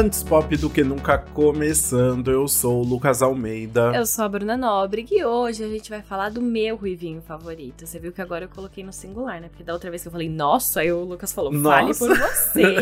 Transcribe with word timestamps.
Antes 0.00 0.22
pop 0.22 0.56
do 0.56 0.70
que 0.70 0.82
nunca 0.82 1.18
começando, 1.18 2.30
eu 2.30 2.48
sou 2.48 2.80
o 2.80 2.82
Lucas 2.82 3.20
Almeida. 3.20 3.92
Eu 3.94 4.06
sou 4.06 4.24
a 4.24 4.28
Bruna 4.30 4.56
Nóbrega 4.56 5.14
e 5.14 5.22
hoje 5.22 5.62
a 5.62 5.68
gente 5.68 5.90
vai 5.90 6.00
falar 6.00 6.30
do 6.30 6.40
meu 6.40 6.74
ruivinho 6.74 7.20
favorito. 7.20 7.86
Você 7.86 7.98
viu 7.98 8.10
que 8.10 8.22
agora 8.22 8.46
eu 8.46 8.48
coloquei 8.48 8.82
no 8.82 8.94
singular, 8.94 9.42
né? 9.42 9.50
Porque 9.50 9.62
da 9.62 9.74
outra 9.74 9.90
vez 9.90 10.00
que 10.00 10.08
eu 10.08 10.12
falei, 10.12 10.30
nossa, 10.30 10.80
aí 10.80 10.90
o 10.90 11.04
Lucas 11.04 11.34
falou, 11.34 11.52
fale 11.52 11.94
por 11.94 12.16
você. 12.16 12.76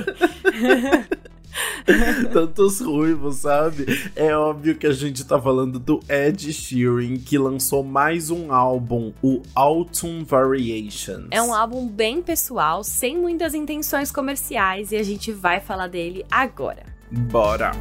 Tantos 2.32 2.81
ruivos, 2.81 3.39
sabe? 3.39 3.85
É 4.14 4.37
óbvio 4.37 4.77
que 4.77 4.87
a 4.87 4.93
gente 4.93 5.25
tá 5.25 5.43
falando 5.43 5.80
do 5.80 5.98
Ed 6.09 6.53
Sheeran, 6.53 7.16
que 7.16 7.37
lançou 7.37 7.82
mais 7.82 8.30
um 8.30 8.53
álbum, 8.53 9.13
o 9.21 9.43
Autumn 9.57 10.22
Variations. 10.22 11.27
É 11.32 11.43
um 11.43 11.53
álbum 11.53 11.89
bem 11.89 12.22
pessoal, 12.22 12.85
sem 12.85 13.19
muitas 13.19 13.55
intenções 13.55 14.13
comerciais, 14.13 14.93
e 14.93 14.96
a 14.96 15.03
gente 15.03 15.32
vai 15.32 15.58
falar 15.58 15.89
dele 15.89 16.25
agora. 16.30 16.96
Bora! 17.11 17.72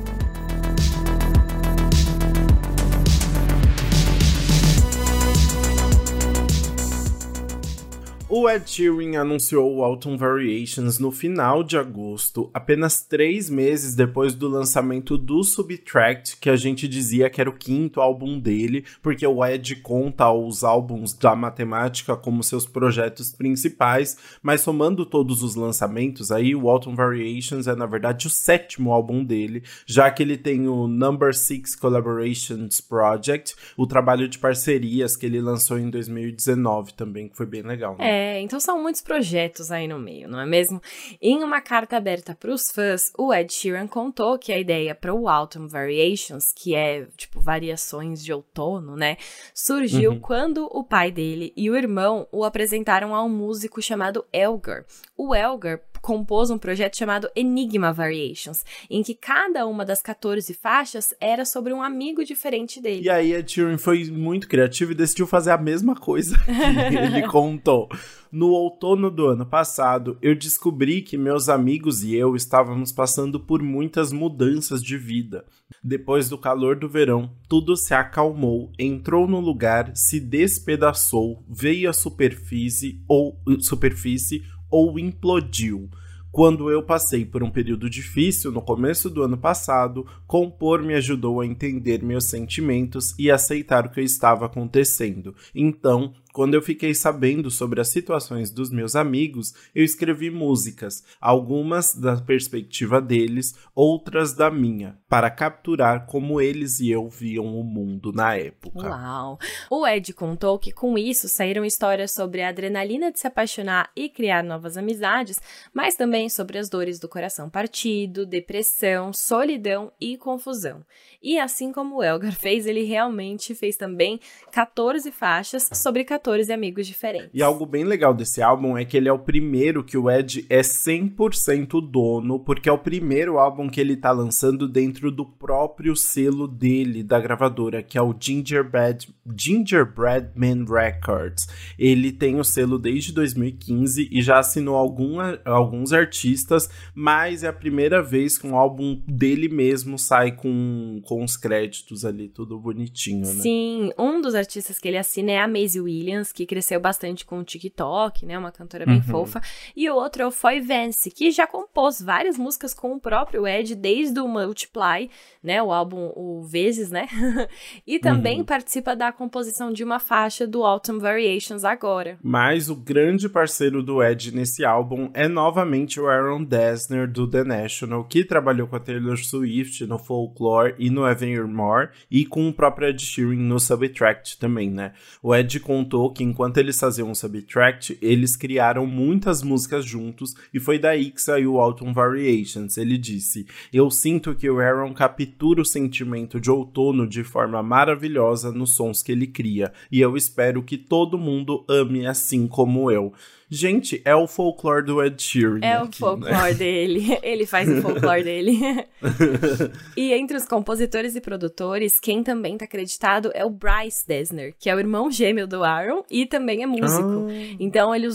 O 8.30 8.50
Ed 8.50 8.70
Sheeran 8.70 9.18
anunciou 9.18 9.74
o 9.74 9.82
Autumn 9.86 10.18
Variations 10.18 11.00
no 11.00 11.14
final 11.14 11.64
de 11.64 11.78
agosto, 11.78 12.50
apenas 12.54 13.02
três 13.02 13.50
meses 13.50 13.96
depois 13.96 14.34
do 14.36 14.50
lançamento 14.50 15.18
do 15.18 15.42
Subtract, 15.46 16.36
que 16.36 16.50
a 16.50 16.58
gente 16.58 16.90
dizia 16.90 17.30
que 17.30 17.40
era 17.40 17.50
o 17.50 17.54
quinto 17.54 18.02
álbum 18.02 18.38
dele, 18.38 18.84
porque 19.02 19.26
o 19.26 19.46
Ed 19.46 19.78
conta 19.78 20.30
os 20.30 20.66
álbuns 20.66 21.14
da 21.14 21.38
matemática 21.38 22.18
como 22.18 22.44
seus 22.44 22.66
projetos 22.66 23.32
principais, 23.32 24.18
mas 24.44 24.60
somando 24.60 25.06
todos 25.06 25.42
os 25.42 25.56
lançamentos 25.56 26.30
aí, 26.30 26.54
o 26.54 26.70
Autumn 26.70 26.96
Variations 26.96 27.66
é 27.66 27.76
na 27.78 27.86
verdade 27.86 28.28
o 28.28 28.30
sétimo 28.30 28.92
álbum 28.92 29.24
dele, 29.24 29.64
já 29.86 30.12
que 30.12 30.22
ele 30.22 30.36
tem 30.36 30.68
o 30.68 30.86
Number 30.86 31.34
Six 31.34 31.78
Collaborations 31.78 32.82
Project, 32.82 33.56
o 33.78 33.88
trabalho 33.88 34.28
de 34.28 34.38
parcerias 34.38 35.16
que 35.16 35.26
ele 35.26 35.40
lançou 35.40 35.80
em 35.80 35.90
2019 35.90 36.94
também, 36.94 37.30
que 37.30 37.38
foi 37.38 37.46
bem 37.46 37.62
legal. 37.62 37.96
Né? 37.98 38.17
É, 38.17 38.17
é, 38.18 38.42
então 38.42 38.60
são 38.60 38.82
muitos 38.82 39.02
projetos 39.02 39.72
aí 39.72 39.88
no 39.88 40.00
meio, 40.00 40.28
não 40.28 40.40
é 40.40 40.46
mesmo? 40.46 40.82
Em 41.22 41.44
uma 41.44 41.62
carta 41.62 41.98
aberta 41.98 42.36
para 42.36 42.52
os 42.52 42.72
fãs, 42.74 43.12
o 43.18 43.32
Ed 43.32 43.54
Sheeran 43.54 43.88
contou 43.88 44.40
que 44.40 44.52
a 44.52 44.58
ideia 44.58 44.96
para 44.96 45.14
o 45.14 45.30
Autumn 45.30 45.68
Variations, 45.68 46.52
que 46.52 46.76
é 46.76 47.06
tipo 47.16 47.40
variações 47.40 48.24
de 48.24 48.34
outono, 48.34 48.96
né, 48.96 49.18
surgiu 49.54 50.12
uhum. 50.12 50.20
quando 50.20 50.68
o 50.72 50.84
pai 50.84 51.12
dele 51.12 51.54
e 51.56 51.70
o 51.70 51.76
irmão 51.76 52.28
o 52.32 52.44
apresentaram 52.44 53.14
a 53.14 53.24
um 53.24 53.30
músico 53.30 53.82
chamado 53.82 54.26
Elgar. 54.34 54.84
O 55.16 55.36
Elgar 55.36 55.80
compôs 56.08 56.50
um 56.50 56.58
projeto 56.58 56.96
chamado 56.96 57.30
Enigma 57.36 57.92
Variations, 57.92 58.64
em 58.90 59.04
que 59.04 59.14
cada 59.14 59.68
uma 59.68 59.84
das 59.84 60.02
14 60.02 60.54
faixas 60.54 61.14
era 61.20 61.44
sobre 61.44 61.74
um 61.74 61.84
amigo 61.84 62.24
diferente 62.24 62.82
dele. 62.82 63.04
E 63.04 63.10
aí 63.10 63.36
a 63.36 63.44
Tyrion 63.44 63.78
foi 63.78 64.06
muito 64.10 64.48
criativo 64.48 64.94
e 64.94 64.96
decidiu 64.96 65.28
fazer 65.28 65.52
a 65.52 65.58
mesma 65.58 65.98
coisa 65.98 66.38
que 66.48 66.96
ele 66.96 67.24
contou. 67.28 67.90
No 68.32 68.52
outono 68.52 69.12
do 69.12 69.28
ano 69.28 69.46
passado, 69.46 70.18
eu 70.22 70.34
descobri 70.34 71.02
que 71.02 71.18
meus 71.18 71.50
amigos 71.50 72.04
e 72.04 72.16
eu 72.16 72.38
estávamos 72.38 72.94
passando 72.94 73.38
por 73.38 73.62
muitas 73.62 74.14
mudanças 74.14 74.82
de 74.82 74.98
vida. 74.98 75.46
Depois 75.84 76.30
do 76.30 76.38
calor 76.38 76.78
do 76.78 76.88
verão, 76.88 77.32
tudo 77.50 77.76
se 77.76 77.94
acalmou, 77.94 78.72
entrou 78.80 79.28
no 79.28 79.40
lugar, 79.40 79.92
se 79.96 80.20
despedaçou, 80.20 81.44
veio 81.50 81.90
à 81.90 81.94
superfície 81.94 83.02
ou 83.08 83.38
superfície 83.60 84.44
ou 84.70 85.00
implodiu. 85.00 85.90
Quando 86.32 86.70
eu 86.70 86.84
passei 86.84 87.26
por 87.26 87.42
um 87.42 87.50
período 87.50 87.90
difícil 87.90 88.52
no 88.52 88.62
começo 88.62 89.10
do 89.10 89.24
ano 89.24 89.38
passado, 89.38 90.06
compor 90.28 90.84
me 90.84 90.94
ajudou 90.94 91.42
a 91.42 91.46
entender 91.48 92.04
meus 92.04 92.26
sentimentos 92.26 93.16
e 93.18 93.32
aceitar 93.32 93.88
o 93.88 93.90
que 93.90 94.02
estava 94.02 94.46
acontecendo. 94.46 95.34
Então, 95.56 96.14
quando 96.38 96.54
eu 96.54 96.62
fiquei 96.62 96.94
sabendo 96.94 97.50
sobre 97.50 97.82
as 97.82 97.90
situações 97.90 98.52
dos 98.52 98.70
meus 98.70 98.96
amigos, 98.96 99.56
eu 99.74 99.84
escrevi 99.84 100.30
músicas, 100.30 101.04
algumas 101.20 101.96
da 101.96 102.16
perspectiva 102.18 103.02
deles, 103.02 103.56
outras 103.74 104.36
da 104.36 104.52
minha, 104.52 105.00
para 105.10 105.32
capturar 105.32 106.06
como 106.06 106.40
eles 106.40 106.80
e 106.80 106.92
eu 106.92 107.10
viam 107.10 107.60
o 107.60 107.64
mundo 107.64 108.14
na 108.14 108.36
época. 108.36 108.88
Uau! 108.88 109.40
O 109.68 109.88
Ed 109.88 110.14
contou 110.14 110.60
que 110.60 110.72
com 110.72 110.96
isso 110.96 111.28
saíram 111.28 111.66
histórias 111.66 112.12
sobre 112.12 112.44
a 112.44 112.50
adrenalina 112.50 113.12
de 113.12 113.20
se 113.20 113.26
apaixonar 113.26 113.90
e 113.96 114.08
criar 114.08 114.44
novas 114.44 114.78
amizades, 114.78 115.42
mas 115.74 115.96
também 115.96 116.30
sobre 116.30 116.60
as 116.60 116.70
dores 116.70 117.00
do 117.00 117.10
coração 117.10 117.50
partido, 117.50 118.28
depressão, 118.28 119.12
solidão 119.12 119.92
e 120.00 120.16
confusão. 120.18 120.86
E 121.20 121.40
assim 121.40 121.72
como 121.72 121.96
o 121.96 122.04
Elgar 122.04 122.34
fez, 122.34 122.68
ele 122.68 122.84
realmente 122.84 123.56
fez 123.56 123.76
também 123.76 124.20
14 124.52 125.12
faixas 125.12 125.68
sobre 125.74 126.04
14 126.04 126.27
e 126.28 126.52
amigos 126.52 126.86
diferentes. 126.86 127.30
E 127.34 127.42
algo 127.42 127.66
bem 127.66 127.84
legal 127.84 128.14
desse 128.14 128.42
álbum 128.42 128.78
é 128.78 128.84
que 128.84 128.98
ele 128.98 129.08
é 129.08 129.14
o 129.14 129.20
primeiro 129.20 129.84
que 129.84 129.98
o 129.98 130.10
Ed 130.10 130.46
é 130.50 130.62
100% 130.62 131.82
dono, 131.90 132.40
porque 132.40 132.68
é 132.68 132.72
o 132.72 132.78
primeiro 132.78 133.38
álbum 133.38 133.70
que 133.70 133.80
ele 133.80 133.96
tá 133.96 134.12
lançando 134.12 134.68
dentro 134.68 135.12
do 135.12 135.26
próprio 135.26 135.96
selo 135.96 136.48
dele, 136.48 137.04
da 137.04 137.20
gravadora, 137.20 137.82
que 137.82 137.98
é 137.98 138.02
o 138.02 138.16
Gingerbread, 138.20 139.08
Gingerbread 139.38 140.32
Man 140.36 140.66
Records. 140.66 141.48
Ele 141.80 142.12
tem 142.12 142.40
o 142.40 142.44
selo 142.44 142.78
desde 142.78 143.14
2015 143.14 144.10
e 144.12 144.22
já 144.22 144.40
assinou 144.40 144.76
algum, 144.76 145.18
alguns 145.46 145.94
artistas, 145.94 146.70
mas 146.94 147.44
é 147.44 147.48
a 147.48 147.54
primeira 147.54 148.02
vez 148.04 148.38
que 148.38 148.46
um 148.46 148.56
álbum 148.56 149.02
dele 149.08 149.48
mesmo 149.48 149.98
sai 149.98 150.34
com, 150.34 151.02
com 151.06 151.24
os 151.24 151.38
créditos 151.38 152.04
ali, 152.04 152.28
tudo 152.28 152.60
bonitinho, 152.60 153.28
né? 153.28 153.42
Sim, 153.42 153.92
um 153.98 154.20
dos 154.20 154.36
artistas 154.36 154.78
que 154.78 154.88
ele 154.88 154.98
assina 154.98 155.32
é 155.32 155.40
a 155.40 155.48
Maisie 155.48 155.82
Williams 155.82 156.17
Que 156.32 156.46
cresceu 156.46 156.80
bastante 156.80 157.26
com 157.26 157.40
o 157.40 157.44
TikTok, 157.44 158.26
né? 158.26 158.38
Uma 158.38 158.52
cantora 158.52 158.86
bem 158.86 158.98
uhum. 158.98 159.04
fofa. 159.04 159.42
E 159.76 159.90
o 159.90 159.96
outro 159.96 160.24
é 160.24 160.28
o 160.28 160.32
Foy 160.32 160.60
Vance, 160.60 161.12
que 161.12 161.32
já 161.32 161.48
compôs 161.48 162.02
várias 162.02 162.38
músicas 162.38 162.74
com 162.74 162.94
o 162.94 163.00
próprio 163.00 163.48
Ed, 163.48 163.76
desde 163.76 164.20
o 164.20 164.28
Multiply, 164.28 165.10
né? 165.44 165.62
O 165.62 165.72
álbum 165.72 166.12
o 166.16 166.44
Vezes, 166.44 166.90
né? 166.90 167.08
e 167.86 168.00
também 168.00 168.40
uhum. 168.40 168.46
participa 168.46 168.96
da 168.96 169.12
composição 169.12 169.72
de 169.72 169.84
uma 169.84 170.00
faixa 170.00 170.48
do 170.48 170.64
Autumn 170.64 171.00
Variations 171.00 171.64
agora. 171.64 172.18
Mas 172.22 172.70
o 172.70 172.76
grande 172.76 173.30
parceiro 173.30 173.84
do 173.84 174.04
Ed 174.04 174.34
nesse 174.34 174.64
álbum 174.64 175.10
é 175.14 175.28
novamente 175.28 176.00
o 176.00 176.08
Aaron 176.08 176.44
Dessner, 176.44 177.08
do 177.10 177.28
The 177.30 177.44
National, 177.44 178.04
que 178.04 178.24
trabalhou 178.24 178.68
com 178.68 178.76
a 178.76 178.80
Taylor 178.80 179.18
Swift 179.18 179.86
no 179.86 179.98
Folklore 179.98 180.76
e 180.78 180.90
no 180.90 181.08
Evermore, 181.08 181.90
e 182.10 182.26
com 182.26 182.48
o 182.48 182.54
próprio 182.54 182.90
Ed 182.90 183.02
Sheeran 183.02 183.36
no 183.36 183.60
Subtract 183.60 184.38
também, 184.38 184.70
né? 184.70 184.94
O 185.22 185.36
Ed 185.36 185.60
contou 185.60 186.07
que 186.12 186.24
enquanto 186.24 186.58
eles 186.58 186.80
faziam 186.80 187.10
um 187.10 187.16
subtract, 187.16 187.98
eles 188.02 188.36
criaram 188.36 188.86
muitas 188.86 189.42
músicas 189.42 189.86
juntos 189.86 190.36
e 190.54 190.60
foi 190.60 190.80
daí 190.80 191.12
que 191.12 191.22
saiu 191.22 191.54
o 191.54 191.62
Autumn 191.62 191.94
Variations. 191.94 192.78
Ele 192.78 192.98
disse: 192.98 193.46
Eu 193.72 193.90
sinto 193.90 194.36
que 194.36 194.50
o 194.50 194.60
Aaron 194.60 194.94
captura 194.94 195.62
o 195.62 195.66
sentimento 195.66 196.40
de 196.40 196.52
outono 196.52 197.08
de 197.08 197.24
forma 197.24 197.62
maravilhosa 197.62 198.52
nos 198.52 198.76
sons 198.76 199.02
que 199.02 199.12
ele 199.12 199.28
cria, 199.28 199.72
e 199.92 200.02
eu 200.02 200.18
espero 200.18 200.64
que 200.64 200.78
todo 200.78 201.18
mundo 201.18 201.66
ame 201.68 202.06
assim 202.06 202.48
como 202.48 202.92
eu. 202.92 203.14
Gente, 203.50 204.02
é 204.04 204.14
o 204.14 204.28
folclore 204.28 204.86
do 204.86 205.02
Ed 205.02 205.22
Sheeran. 205.22 205.60
É 205.62 205.74
aqui, 205.74 205.90
o 205.90 205.94
folclore 205.94 206.34
né? 206.34 206.54
dele. 206.54 207.18
Ele 207.24 207.46
faz 207.46 207.70
o 207.70 207.82
folclore 207.82 208.24
dele. 208.24 208.60
e 209.96 210.14
entre 210.14 210.36
os 210.36 210.46
compositores 210.46 211.16
e 211.16 211.22
produtores, 211.22 212.00
quem 212.00 212.24
também 212.24 212.54
está 212.54 212.66
acreditado 212.66 213.32
é 213.34 213.46
o 213.46 213.50
Bryce 213.50 214.06
Desner, 214.06 214.54
que 214.60 214.70
é 214.70 214.76
o 214.76 214.80
irmão 214.80 215.10
gêmeo 215.10 215.48
do 215.48 215.64
Aaron 215.64 216.04
e 216.12 216.26
também 216.26 216.62
é 216.62 216.66
músico. 216.66 217.28
Ah. 217.30 217.56
Então 217.60 217.96
ele, 217.96 218.08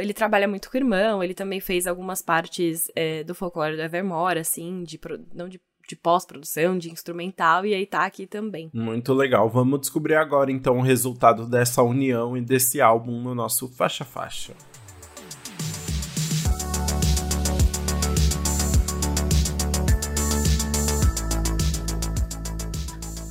ele 0.00 0.12
trabalha 0.12 0.48
muito 0.48 0.68
com 0.68 0.76
o 0.76 0.80
irmão, 0.80 1.22
ele 1.22 1.34
também 1.34 1.60
fez 1.60 1.86
algumas 1.86 2.20
partes 2.20 2.90
é, 2.96 3.22
do 3.22 3.34
folclore 3.34 3.76
do 3.76 3.82
Evermore, 3.82 4.38
assim, 4.38 4.82
de, 4.82 4.98
não 5.32 5.48
de 5.48 5.60
de 5.88 5.96
pós-produção, 5.96 6.78
de 6.78 6.90
instrumental, 6.90 7.66
e 7.66 7.74
aí 7.74 7.84
tá 7.84 8.06
aqui 8.06 8.26
também. 8.26 8.70
Muito 8.72 9.12
legal. 9.12 9.48
Vamos 9.50 9.80
descobrir 9.80 10.14
agora 10.14 10.50
então 10.50 10.78
o 10.78 10.82
resultado 10.82 11.46
dessa 11.46 11.82
união 11.82 12.36
e 12.36 12.40
desse 12.40 12.80
álbum 12.80 13.20
no 13.20 13.34
nosso 13.34 13.68
Faixa 13.68 14.04
Faixa. 14.04 14.54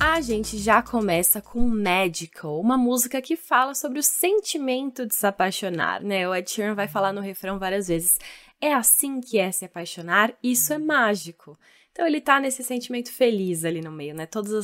A 0.04 0.20
gente 0.20 0.58
já 0.58 0.82
começa 0.82 1.40
com 1.40 1.60
Magical, 1.60 2.58
uma 2.60 2.76
música 2.76 3.22
que 3.22 3.36
fala 3.36 3.72
sobre 3.72 4.00
o 4.00 4.02
sentimento 4.02 5.06
de 5.06 5.14
se 5.14 5.24
apaixonar, 5.24 6.02
né? 6.02 6.28
O 6.28 6.34
Ed 6.34 6.50
Sheeran 6.50 6.74
vai 6.74 6.88
falar 6.88 7.12
no 7.12 7.20
refrão 7.20 7.56
várias 7.56 7.86
vezes. 7.86 8.18
É 8.60 8.74
assim 8.74 9.20
que 9.20 9.38
é 9.38 9.52
se 9.52 9.64
apaixonar, 9.64 10.34
isso 10.42 10.72
é 10.72 10.78
mágico. 10.78 11.56
Então 11.92 12.04
ele 12.04 12.20
tá 12.20 12.40
nesse 12.40 12.64
sentimento 12.64 13.12
feliz 13.12 13.64
ali 13.64 13.80
no 13.80 13.92
meio, 13.92 14.12
né? 14.12 14.26
Toda 14.26 14.60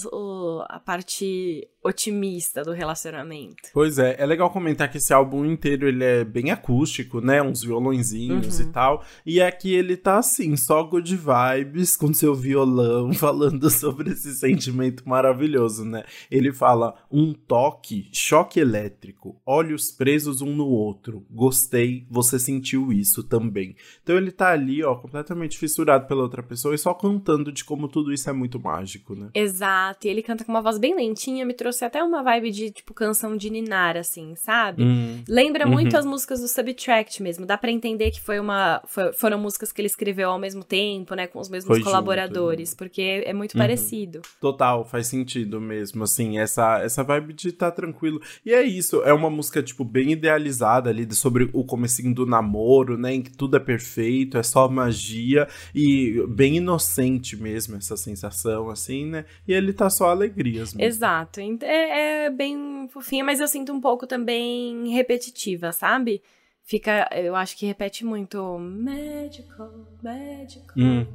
a 0.69 0.81
parte 0.81 1.69
otimista 1.88 2.62
do 2.62 2.73
relacionamento. 2.73 3.70
Pois 3.73 3.99
é, 3.99 4.17
é 4.19 4.26
legal 4.26 4.50
comentar 4.50 4.90
que 4.90 4.99
esse 4.99 5.12
álbum 5.12 5.44
inteiro 5.44 5.88
ele 5.88 6.05
é 6.05 6.25
bem 6.25 6.50
acústico, 6.50 7.20
né? 7.20 7.43
Uns 7.43 7.62
violõezinhos 7.62 8.58
uhum. 8.58 8.67
e 8.67 8.73
tal. 8.73 9.05
E 9.25 9.40
aqui 9.40 9.75
ele 9.75 9.96
tá 9.96 10.19
assim, 10.19 10.56
só 10.56 10.82
good 10.82 11.17
vibes, 11.17 11.96
com 11.96 12.12
seu 12.12 12.35
violão, 12.35 13.12
falando 13.14 13.70
sobre 13.70 14.11
esse 14.11 14.35
sentimento 14.35 15.08
maravilhoso, 15.08 15.85
né? 15.85 16.05
Ele 16.31 16.52
fala 16.52 16.94
um 17.11 17.32
toque, 17.32 18.08
choque 18.12 18.61
elétrico, 18.61 19.40
olhos 19.44 19.90
presos 19.90 20.40
um 20.40 20.55
no 20.55 20.67
outro. 20.67 21.26
Gostei, 21.31 22.06
você 22.11 22.38
sentiu 22.38 22.93
isso 22.93 23.23
também. 23.23 23.76
Então 24.02 24.17
ele 24.17 24.31
tá 24.31 24.50
ali, 24.50 24.82
ó, 24.85 24.94
completamente 24.94 25.58
fissurado 25.58 26.06
pela 26.06 26.23
outra 26.23 26.43
pessoa 26.43 26.75
e 26.75 26.79
só 26.79 26.93
cantando 26.94 27.50
de 27.50 27.64
como 27.64 27.88
tudo 27.88 28.12
isso 28.12 28.29
é 28.29 28.32
muito 28.32 28.61
mágico, 28.61 29.14
né? 29.14 29.31
Exato, 29.35 30.06
e 30.06 30.11
ele 30.11 30.23
canta 30.23 30.44
com 30.44 30.52
uma 30.52 30.62
voz 30.62 30.79
bem 30.79 30.94
lentinha, 30.94 31.44
me 31.44 31.55
trouxe 31.55 31.77
até 31.84 32.02
uma 32.02 32.22
vibe 32.22 32.50
de, 32.50 32.70
tipo, 32.70 32.94
canção 32.94 33.36
de 33.36 33.50
Ninar, 33.50 33.96
assim, 33.96 34.34
sabe? 34.36 34.82
Hum. 34.82 35.22
Lembra 35.28 35.66
uhum. 35.66 35.72
muito 35.72 35.96
as 35.96 36.04
músicas 36.04 36.40
do 36.40 36.48
Subtract 36.48 37.22
mesmo. 37.22 37.46
Dá 37.46 37.56
para 37.56 37.70
entender 37.70 38.10
que 38.10 38.20
foi 38.20 38.38
uma. 38.38 38.82
Foi, 38.86 39.12
foram 39.12 39.38
músicas 39.38 39.72
que 39.72 39.80
ele 39.80 39.86
escreveu 39.86 40.30
ao 40.30 40.38
mesmo 40.38 40.64
tempo, 40.64 41.14
né? 41.14 41.26
Com 41.26 41.38
os 41.38 41.48
mesmos 41.48 41.76
foi 41.76 41.84
colaboradores, 41.84 42.70
junto, 42.70 42.78
porque 42.78 43.22
é 43.25 43.32
muito 43.32 43.54
uhum. 43.54 43.60
parecido. 43.60 44.20
Total, 44.40 44.84
faz 44.84 45.06
sentido 45.06 45.60
mesmo, 45.60 46.04
assim, 46.04 46.38
essa, 46.38 46.80
essa 46.80 47.02
vibe 47.02 47.32
de 47.32 47.48
estar 47.48 47.70
tá 47.70 47.76
tranquilo. 47.76 48.20
E 48.44 48.52
é 48.52 48.62
isso, 48.62 49.02
é 49.02 49.12
uma 49.12 49.30
música, 49.30 49.62
tipo, 49.62 49.84
bem 49.84 50.12
idealizada 50.12 50.90
ali 50.90 51.06
sobre 51.14 51.48
o 51.52 51.64
comecinho 51.64 52.14
do 52.14 52.26
namoro, 52.26 52.96
né? 52.96 53.14
Em 53.14 53.22
que 53.22 53.30
tudo 53.30 53.56
é 53.56 53.60
perfeito, 53.60 54.38
é 54.38 54.42
só 54.42 54.69
magia 54.69 55.48
e 55.75 56.25
bem 56.28 56.56
inocente 56.56 57.36
mesmo 57.36 57.76
essa 57.76 57.96
sensação, 57.96 58.70
assim, 58.70 59.06
né? 59.06 59.25
E 59.46 59.52
ele 59.52 59.72
tá 59.72 59.88
só 59.90 60.08
alegrias 60.10 60.75
mesmo. 60.75 60.88
Exato. 60.88 61.40
É, 61.62 62.26
é 62.26 62.31
bem 62.31 62.88
fofinha, 62.88 63.25
mas 63.25 63.40
eu 63.40 63.49
sinto 63.49 63.72
um 63.72 63.81
pouco 63.81 64.06
também 64.06 64.93
repetitiva, 64.93 65.72
sabe? 65.72 66.22
Fica, 66.64 67.08
eu 67.12 67.34
acho 67.34 67.56
que 67.56 67.66
repete 67.66 68.05
muito 68.05 68.58
magical, 68.58 69.72
magical. 70.02 70.76
Hum. 70.76 71.06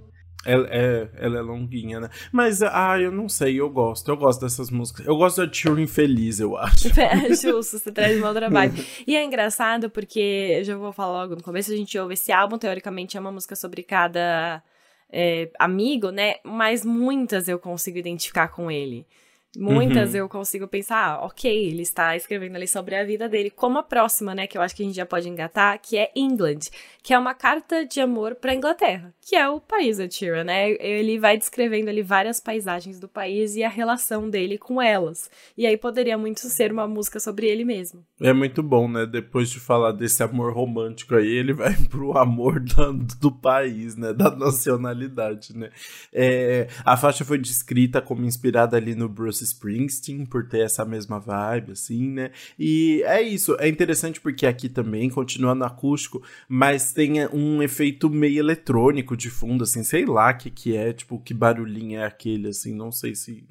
Ela 0.45 0.67
é, 0.69 1.09
ela 1.15 1.37
é 1.37 1.41
longuinha, 1.41 2.01
né? 2.01 2.09
Mas, 2.31 2.61
ah, 2.61 2.99
eu 2.99 3.11
não 3.11 3.29
sei, 3.29 3.61
eu 3.61 3.69
gosto. 3.69 4.09
Eu 4.09 4.17
gosto 4.17 4.41
dessas 4.41 4.69
músicas. 4.69 5.05
Eu 5.05 5.15
gosto 5.15 5.37
da 5.37 5.47
Turing 5.49 5.87
Feliz, 5.87 6.39
eu 6.39 6.57
acho. 6.57 6.89
É, 6.99 7.33
justo, 7.33 7.79
você 7.79 7.91
traz 7.91 8.17
uma 8.17 8.27
outra 8.27 8.49
vibe. 8.49 8.85
e 9.07 9.15
é 9.15 9.23
engraçado 9.23 9.89
porque, 9.89 10.55
eu 10.57 10.63
já 10.63 10.75
vou 10.75 10.91
falar 10.91 11.21
logo 11.21 11.35
no 11.35 11.43
começo, 11.43 11.71
a 11.71 11.75
gente 11.75 11.97
ouve 11.97 12.15
esse 12.15 12.31
álbum, 12.31 12.57
teoricamente 12.57 13.15
é 13.15 13.19
uma 13.19 13.31
música 13.31 13.55
sobre 13.55 13.83
cada 13.83 14.61
é, 15.09 15.49
amigo, 15.59 16.09
né? 16.09 16.35
Mas 16.43 16.83
muitas 16.83 17.47
eu 17.47 17.57
consigo 17.57 17.97
identificar 17.97 18.49
com 18.49 18.69
ele. 18.69 19.05
Muitas 19.55 20.11
uhum. 20.11 20.17
eu 20.17 20.29
consigo 20.29 20.67
pensar, 20.67 21.05
ah, 21.05 21.25
ok, 21.25 21.51
ele 21.51 21.83
está 21.83 22.15
escrevendo 22.15 22.55
ali 22.55 22.67
sobre 22.67 22.95
a 22.95 23.03
vida 23.03 23.29
dele, 23.29 23.51
como 23.51 23.77
a 23.77 23.83
próxima, 23.83 24.33
né, 24.33 24.47
que 24.47 24.57
eu 24.57 24.61
acho 24.61 24.75
que 24.75 24.81
a 24.81 24.85
gente 24.85 24.95
já 24.95 25.05
pode 25.05 25.29
engatar, 25.29 25.79
que 25.79 25.95
é 25.95 26.11
England, 26.15 26.59
que 27.03 27.13
é 27.13 27.19
uma 27.19 27.35
carta 27.35 27.85
de 27.85 27.99
amor 27.99 28.33
para 28.35 28.55
Inglaterra, 28.55 29.13
que 29.21 29.35
é 29.35 29.47
o 29.47 29.59
país 29.59 29.97
da 29.97 30.07
Tira, 30.07 30.43
né? 30.43 30.71
Ele 30.79 31.19
vai 31.19 31.37
descrevendo 31.37 31.89
ali 31.89 32.01
várias 32.01 32.39
paisagens 32.39 32.99
do 32.99 33.07
país 33.07 33.55
e 33.55 33.63
a 33.63 33.69
relação 33.69 34.29
dele 34.29 34.57
com 34.57 34.81
elas. 34.81 35.29
E 35.57 35.67
aí 35.67 35.77
poderia 35.77 36.17
muito 36.17 36.39
ser 36.39 36.71
uma 36.71 36.87
música 36.87 37.19
sobre 37.19 37.47
ele 37.47 37.65
mesmo. 37.65 38.03
É 38.21 38.31
muito 38.31 38.63
bom, 38.63 38.87
né? 38.87 39.05
Depois 39.05 39.49
de 39.49 39.59
falar 39.59 39.91
desse 39.91 40.23
amor 40.23 40.53
romântico 40.53 41.15
aí, 41.15 41.27
ele 41.27 41.51
vai 41.51 41.75
pro 41.89 42.17
amor 42.17 42.59
do, 42.61 42.93
do 43.19 43.31
país, 43.31 43.97
né? 43.97 44.13
Da 44.13 44.33
nacionalidade, 44.33 45.55
né? 45.55 45.69
É, 46.11 46.67
a 46.85 46.95
faixa 46.95 47.25
foi 47.25 47.37
descrita 47.37 48.01
como 48.01 48.25
inspirada 48.25 48.77
ali 48.77 48.95
no 48.95 49.09
Bruce 49.09 49.42
Springsteen, 49.43 50.25
por 50.25 50.47
ter 50.47 50.61
essa 50.61 50.85
mesma 50.85 51.19
vibe, 51.19 51.73
assim, 51.73 52.09
né? 52.09 52.31
E 52.57 53.01
é 53.05 53.21
isso, 53.21 53.55
é 53.59 53.67
interessante 53.67 54.19
porque 54.19 54.45
aqui 54.45 54.69
também, 54.69 55.09
continuando 55.09 55.63
acústico, 55.63 56.23
mas 56.47 56.93
tem 56.93 57.25
um 57.27 57.61
efeito 57.61 58.09
meio 58.09 58.39
eletrônico 58.39 59.15
de 59.15 59.29
fundo, 59.29 59.63
assim, 59.63 59.83
sei 59.83 60.05
lá 60.05 60.33
que 60.33 60.49
que 60.49 60.75
é, 60.75 60.93
tipo, 60.93 61.19
que 61.19 61.33
barulhinho 61.33 61.99
é 61.99 62.05
aquele, 62.05 62.49
assim, 62.49 62.73
não 62.73 62.91
sei 62.91 63.15
se 63.15 63.43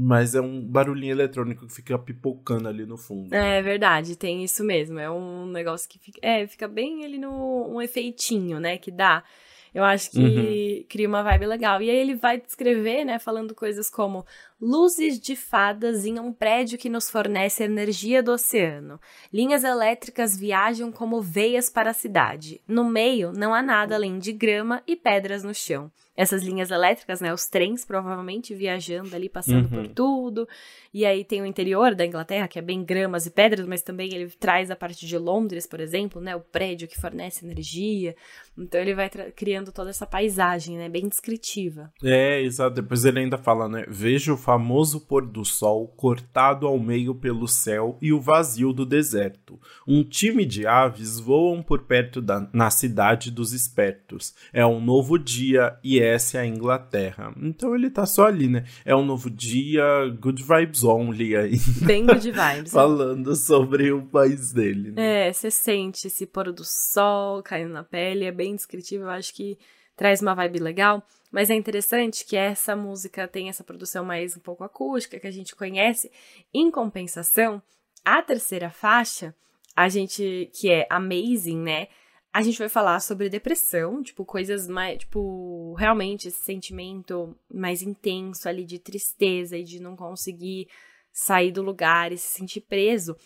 mas 0.00 0.36
é 0.36 0.40
um 0.40 0.64
barulhinho 0.64 1.12
eletrônico 1.12 1.66
que 1.66 1.74
fica 1.74 1.98
pipocando 1.98 2.68
ali 2.68 2.86
no 2.86 2.96
fundo. 2.96 3.34
É 3.34 3.60
verdade, 3.60 4.14
tem 4.14 4.44
isso 4.44 4.62
mesmo. 4.62 4.96
É 5.00 5.10
um 5.10 5.46
negócio 5.46 5.88
que 5.88 5.98
fica, 5.98 6.20
é, 6.22 6.46
fica 6.46 6.68
bem 6.68 7.04
ali 7.04 7.18
no 7.18 7.66
um 7.68 7.82
efeitinho, 7.82 8.60
né, 8.60 8.78
que 8.78 8.92
dá. 8.92 9.24
Eu 9.74 9.84
acho 9.84 10.10
que 10.10 10.18
uhum. 10.18 10.84
cria 10.88 11.08
uma 11.08 11.22
vibe 11.22 11.46
legal. 11.46 11.82
E 11.82 11.90
aí 11.90 11.96
ele 11.96 12.14
vai 12.14 12.40
descrever, 12.40 13.04
né, 13.04 13.18
falando 13.18 13.54
coisas 13.54 13.90
como 13.90 14.24
luzes 14.60 15.18
de 15.20 15.36
fadas 15.36 16.04
em 16.04 16.18
um 16.18 16.32
prédio 16.32 16.78
que 16.78 16.88
nos 16.88 17.10
fornece 17.10 17.62
energia 17.62 18.22
do 18.22 18.32
oceano. 18.32 19.00
Linhas 19.32 19.64
elétricas 19.64 20.36
viajam 20.36 20.90
como 20.90 21.20
veias 21.20 21.70
para 21.70 21.90
a 21.90 21.94
cidade. 21.94 22.60
No 22.66 22.84
meio 22.84 23.32
não 23.32 23.54
há 23.54 23.62
nada 23.62 23.94
além 23.94 24.18
de 24.18 24.32
grama 24.32 24.82
e 24.86 24.96
pedras 24.96 25.42
no 25.42 25.54
chão 25.54 25.90
essas 26.18 26.42
linhas 26.42 26.72
elétricas, 26.72 27.20
né? 27.20 27.32
Os 27.32 27.46
trens 27.46 27.84
provavelmente 27.84 28.52
viajando 28.52 29.14
ali, 29.14 29.28
passando 29.28 29.72
uhum. 29.72 29.84
por 29.84 29.86
tudo. 29.86 30.48
E 30.92 31.06
aí 31.06 31.22
tem 31.22 31.40
o 31.40 31.46
interior 31.46 31.94
da 31.94 32.04
Inglaterra, 32.04 32.48
que 32.48 32.58
é 32.58 32.62
bem 32.62 32.82
gramas 32.82 33.24
e 33.24 33.30
pedras, 33.30 33.64
mas 33.68 33.82
também 33.82 34.12
ele 34.12 34.28
traz 34.30 34.68
a 34.68 34.74
parte 34.74 35.06
de 35.06 35.16
Londres, 35.16 35.64
por 35.64 35.78
exemplo, 35.78 36.20
né? 36.20 36.34
O 36.34 36.40
prédio 36.40 36.88
que 36.88 37.00
fornece 37.00 37.46
energia. 37.46 38.16
Então 38.58 38.80
ele 38.80 38.96
vai 38.96 39.08
criando 39.08 39.70
toda 39.70 39.90
essa 39.90 40.04
paisagem, 40.04 40.76
né? 40.76 40.88
Bem 40.88 41.06
descritiva. 41.08 41.92
É, 42.02 42.42
exato. 42.42 42.74
Depois 42.74 43.04
ele 43.04 43.20
ainda 43.20 43.38
fala, 43.38 43.68
né? 43.68 43.84
Veja 43.86 44.32
o 44.32 44.36
famoso 44.36 45.06
pôr 45.06 45.24
do 45.24 45.44
sol 45.44 45.86
cortado 45.86 46.66
ao 46.66 46.80
meio 46.80 47.14
pelo 47.14 47.46
céu 47.46 47.96
e 48.02 48.12
o 48.12 48.20
vazio 48.20 48.72
do 48.72 48.84
deserto. 48.84 49.60
Um 49.86 50.02
time 50.02 50.44
de 50.44 50.66
aves 50.66 51.20
voam 51.20 51.62
por 51.62 51.84
perto 51.84 52.20
da 52.20 52.48
na 52.52 52.70
cidade 52.70 53.30
dos 53.30 53.52
espertos. 53.52 54.34
É 54.52 54.66
um 54.66 54.80
novo 54.80 55.16
dia 55.16 55.78
e 55.84 56.00
é 56.00 56.07
conhece 56.08 56.38
a 56.38 56.46
Inglaterra. 56.46 57.34
Então 57.40 57.74
ele 57.74 57.90
tá 57.90 58.06
só 58.06 58.26
ali, 58.26 58.48
né? 58.48 58.64
É 58.84 58.96
um 58.96 59.04
novo 59.04 59.28
dia, 59.28 59.84
good 60.18 60.42
vibes 60.42 60.82
only 60.82 61.36
aí. 61.36 61.58
Bem 61.84 62.06
good 62.06 62.30
vibes. 62.30 62.72
Falando 62.72 63.36
sobre 63.36 63.92
o 63.92 64.02
país 64.06 64.52
dele. 64.52 64.92
Né? 64.92 65.28
É, 65.28 65.32
você 65.32 65.50
sente 65.50 66.06
esse 66.06 66.26
pôr 66.26 66.52
do 66.52 66.64
sol 66.64 67.42
caindo 67.42 67.72
na 67.72 67.84
pele, 67.84 68.24
é 68.24 68.32
bem 68.32 68.54
descritivo, 68.54 69.04
eu 69.04 69.10
acho 69.10 69.34
que 69.34 69.58
traz 69.96 70.22
uma 70.22 70.34
vibe 70.34 70.60
legal. 70.60 71.02
Mas 71.30 71.50
é 71.50 71.54
interessante 71.54 72.24
que 72.24 72.36
essa 72.36 72.74
música 72.74 73.28
tem 73.28 73.50
essa 73.50 73.62
produção 73.62 74.02
mais 74.02 74.34
um 74.34 74.40
pouco 74.40 74.64
acústica, 74.64 75.20
que 75.20 75.26
a 75.26 75.30
gente 75.30 75.54
conhece. 75.54 76.10
Em 76.54 76.70
compensação, 76.70 77.62
a 78.02 78.22
terceira 78.22 78.70
faixa, 78.70 79.34
a 79.76 79.90
gente, 79.90 80.50
que 80.54 80.70
é 80.70 80.86
Amazing, 80.88 81.58
né? 81.58 81.88
A 82.32 82.42
gente 82.42 82.58
vai 82.58 82.68
falar 82.68 83.00
sobre 83.00 83.28
depressão, 83.28 84.02
tipo, 84.02 84.24
coisas 84.24 84.68
mais, 84.68 84.98
tipo, 84.98 85.74
realmente 85.74 86.28
esse 86.28 86.42
sentimento 86.42 87.36
mais 87.52 87.82
intenso 87.82 88.48
ali 88.48 88.64
de 88.64 88.78
tristeza 88.78 89.56
e 89.56 89.64
de 89.64 89.80
não 89.80 89.96
conseguir 89.96 90.68
sair 91.12 91.50
do 91.50 91.62
lugar 91.62 92.12
e 92.12 92.18
se 92.18 92.28
sentir 92.28 92.60
preso. 92.60 93.16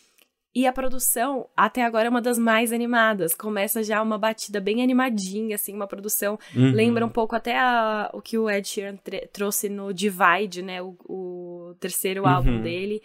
E 0.55 0.67
a 0.67 0.73
produção, 0.73 1.49
até 1.57 1.83
agora, 1.83 2.07
é 2.07 2.11
uma 2.11 2.21
das 2.21 2.39
mais 2.39 2.73
animadas. 2.73 3.35
Começa 3.35 3.83
já 3.83 4.03
uma 4.03 4.19
batida 4.19 4.61
bem 4.61 4.83
animadinha, 4.83 5.55
assim, 5.55 5.75
uma 5.75 5.87
produção. 5.87 6.39
Uhum. 6.55 6.73
Lembra 6.73 7.07
um 7.07 7.09
pouco 7.09 7.35
até 7.35 7.59
a, 7.59 8.11
o 8.13 8.21
que 8.21 8.37
o 8.37 8.51
Ed 8.51 8.69
Sheeran 8.69 8.99
trouxe 9.33 9.71
no 9.71 9.95
Divide, 9.95 10.61
né? 10.61 10.83
O, 10.83 10.95
o 11.09 11.75
terceiro 11.81 12.23
uhum. 12.23 12.29
álbum 12.29 12.61
dele 12.61 13.03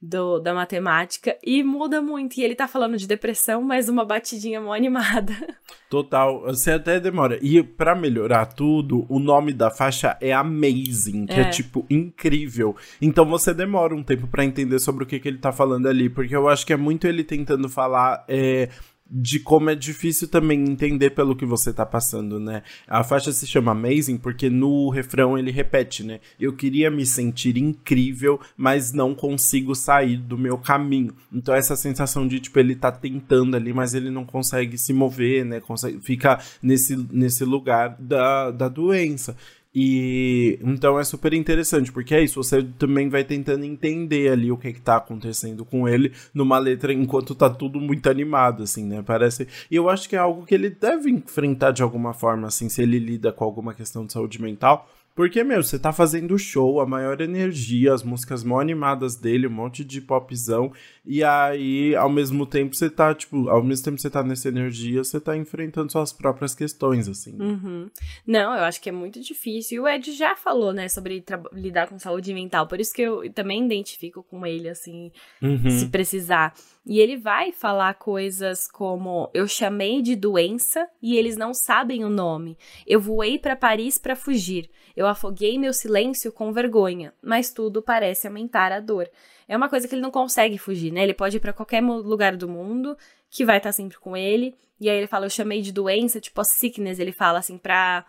do, 0.00 0.38
da 0.38 0.52
matemática 0.52 1.36
e 1.42 1.62
muda 1.62 2.02
muito. 2.02 2.38
E 2.38 2.42
ele 2.42 2.54
tá 2.54 2.68
falando 2.68 2.96
de 2.96 3.06
depressão, 3.06 3.62
mas 3.62 3.88
uma 3.88 4.04
batidinha 4.04 4.60
mó 4.60 4.72
animada. 4.72 5.32
Total, 5.88 6.42
você 6.42 6.72
até 6.72 7.00
demora. 7.00 7.38
E 7.40 7.62
para 7.62 7.94
melhorar 7.94 8.46
tudo, 8.46 9.06
o 9.08 9.18
nome 9.18 9.52
da 9.52 9.70
faixa 9.70 10.16
é 10.20 10.32
Amazing, 10.32 11.26
que 11.26 11.34
é, 11.34 11.42
é 11.42 11.50
tipo 11.50 11.86
incrível. 11.88 12.76
Então 13.00 13.24
você 13.24 13.54
demora 13.54 13.94
um 13.94 14.02
tempo 14.02 14.26
para 14.26 14.44
entender 14.44 14.78
sobre 14.78 15.04
o 15.04 15.06
que, 15.06 15.18
que 15.18 15.28
ele 15.28 15.38
tá 15.38 15.52
falando 15.52 15.88
ali, 15.88 16.08
porque 16.08 16.34
eu 16.34 16.48
acho 16.48 16.66
que 16.66 16.72
é 16.72 16.76
muito 16.76 17.06
ele 17.06 17.24
tentando 17.24 17.68
falar. 17.68 18.24
É, 18.28 18.68
de 19.16 19.38
como 19.38 19.70
é 19.70 19.76
difícil 19.76 20.26
também 20.26 20.60
entender 20.60 21.10
pelo 21.10 21.36
que 21.36 21.46
você 21.46 21.72
tá 21.72 21.86
passando, 21.86 22.40
né? 22.40 22.64
A 22.88 23.04
faixa 23.04 23.30
se 23.30 23.46
chama 23.46 23.70
Amazing 23.70 24.18
porque 24.18 24.50
no 24.50 24.88
refrão 24.88 25.38
ele 25.38 25.52
repete, 25.52 26.02
né? 26.02 26.18
Eu 26.38 26.52
queria 26.56 26.90
me 26.90 27.06
sentir 27.06 27.56
incrível, 27.56 28.40
mas 28.56 28.92
não 28.92 29.14
consigo 29.14 29.72
sair 29.72 30.16
do 30.16 30.36
meu 30.36 30.58
caminho. 30.58 31.14
Então 31.32 31.54
essa 31.54 31.76
sensação 31.76 32.26
de 32.26 32.40
tipo 32.40 32.58
ele 32.58 32.74
tá 32.74 32.90
tentando 32.90 33.56
ali, 33.56 33.72
mas 33.72 33.94
ele 33.94 34.10
não 34.10 34.24
consegue 34.24 34.76
se 34.76 34.92
mover, 34.92 35.44
né? 35.44 35.60
Consegue 35.60 36.00
fica 36.00 36.40
nesse 36.60 36.96
nesse 37.12 37.44
lugar 37.44 37.96
da, 38.00 38.50
da 38.50 38.68
doença. 38.68 39.36
E 39.74 40.58
então 40.62 40.98
é 41.00 41.04
super 41.04 41.34
interessante, 41.34 41.90
porque 41.90 42.14
é 42.14 42.22
isso, 42.22 42.40
você 42.40 42.62
também 42.62 43.08
vai 43.08 43.24
tentando 43.24 43.64
entender 43.64 44.30
ali 44.30 44.52
o 44.52 44.56
que, 44.56 44.72
que 44.72 44.80
tá 44.80 44.96
acontecendo 44.96 45.64
com 45.64 45.88
ele 45.88 46.12
numa 46.32 46.58
letra 46.58 46.92
enquanto 46.92 47.34
tá 47.34 47.50
tudo 47.50 47.80
muito 47.80 48.08
animado, 48.08 48.62
assim, 48.62 48.84
né? 48.84 49.02
Parece. 49.02 49.48
E 49.68 49.74
eu 49.74 49.88
acho 49.88 50.08
que 50.08 50.14
é 50.14 50.18
algo 50.18 50.46
que 50.46 50.54
ele 50.54 50.70
deve 50.70 51.10
enfrentar 51.10 51.72
de 51.72 51.82
alguma 51.82 52.12
forma, 52.12 52.46
assim, 52.46 52.68
se 52.68 52.82
ele 52.82 52.98
lida 53.00 53.32
com 53.32 53.44
alguma 53.44 53.74
questão 53.74 54.06
de 54.06 54.12
saúde 54.12 54.40
mental 54.40 54.88
Porque, 55.14 55.44
meu, 55.44 55.62
você 55.62 55.78
tá 55.78 55.92
fazendo 55.92 56.36
show, 56.36 56.80
a 56.80 56.86
maior 56.86 57.20
energia, 57.20 57.94
as 57.94 58.02
músicas 58.02 58.42
mó 58.42 58.60
animadas 58.60 59.14
dele, 59.14 59.46
um 59.46 59.50
monte 59.50 59.84
de 59.84 60.00
popzão. 60.00 60.72
E 61.06 61.22
aí, 61.22 61.94
ao 61.94 62.10
mesmo 62.10 62.44
tempo, 62.44 62.74
você 62.74 62.90
tá, 62.90 63.14
tipo, 63.14 63.48
ao 63.48 63.62
mesmo 63.62 63.84
tempo 63.84 63.96
que 63.96 64.02
você 64.02 64.10
tá 64.10 64.24
nessa 64.24 64.48
energia, 64.48 65.04
você 65.04 65.20
tá 65.20 65.36
enfrentando 65.36 65.92
suas 65.92 66.12
próprias 66.12 66.52
questões, 66.52 67.08
assim. 67.08 67.40
Uhum. 67.40 67.88
Não, 68.26 68.56
eu 68.56 68.64
acho 68.64 68.80
que 68.80 68.88
é 68.88 68.92
muito 68.92 69.20
difícil. 69.20 69.76
E 69.76 69.80
o 69.80 69.88
Ed 69.88 70.12
já 70.12 70.34
falou, 70.34 70.72
né, 70.72 70.88
sobre 70.88 71.24
lidar 71.52 71.86
com 71.86 71.96
saúde 71.96 72.34
mental. 72.34 72.66
Por 72.66 72.80
isso 72.80 72.92
que 72.92 73.02
eu 73.02 73.32
também 73.32 73.64
identifico 73.64 74.20
com 74.24 74.44
ele, 74.44 74.68
assim, 74.68 75.12
uhum. 75.40 75.70
se 75.70 75.86
precisar. 75.86 76.52
E 76.86 77.00
ele 77.00 77.16
vai 77.16 77.50
falar 77.50 77.94
coisas 77.94 78.68
como: 78.68 79.30
eu 79.32 79.48
chamei 79.48 80.02
de 80.02 80.14
doença 80.14 80.86
e 81.00 81.16
eles 81.16 81.36
não 81.36 81.54
sabem 81.54 82.04
o 82.04 82.10
nome. 82.10 82.58
Eu 82.86 83.00
voei 83.00 83.38
para 83.38 83.56
Paris 83.56 83.98
para 83.98 84.14
fugir. 84.14 84.70
Eu 84.94 85.06
afoguei 85.06 85.58
meu 85.58 85.72
silêncio 85.72 86.30
com 86.30 86.52
vergonha, 86.52 87.14
mas 87.22 87.52
tudo 87.52 87.82
parece 87.82 88.26
aumentar 88.26 88.70
a 88.70 88.80
dor. 88.80 89.10
É 89.48 89.56
uma 89.56 89.68
coisa 89.68 89.88
que 89.88 89.94
ele 89.94 90.02
não 90.02 90.10
consegue 90.10 90.58
fugir, 90.58 90.92
né? 90.92 91.02
Ele 91.02 91.14
pode 91.14 91.38
ir 91.38 91.40
para 91.40 91.52
qualquer 91.52 91.82
lugar 91.82 92.36
do 92.36 92.48
mundo 92.48 92.96
que 93.30 93.44
vai 93.44 93.56
estar 93.56 93.70
tá 93.70 93.72
sempre 93.72 93.98
com 93.98 94.16
ele. 94.16 94.54
E 94.78 94.90
aí 94.90 94.98
ele 94.98 95.06
fala: 95.06 95.24
eu 95.24 95.30
chamei 95.30 95.62
de 95.62 95.72
doença, 95.72 96.20
tipo 96.20 96.38
a 96.40 96.44
sickness. 96.44 96.98
Ele 96.98 97.12
fala 97.12 97.38
assim 97.38 97.56
pra. 97.56 98.04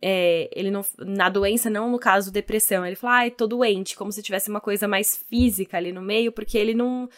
É, 0.00 0.48
ele 0.52 0.70
não 0.70 0.84
na 0.98 1.28
doença 1.28 1.68
não 1.68 1.90
no 1.90 1.98
caso 1.98 2.30
depressão 2.30 2.86
ele 2.86 2.94
fala 2.94 3.14
ai 3.14 3.32
tô 3.32 3.48
doente 3.48 3.96
como 3.96 4.12
se 4.12 4.22
tivesse 4.22 4.48
uma 4.48 4.60
coisa 4.60 4.86
mais 4.86 5.16
física 5.16 5.76
ali 5.76 5.90
no 5.90 6.00
meio 6.00 6.30
porque 6.30 6.56
ele 6.56 6.72
não 6.72 7.08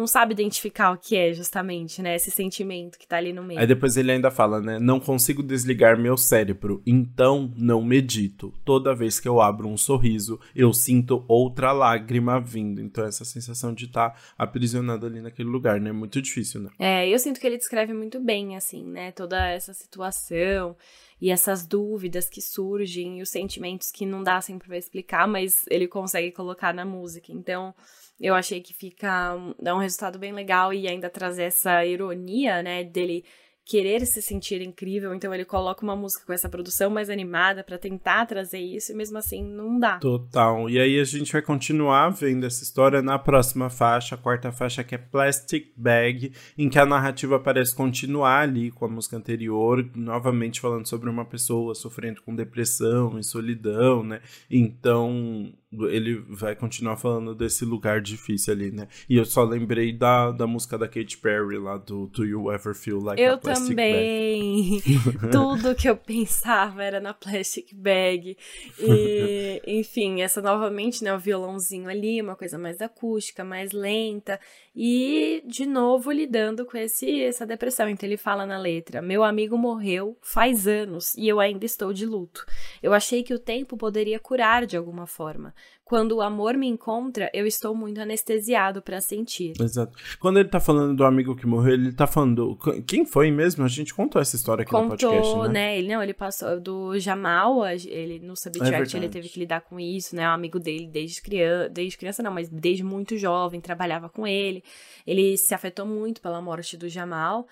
não 0.00 0.06
sabe 0.06 0.32
identificar 0.32 0.92
o 0.92 0.96
que 0.96 1.14
é 1.14 1.32
justamente, 1.34 2.00
né? 2.00 2.16
Esse 2.16 2.30
sentimento 2.30 2.98
que 2.98 3.06
tá 3.06 3.18
ali 3.18 3.32
no 3.34 3.42
meio. 3.42 3.60
Aí 3.60 3.66
depois 3.66 3.98
ele 3.98 4.10
ainda 4.10 4.30
fala, 4.30 4.60
né? 4.60 4.78
Não 4.78 4.98
consigo 4.98 5.42
desligar 5.42 5.98
meu 5.98 6.16
cérebro, 6.16 6.82
então 6.86 7.52
não 7.54 7.84
medito. 7.84 8.54
Toda 8.64 8.94
vez 8.94 9.20
que 9.20 9.28
eu 9.28 9.40
abro 9.40 9.68
um 9.68 9.76
sorriso, 9.76 10.40
eu 10.56 10.72
sinto 10.72 11.22
outra 11.28 11.70
lágrima 11.72 12.40
vindo. 12.40 12.80
Então 12.80 13.04
essa 13.04 13.24
sensação 13.26 13.74
de 13.74 13.84
estar 13.84 14.10
tá 14.10 14.16
aprisionado 14.38 15.04
ali 15.04 15.20
naquele 15.20 15.50
lugar, 15.50 15.78
né? 15.78 15.92
Muito 15.92 16.20
difícil, 16.22 16.62
né? 16.62 16.70
É, 16.78 17.06
eu 17.06 17.18
sinto 17.18 17.38
que 17.38 17.46
ele 17.46 17.58
descreve 17.58 17.92
muito 17.92 18.18
bem, 18.18 18.56
assim, 18.56 18.82
né? 18.84 19.12
Toda 19.12 19.48
essa 19.48 19.74
situação 19.74 20.74
e 21.20 21.30
essas 21.30 21.66
dúvidas 21.66 22.28
que 22.28 22.40
surgem 22.40 23.18
e 23.18 23.22
os 23.22 23.28
sentimentos 23.28 23.90
que 23.90 24.06
não 24.06 24.22
dá 24.22 24.40
sempre 24.40 24.68
pra 24.68 24.78
explicar, 24.78 25.28
mas 25.28 25.64
ele 25.68 25.86
consegue 25.86 26.32
colocar 26.32 26.72
na 26.72 26.84
música. 26.84 27.30
Então, 27.30 27.74
eu 28.20 28.34
achei 28.34 28.60
que 28.60 28.72
fica 28.72 29.36
dá 29.60 29.74
um 29.74 29.78
resultado 29.78 30.18
bem 30.18 30.32
legal 30.32 30.72
e 30.72 30.88
ainda 30.88 31.10
trazer 31.10 31.44
essa 31.44 31.84
ironia, 31.84 32.62
né, 32.62 32.84
dele 32.84 33.24
querer 33.70 34.04
se 34.04 34.20
sentir 34.20 34.60
incrível, 34.62 35.14
então 35.14 35.32
ele 35.32 35.44
coloca 35.44 35.84
uma 35.84 35.94
música 35.94 36.26
com 36.26 36.32
essa 36.32 36.48
produção 36.48 36.90
mais 36.90 37.08
animada 37.08 37.62
para 37.62 37.78
tentar 37.78 38.26
trazer 38.26 38.58
isso 38.58 38.90
e 38.90 38.96
mesmo 38.96 39.16
assim 39.16 39.44
não 39.44 39.78
dá. 39.78 40.00
Total. 40.00 40.68
E 40.68 40.80
aí 40.80 40.98
a 40.98 41.04
gente 41.04 41.32
vai 41.32 41.40
continuar 41.40 42.10
vendo 42.10 42.44
essa 42.44 42.64
história 42.64 43.00
na 43.00 43.16
próxima 43.16 43.70
faixa, 43.70 44.16
a 44.16 44.18
quarta 44.18 44.50
faixa 44.50 44.82
que 44.82 44.96
é 44.96 44.98
Plastic 44.98 45.68
Bag, 45.76 46.32
em 46.58 46.68
que 46.68 46.80
a 46.80 46.84
narrativa 46.84 47.38
parece 47.38 47.72
continuar 47.72 48.40
ali 48.40 48.72
com 48.72 48.86
a 48.86 48.88
música 48.88 49.16
anterior, 49.16 49.88
novamente 49.94 50.60
falando 50.60 50.88
sobre 50.88 51.08
uma 51.08 51.24
pessoa 51.24 51.72
sofrendo 51.72 52.22
com 52.22 52.34
depressão 52.34 53.20
e 53.20 53.22
solidão, 53.22 54.02
né? 54.02 54.20
Então, 54.50 55.52
ele 55.72 56.16
vai 56.28 56.56
continuar 56.56 56.96
falando 56.96 57.32
desse 57.32 57.64
lugar 57.64 58.00
difícil 58.00 58.52
ali, 58.52 58.72
né? 58.72 58.88
E 59.08 59.16
eu 59.16 59.24
só 59.24 59.44
lembrei 59.44 59.92
da, 59.92 60.32
da 60.32 60.46
música 60.46 60.76
da 60.76 60.88
Katy 60.88 61.18
Perry 61.18 61.58
lá 61.58 61.76
do 61.76 62.06
Do 62.06 62.24
You 62.24 62.52
Ever 62.52 62.74
Feel 62.74 62.98
Like 62.98 63.22
eu 63.22 63.34
a 63.34 63.38
Plastic 63.38 63.68
também. 63.68 64.80
Bag? 64.80 65.30
Tudo 65.30 65.74
que 65.76 65.88
eu 65.88 65.96
pensava 65.96 66.82
era 66.82 66.98
na 66.98 67.14
Plastic 67.14 67.72
Bag. 67.72 68.36
E, 68.80 69.62
enfim, 69.78 70.22
essa 70.22 70.42
novamente, 70.42 71.04
né? 71.04 71.14
O 71.14 71.18
violãozinho 71.20 71.88
ali, 71.88 72.20
uma 72.20 72.34
coisa 72.34 72.58
mais 72.58 72.80
acústica, 72.80 73.44
mais 73.44 73.70
lenta. 73.70 74.40
E, 74.74 75.42
de 75.46 75.66
novo, 75.66 76.12
lidando 76.12 76.64
com 76.64 76.76
esse, 76.76 77.22
essa 77.22 77.44
depressão. 77.44 77.88
Então, 77.88 78.08
ele 78.08 78.16
fala 78.16 78.46
na 78.46 78.58
letra: 78.58 79.02
Meu 79.02 79.24
amigo 79.24 79.58
morreu 79.58 80.16
faz 80.22 80.68
anos 80.68 81.14
e 81.16 81.26
eu 81.26 81.40
ainda 81.40 81.66
estou 81.66 81.92
de 81.92 82.06
luto. 82.06 82.46
Eu 82.82 82.92
achei 82.92 83.22
que 83.22 83.34
o 83.34 83.38
tempo 83.38 83.76
poderia 83.76 84.20
curar 84.20 84.66
de 84.66 84.76
alguma 84.76 85.06
forma. 85.06 85.54
Quando 85.90 86.12
o 86.12 86.22
amor 86.22 86.56
me 86.56 86.68
encontra, 86.68 87.28
eu 87.34 87.44
estou 87.48 87.74
muito 87.74 88.00
anestesiado 88.00 88.80
para 88.80 89.00
sentir. 89.00 89.54
Exato. 89.60 89.92
Quando 90.20 90.38
ele 90.38 90.48
tá 90.48 90.60
falando 90.60 90.94
do 90.94 91.04
amigo 91.04 91.34
que 91.34 91.44
morreu, 91.44 91.74
ele 91.74 91.92
tá 91.92 92.06
falando. 92.06 92.56
Quem 92.86 93.04
foi 93.04 93.28
mesmo? 93.32 93.64
A 93.64 93.68
gente 93.68 93.92
contou 93.92 94.22
essa 94.22 94.36
história 94.36 94.62
aqui 94.62 94.70
contou, 94.70 94.84
no 94.84 94.90
podcast. 94.96 95.36
Né? 95.36 95.48
né? 95.48 95.78
Ele, 95.80 95.92
não, 95.92 96.00
ele 96.00 96.14
passou 96.14 96.60
do 96.60 96.96
Jamal, 96.96 97.66
ele 97.66 98.20
no 98.20 98.36
Subtract, 98.36 98.94
é 98.94 99.00
ele 99.00 99.08
teve 99.08 99.28
que 99.28 99.40
lidar 99.40 99.62
com 99.62 99.80
isso, 99.80 100.14
né? 100.14 100.28
O 100.28 100.30
amigo 100.30 100.60
dele 100.60 100.86
desde 100.86 101.20
criança, 101.20 101.68
desde 101.68 101.98
criança 101.98 102.22
não, 102.22 102.32
mas 102.32 102.48
desde 102.48 102.84
muito 102.84 103.18
jovem, 103.18 103.60
trabalhava 103.60 104.08
com 104.08 104.24
ele. 104.24 104.62
Ele 105.04 105.36
se 105.36 105.52
afetou 105.52 105.84
muito 105.84 106.20
pela 106.20 106.40
morte 106.40 106.76
do 106.76 106.88
Jamal. 106.88 107.48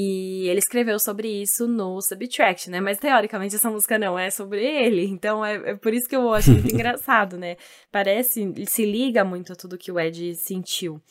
E 0.00 0.46
ele 0.46 0.60
escreveu 0.60 0.96
sobre 1.00 1.26
isso 1.42 1.66
no 1.66 2.00
Subtract, 2.00 2.70
né? 2.70 2.80
Mas 2.80 2.98
teoricamente 2.98 3.56
essa 3.56 3.68
música 3.68 3.98
não 3.98 4.16
é 4.16 4.30
sobre 4.30 4.64
ele. 4.64 5.04
Então 5.04 5.44
é, 5.44 5.70
é 5.70 5.74
por 5.74 5.92
isso 5.92 6.08
que 6.08 6.14
eu 6.14 6.32
acho 6.32 6.52
muito 6.52 6.70
engraçado, 6.72 7.36
né? 7.36 7.56
Parece, 7.90 8.54
se 8.68 8.86
liga 8.86 9.24
muito 9.24 9.52
a 9.52 9.56
tudo 9.56 9.76
que 9.76 9.90
o 9.90 9.98
Ed 9.98 10.36
sentiu. 10.36 11.02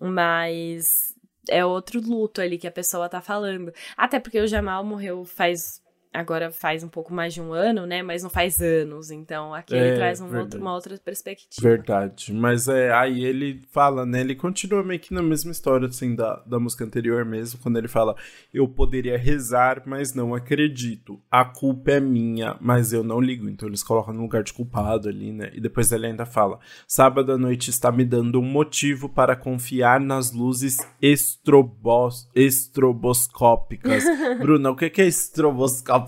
Mas 0.00 1.14
é 1.48 1.64
outro 1.64 2.00
luto 2.00 2.40
ali 2.40 2.58
que 2.58 2.66
a 2.66 2.72
pessoa 2.72 3.08
tá 3.08 3.20
falando. 3.20 3.72
Até 3.96 4.18
porque 4.18 4.40
o 4.40 4.48
Jamal 4.48 4.82
morreu 4.84 5.24
faz 5.24 5.80
agora 6.12 6.52
faz 6.52 6.84
um 6.84 6.88
pouco 6.88 7.12
mais 7.12 7.32
de 7.32 7.40
um 7.40 7.52
ano, 7.52 7.86
né? 7.86 8.02
Mas 8.02 8.22
não 8.22 8.28
faz 8.28 8.60
anos. 8.60 9.10
Então 9.10 9.54
aqui 9.54 9.74
é, 9.74 9.78
ele 9.78 9.96
traz 9.96 10.20
um 10.20 10.36
outro, 10.36 10.60
uma 10.60 10.74
outra 10.74 10.98
perspectiva. 10.98 11.66
Verdade. 11.66 12.32
Mas 12.32 12.68
é, 12.68 12.92
aí 12.92 13.24
ele 13.24 13.62
fala, 13.70 14.04
né? 14.04 14.20
Ele 14.20 14.34
continua 14.34 14.82
meio 14.82 15.00
que 15.00 15.14
na 15.14 15.22
mesma 15.22 15.50
história, 15.50 15.88
assim, 15.88 16.14
da, 16.14 16.42
da 16.46 16.60
música 16.60 16.84
anterior 16.84 17.24
mesmo, 17.24 17.58
quando 17.60 17.78
ele 17.78 17.88
fala: 17.88 18.14
Eu 18.52 18.68
poderia 18.68 19.16
rezar, 19.16 19.82
mas 19.86 20.12
não 20.12 20.34
acredito. 20.34 21.20
A 21.30 21.44
culpa 21.44 21.92
é 21.92 22.00
minha, 22.00 22.56
mas 22.60 22.92
eu 22.92 23.02
não 23.02 23.20
ligo. 23.20 23.48
Então 23.48 23.68
eles 23.68 23.82
colocam 23.82 24.12
no 24.12 24.22
lugar 24.22 24.42
de 24.42 24.52
culpado 24.52 25.08
ali, 25.08 25.32
né? 25.32 25.50
E 25.54 25.60
depois 25.60 25.90
ele 25.92 26.06
ainda 26.06 26.26
fala: 26.26 26.58
Sábado 26.86 27.32
à 27.32 27.38
noite 27.38 27.70
está 27.70 27.90
me 27.90 28.04
dando 28.04 28.38
um 28.38 28.44
motivo 28.44 29.08
para 29.08 29.34
confiar 29.34 29.98
nas 29.98 30.32
luzes 30.32 30.76
estrobos, 31.00 32.28
estroboscópicas. 32.34 34.04
Bruna, 34.38 34.70
o 34.70 34.76
que 34.76 35.00
é 35.00 35.06
estroboscópica? 35.06 36.01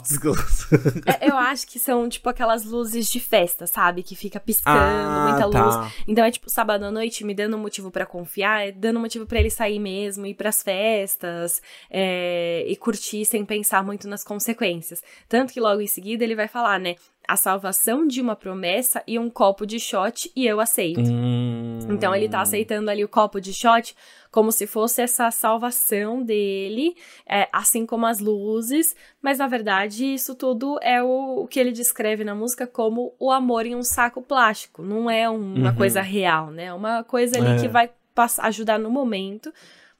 É, 1.06 1.28
eu 1.28 1.36
acho 1.36 1.66
que 1.66 1.78
são, 1.78 2.08
tipo, 2.08 2.28
aquelas 2.28 2.64
luzes 2.64 3.06
de 3.08 3.20
festa, 3.20 3.66
sabe? 3.66 4.02
Que 4.02 4.14
fica 4.14 4.40
piscando, 4.40 4.78
ah, 4.78 5.28
muita 5.28 5.50
tá. 5.50 5.64
luz. 5.64 5.92
Então 6.06 6.24
é 6.24 6.30
tipo, 6.30 6.50
sábado 6.50 6.84
à 6.84 6.90
noite, 6.90 7.24
me 7.24 7.34
dando 7.34 7.56
um 7.56 7.60
motivo 7.60 7.90
para 7.90 8.06
confiar, 8.06 8.68
é 8.68 8.72
dando 8.72 8.98
um 8.98 9.02
motivo 9.02 9.26
para 9.26 9.38
ele 9.38 9.50
sair 9.50 9.78
mesmo, 9.78 10.26
ir 10.26 10.34
pras 10.34 10.62
festas 10.62 11.60
é, 11.90 12.64
e 12.66 12.76
curtir 12.76 13.24
sem 13.24 13.44
pensar 13.44 13.84
muito 13.84 14.08
nas 14.08 14.24
consequências. 14.24 15.02
Tanto 15.28 15.52
que 15.52 15.60
logo 15.60 15.80
em 15.80 15.86
seguida 15.86 16.24
ele 16.24 16.34
vai 16.34 16.48
falar, 16.48 16.78
né? 16.78 16.96
A 17.26 17.36
salvação 17.36 18.06
de 18.06 18.20
uma 18.20 18.36
promessa 18.36 19.02
e 19.06 19.18
um 19.18 19.30
copo 19.30 19.66
de 19.66 19.78
shot 19.80 20.30
e 20.34 20.46
eu 20.46 20.60
aceito. 20.60 21.00
Hum. 21.00 21.78
Então 21.88 22.14
ele 22.14 22.28
tá 22.28 22.40
aceitando 22.40 22.90
ali 22.90 23.04
o 23.04 23.08
copo 23.08 23.40
de 23.40 23.52
shot 23.52 23.94
como 24.30 24.50
se 24.50 24.66
fosse 24.66 25.00
essa 25.00 25.30
salvação 25.30 26.20
dele, 26.20 26.96
é, 27.24 27.48
assim 27.52 27.86
como 27.86 28.04
as 28.04 28.18
luzes, 28.18 28.96
mas 29.22 29.38
na 29.38 29.46
verdade 29.46 30.12
isso 30.12 30.34
tudo 30.34 30.76
é 30.82 31.00
o, 31.00 31.42
o, 31.42 31.46
que 31.46 31.60
ele 31.60 31.70
descreve 31.70 32.24
na 32.24 32.34
música 32.34 32.66
como 32.66 33.14
o 33.18 33.30
amor 33.30 33.64
em 33.64 33.76
um 33.76 33.82
saco 33.84 34.20
plástico. 34.20 34.82
Não 34.82 35.08
é 35.08 35.30
um, 35.30 35.54
uma 35.54 35.70
uhum. 35.70 35.76
coisa 35.76 36.02
real, 36.02 36.50
né? 36.50 36.64
É 36.64 36.74
uma 36.74 37.04
coisa 37.04 37.38
ali 37.38 37.52
é. 37.52 37.60
que 37.60 37.68
vai 37.68 37.90
ajudar 38.42 38.78
no 38.78 38.90
momento 38.90 39.52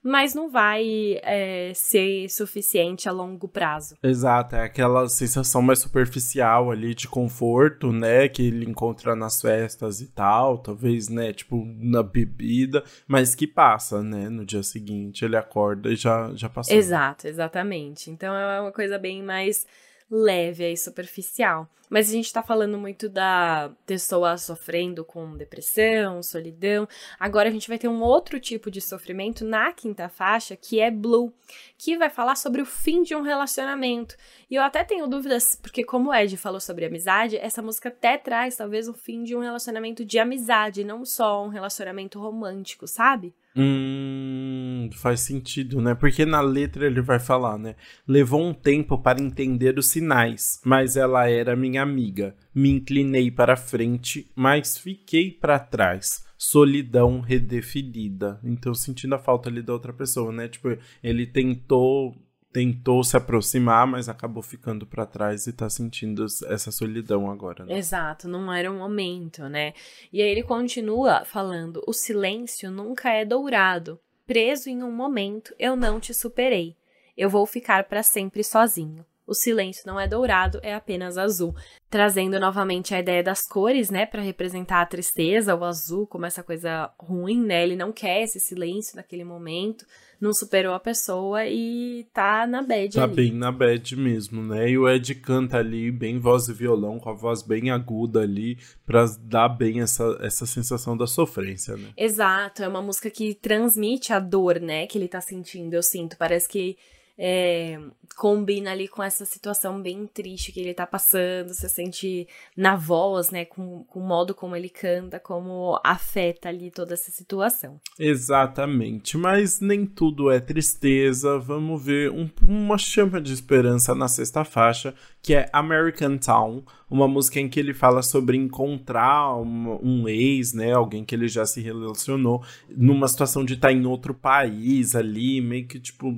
mas 0.04 0.34
não 0.34 0.50
vai 0.50 1.18
é, 1.23 1.73
ser 1.75 2.28
suficiente 2.28 3.08
a 3.08 3.12
longo 3.12 3.49
prazo. 3.49 3.96
Exato, 4.02 4.54
é 4.54 4.62
aquela 4.62 5.08
sensação 5.08 5.62
mais 5.62 5.78
superficial 5.78 6.70
ali 6.70 6.94
de 6.94 7.08
conforto, 7.08 7.90
né, 7.90 8.28
que 8.28 8.42
ele 8.42 8.66
encontra 8.66 9.16
nas 9.16 9.40
festas 9.40 10.02
e 10.02 10.08
tal, 10.08 10.58
talvez, 10.58 11.08
né, 11.08 11.32
tipo, 11.32 11.64
na 11.78 12.02
bebida, 12.02 12.84
mas 13.08 13.34
que 13.34 13.46
passa, 13.46 14.02
né, 14.02 14.28
no 14.28 14.44
dia 14.44 14.62
seguinte 14.62 15.25
ele 15.25 15.37
acorda 15.37 15.90
e 15.90 15.96
já, 15.96 16.30
já 16.34 16.50
passou. 16.50 16.76
Exato, 16.76 17.26
exatamente. 17.26 18.11
Então 18.11 18.34
é 18.34 18.61
uma 18.61 18.73
coisa 18.73 18.99
bem 18.99 19.23
mais 19.23 19.66
leve 20.11 20.70
e 20.70 20.76
superficial. 20.76 21.68
Mas 21.88 22.08
a 22.08 22.12
gente 22.12 22.32
tá 22.32 22.42
falando 22.42 22.78
muito 22.78 23.08
da 23.08 23.70
pessoa 23.87 24.37
sofrendo 24.37 25.04
com 25.04 25.37
depressão, 25.37 26.23
solidão. 26.23 26.88
Agora 27.20 27.49
a 27.49 27.52
gente 27.52 27.68
vai 27.68 27.78
ter 27.78 27.88
um 27.88 28.02
outro 28.02 28.40
tipo 28.40 28.70
de 28.70 28.80
sofrimento 28.80 29.44
na 29.44 29.73
quinta 29.73 30.08
faixa, 30.08 30.56
que 30.56 30.80
é 30.80 30.90
Blue, 30.90 31.32
que 31.78 31.96
vai 31.96 32.11
falar 32.11 32.37
sobre 32.37 32.62
o 32.62 32.66
fim 32.66 33.02
de 33.02 33.14
um 33.14 33.23
relacionamento. 33.23 34.16
E 34.50 34.54
eu 34.54 34.62
até 34.62 34.82
tenho 34.82 35.06
dúvidas, 35.06 35.56
porque 35.61 35.84
como 35.84 36.11
o 36.11 36.14
Ed 36.14 36.37
falou 36.37 36.61
sobre 36.61 36.84
amizade, 36.84 37.37
essa 37.37 37.62
música 37.62 37.90
até 37.90 38.16
traz 38.16 38.56
talvez 38.56 38.88
o 38.88 38.94
fim 38.94 39.23
de 39.23 39.37
um 39.37 39.40
relacionamento 39.40 40.04
de 40.04 40.18
amizade, 40.18 40.84
não 40.84 41.04
só 41.04 41.44
um 41.44 41.49
relacionamento 41.49 42.18
romântico, 42.18 42.87
sabe? 42.87 43.34
Hum, 43.56 44.63
Faz 44.92 45.20
sentido, 45.20 45.80
né? 45.80 45.94
Porque 45.94 46.24
na 46.24 46.40
letra 46.40 46.86
ele 46.86 47.00
vai 47.00 47.18
falar, 47.18 47.58
né? 47.58 47.76
Levou 48.06 48.42
um 48.42 48.54
tempo 48.54 48.98
para 48.98 49.22
entender 49.22 49.78
os 49.78 49.86
sinais, 49.86 50.60
mas 50.64 50.96
ela 50.96 51.28
era 51.28 51.56
minha 51.56 51.82
amiga. 51.82 52.34
Me 52.54 52.70
inclinei 52.70 53.30
para 53.30 53.56
frente, 53.56 54.30
mas 54.34 54.78
fiquei 54.78 55.30
para 55.30 55.58
trás. 55.58 56.24
Solidão 56.36 57.20
redefinida. 57.20 58.38
Então, 58.44 58.74
sentindo 58.74 59.14
a 59.14 59.18
falta 59.18 59.48
ali 59.48 59.62
da 59.62 59.72
outra 59.72 59.92
pessoa, 59.92 60.30
né? 60.32 60.48
Tipo, 60.48 60.76
ele 61.02 61.26
tentou 61.26 62.14
tentou 62.54 63.02
se 63.02 63.16
aproximar, 63.16 63.84
mas 63.84 64.08
acabou 64.08 64.40
ficando 64.40 64.86
para 64.86 65.04
trás 65.04 65.48
e 65.48 65.52
tá 65.52 65.68
sentindo 65.68 66.24
essa 66.46 66.70
solidão 66.70 67.28
agora. 67.28 67.64
Né? 67.64 67.76
Exato, 67.76 68.28
não 68.28 68.52
era 68.52 68.70
o 68.70 68.78
momento, 68.78 69.48
né? 69.48 69.74
E 70.12 70.22
aí 70.22 70.28
ele 70.28 70.44
continua 70.44 71.24
falando: 71.24 71.82
o 71.84 71.92
silêncio 71.92 72.70
nunca 72.70 73.10
é 73.10 73.24
dourado. 73.24 73.98
Preso 74.26 74.71
em 74.71 74.83
um 74.83 74.90
momento, 74.90 75.54
eu 75.59 75.76
não 75.76 76.00
te 76.00 76.14
superei. 76.14 76.76
Eu 77.16 77.28
vou 77.28 77.45
ficar 77.45 77.85
para 77.85 78.02
sempre 78.02 78.43
sozinho. 78.43 79.04
O 79.26 79.35
silêncio 79.35 79.85
não 79.87 79.99
é 79.99 80.07
dourado, 80.07 80.61
é 80.62 80.75
apenas 80.75 81.16
azul. 81.16 81.54
Trazendo 81.88 82.38
novamente 82.38 82.95
a 82.95 83.00
ideia 83.00 83.23
das 83.23 83.40
cores, 83.43 83.88
né, 83.88 84.04
para 84.04 84.21
representar 84.21 84.81
a 84.83 84.87
tristeza, 84.87 85.54
o 85.54 85.64
azul 85.64 86.07
como 86.07 86.26
essa 86.26 86.43
coisa 86.43 86.90
ruim, 86.99 87.43
né? 87.43 87.62
Ele 87.62 87.76
não 87.76 87.90
quer 87.93 88.23
esse 88.23 88.38
silêncio 88.38 88.97
naquele 88.97 89.25
momento, 89.25 89.87
não 90.21 90.33
superou 90.35 90.75
a 90.75 90.81
pessoa 90.81 91.47
e 91.47 92.07
tá 92.12 92.47
na 92.47 92.62
bad 92.62 92.95
Tá 92.97 93.04
ali. 93.04 93.14
bem 93.14 93.33
na 93.33 93.50
bad 93.50 93.97
mesmo, 93.97 94.43
né? 94.43 94.69
E 94.71 94.76
o 94.78 94.88
Ed 94.88 95.14
canta 95.16 95.59
ali, 95.59 95.90
bem 95.90 96.19
voz 96.19 96.49
e 96.49 96.52
violão, 96.52 96.99
com 96.99 97.09
a 97.11 97.14
voz 97.14 97.43
bem 97.43 97.71
aguda 97.71 98.21
ali, 98.21 98.59
pra 98.85 99.04
dar 99.21 99.49
bem 99.49 99.81
essa, 99.81 100.19
essa 100.21 100.45
sensação 100.47 100.97
da 100.97 101.07
sofrência, 101.07 101.76
né? 101.76 101.88
Exato, 101.97 102.62
é 102.62 102.69
uma 102.69 102.83
música 102.83 103.09
que 103.09 103.35
transmite 103.35 104.12
a 104.12 104.19
dor, 104.19 104.61
né, 104.61 104.87
que 104.87 104.99
ele 104.99 105.09
tá 105.09 105.21
sentindo, 105.21 105.75
eu 105.75 105.83
sinto. 105.83 106.16
Parece 106.19 106.49
que 106.49 106.76
é, 107.18 107.78
combina 108.16 108.73
ali 108.73 108.88
com 108.88 109.02
essa 109.02 109.25
situação 109.25 109.80
bem 109.80 110.06
triste 110.06 110.52
que 110.52 110.61
ele 110.61 110.75
tá 110.75 110.87
passando, 110.87 111.52
você 111.52 111.68
sente 111.68 112.28
na 112.56 112.76
voz, 112.76 113.30
né, 113.30 113.44
com, 113.44 113.85
com 113.85 114.00
o 114.00 114.06
modo 114.06 114.35
como 114.35 114.56
ele 114.56 114.68
canta, 114.68 115.21
como 115.21 115.80
afeta 115.85 116.49
ali 116.49 116.71
toda 116.71 116.94
essa 116.94 117.11
situação. 117.11 117.80
Exatamente, 117.99 119.16
mas 119.16 119.61
nem 119.61 119.87
tudo 119.87 120.30
é 120.30 120.40
tristeza. 120.40 121.38
Vamos 121.38 121.85
ver 121.85 122.11
um, 122.11 122.28
uma 122.42 122.78
chama 122.78 123.21
de 123.21 123.33
esperança 123.33 123.94
na 123.94 124.09
sexta 124.09 124.44
faixa, 124.44 124.94
que 125.25 125.33
é 125.33 125.49
American 125.54 126.19
Town, 126.19 126.62
uma 126.90 127.09
música 127.09 127.40
em 127.40 127.49
que 127.49 127.59
ele 127.59 127.73
fala 127.73 128.02
sobre 128.02 128.37
encontrar 128.37 129.35
um, 129.38 129.81
um 129.83 130.07
ex, 130.07 130.52
né, 130.52 130.75
alguém 130.75 131.02
que 131.02 131.14
ele 131.14 131.28
já 131.28 131.47
se 131.47 131.62
relacionou, 131.62 132.45
numa 132.69 133.09
situação 133.09 133.43
de 133.43 133.54
estar 133.54 133.69
tá 133.69 133.73
em 133.73 133.87
outro 133.87 134.12
país 134.12 134.95
ali, 134.95 135.40
meio 135.40 135.66
que 135.66 135.81
tipo 135.81 136.12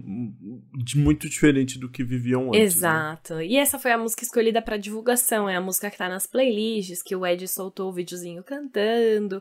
de 0.75 0.99
muito 0.99 1.29
diferente 1.29 1.79
do 1.79 1.89
que 1.89 2.03
viviam 2.03 2.49
antes. 2.49 2.59
Né? 2.59 2.65
Exato. 2.65 3.35
Né? 3.37 3.47
E 3.47 3.57
essa 3.57 3.79
foi 3.79 3.93
a 3.93 3.99
música 3.99 4.25
escolhida 4.25 4.61
para 4.61 4.77
divulgação, 4.77 5.49
é 5.49 5.55
a 5.55 5.61
música 5.61 5.89
que 5.89 5.99
tá 5.99 6.09
nas 6.09 6.27
playlists, 6.27 7.01
que 7.01 7.15
o 7.15 7.25
Ed 7.25 7.47
soltou 7.47 7.89
o 7.91 7.93
videozinho 7.93 8.43
cantando. 8.43 9.41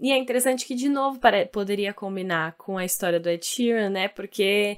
E 0.00 0.10
é 0.10 0.18
interessante 0.18 0.66
que 0.66 0.74
de 0.74 0.88
novo 0.88 1.20
poderia 1.52 1.94
combinar 1.94 2.56
com 2.58 2.76
a 2.76 2.84
história 2.84 3.20
do 3.20 3.28
Ed 3.28 3.46
Sheeran, 3.46 3.90
né? 3.90 4.08
Porque 4.08 4.76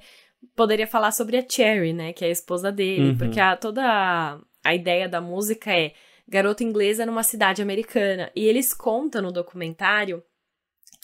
poderia 0.54 0.86
falar 0.86 1.12
sobre 1.12 1.36
a 1.36 1.44
Cherry, 1.48 1.92
né, 1.92 2.12
que 2.12 2.24
é 2.24 2.28
a 2.28 2.32
esposa 2.32 2.72
dele, 2.72 3.10
uhum. 3.10 3.18
porque 3.18 3.40
a, 3.40 3.56
toda 3.56 3.82
a, 3.84 4.38
a 4.64 4.74
ideia 4.74 5.08
da 5.08 5.20
música 5.20 5.72
é 5.76 5.92
garota 6.28 6.64
inglesa 6.64 7.06
numa 7.06 7.22
cidade 7.22 7.62
americana. 7.62 8.30
E 8.34 8.44
eles 8.44 8.72
contam 8.74 9.22
no 9.22 9.32
documentário 9.32 10.22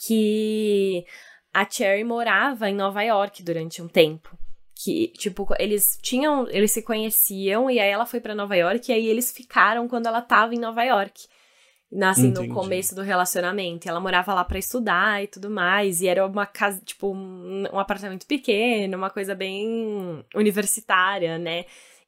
que 0.05 1.05
a 1.53 1.69
Cherry 1.69 2.03
morava 2.03 2.69
em 2.69 2.75
Nova 2.75 3.01
York 3.03 3.43
durante 3.43 3.81
um 3.81 3.87
tempo 3.87 4.37
que, 4.75 5.09
tipo, 5.17 5.47
eles 5.59 5.97
tinham, 6.01 6.47
eles 6.49 6.71
se 6.71 6.81
conheciam 6.81 7.69
e 7.69 7.79
aí 7.79 7.89
ela 7.89 8.05
foi 8.05 8.19
para 8.19 8.35
Nova 8.35 8.55
York 8.55 8.91
e 8.91 8.93
aí 8.93 9.07
eles 9.07 9.31
ficaram 9.31 9.87
quando 9.87 10.07
ela 10.07 10.21
tava 10.21 10.53
em 10.53 10.59
Nova 10.59 10.83
York. 10.83 11.25
Assim, 12.01 12.27
Entendi. 12.27 12.47
no 12.47 12.53
começo 12.53 12.95
do 12.95 13.01
relacionamento. 13.01 13.87
Ela 13.87 13.99
morava 13.99 14.33
lá 14.33 14.43
para 14.43 14.57
estudar 14.57 15.23
e 15.23 15.27
tudo 15.27 15.49
mais. 15.49 16.01
E 16.01 16.07
era 16.07 16.25
uma 16.25 16.45
casa, 16.45 16.81
tipo, 16.83 17.13
um, 17.13 17.65
um 17.71 17.79
apartamento 17.79 18.25
pequeno, 18.25 18.97
uma 18.97 19.09
coisa 19.09 19.35
bem 19.35 20.23
universitária, 20.33 21.37
né? 21.37 21.65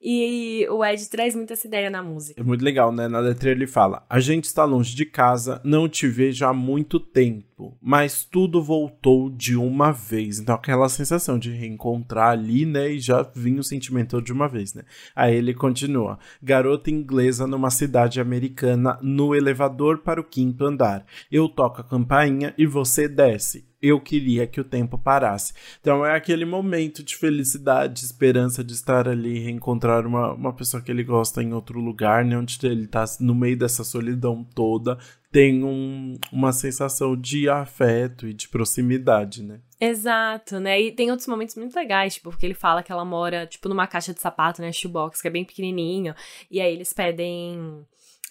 E 0.08 0.68
o 0.70 0.86
Ed 0.86 1.10
traz 1.10 1.36
muito 1.36 1.52
essa 1.52 1.66
ideia 1.66 1.90
na 1.90 2.04
música. 2.04 2.40
É 2.40 2.44
muito 2.44 2.64
legal, 2.64 2.92
né? 2.92 3.08
Na 3.08 3.20
letra 3.20 3.50
ele 3.50 3.66
fala: 3.66 4.06
A 4.10 4.20
gente 4.20 4.46
está 4.46 4.64
longe 4.64 4.96
de 4.96 5.06
casa, 5.06 5.60
não 5.64 5.90
te 5.90 6.08
vejo 6.08 6.46
há 6.46 6.54
muito 6.54 7.00
tempo, 7.00 7.55
mas 7.82 8.24
tudo 8.24 8.62
voltou 8.62 9.30
de 9.30 9.56
uma 9.56 9.92
vez. 9.92 10.40
Então, 10.40 10.56
aquela 10.56 10.90
sensação 10.90 11.40
de 11.40 11.52
reencontrar 11.52 12.32
ali, 12.32 12.66
né? 12.66 12.92
E 12.92 13.00
já 13.00 13.22
vinha 13.36 13.60
o 13.60 13.64
sentimento 13.64 14.22
de 14.22 14.34
uma 14.34 14.48
vez, 14.48 14.74
né? 14.74 14.84
Aí 15.16 15.36
ele 15.36 15.54
continua: 15.54 16.20
Garota 16.42 16.92
inglesa 16.92 17.48
numa 17.48 17.70
cidade 17.70 18.20
americana, 18.20 19.00
no 19.02 19.34
elevador 19.34 20.00
para 20.00 20.20
o 20.20 20.24
quinto 20.24 20.66
andar. 20.66 21.06
Eu 21.32 21.48
toco 21.48 21.82
a 21.82 21.84
campainha 21.84 22.54
e 22.58 22.66
você 22.66 23.08
desce 23.08 23.66
eu 23.88 24.02
queria 24.02 24.48
que 24.48 24.60
o 24.60 24.64
tempo 24.64 24.98
parasse. 24.98 25.54
Então 25.80 26.04
é 26.04 26.16
aquele 26.16 26.44
momento 26.44 27.04
de 27.04 27.16
felicidade, 27.16 27.94
de 27.94 28.06
esperança 28.06 28.64
de 28.64 28.74
estar 28.74 29.08
ali, 29.08 29.38
reencontrar 29.40 30.08
uma, 30.08 30.34
uma 30.34 30.54
pessoa 30.54 30.82
que 30.82 30.92
ele 30.92 31.04
gosta 31.04 31.44
em 31.44 31.54
outro 31.54 31.80
lugar, 31.80 32.26
né? 32.26 32.36
Onde 32.36 32.58
ele 32.64 32.88
tá 32.88 33.06
no 33.20 33.36
meio 33.36 33.58
dessa 33.58 33.84
solidão 33.84 34.44
toda, 34.44 34.98
tem 35.36 35.66
um, 35.66 36.18
uma 36.32 36.54
sensação 36.54 37.14
de 37.14 37.50
afeto 37.50 38.26
e 38.26 38.34
de 38.34 38.48
proximidade, 38.48 39.44
né? 39.44 39.60
Exato, 39.82 40.62
né? 40.62 40.80
E 40.80 40.94
tem 40.94 41.12
outros 41.12 41.28
momentos 41.28 41.58
muito 41.58 41.76
legais, 41.76 42.14
tipo, 42.14 42.30
porque 42.30 42.46
ele 42.46 42.54
fala 42.54 42.82
que 42.82 42.90
ela 42.90 43.04
mora, 43.04 43.46
tipo, 43.46 43.68
numa 43.68 43.86
caixa 43.86 44.14
de 44.14 44.22
sapato, 44.22 44.62
né? 44.62 44.72
Shoebox, 44.72 45.22
que 45.22 45.28
é 45.28 45.32
bem 45.32 45.44
pequenininho. 45.44 46.16
E 46.50 46.62
aí 46.62 46.74
eles 46.74 46.94
pedem 46.94 47.86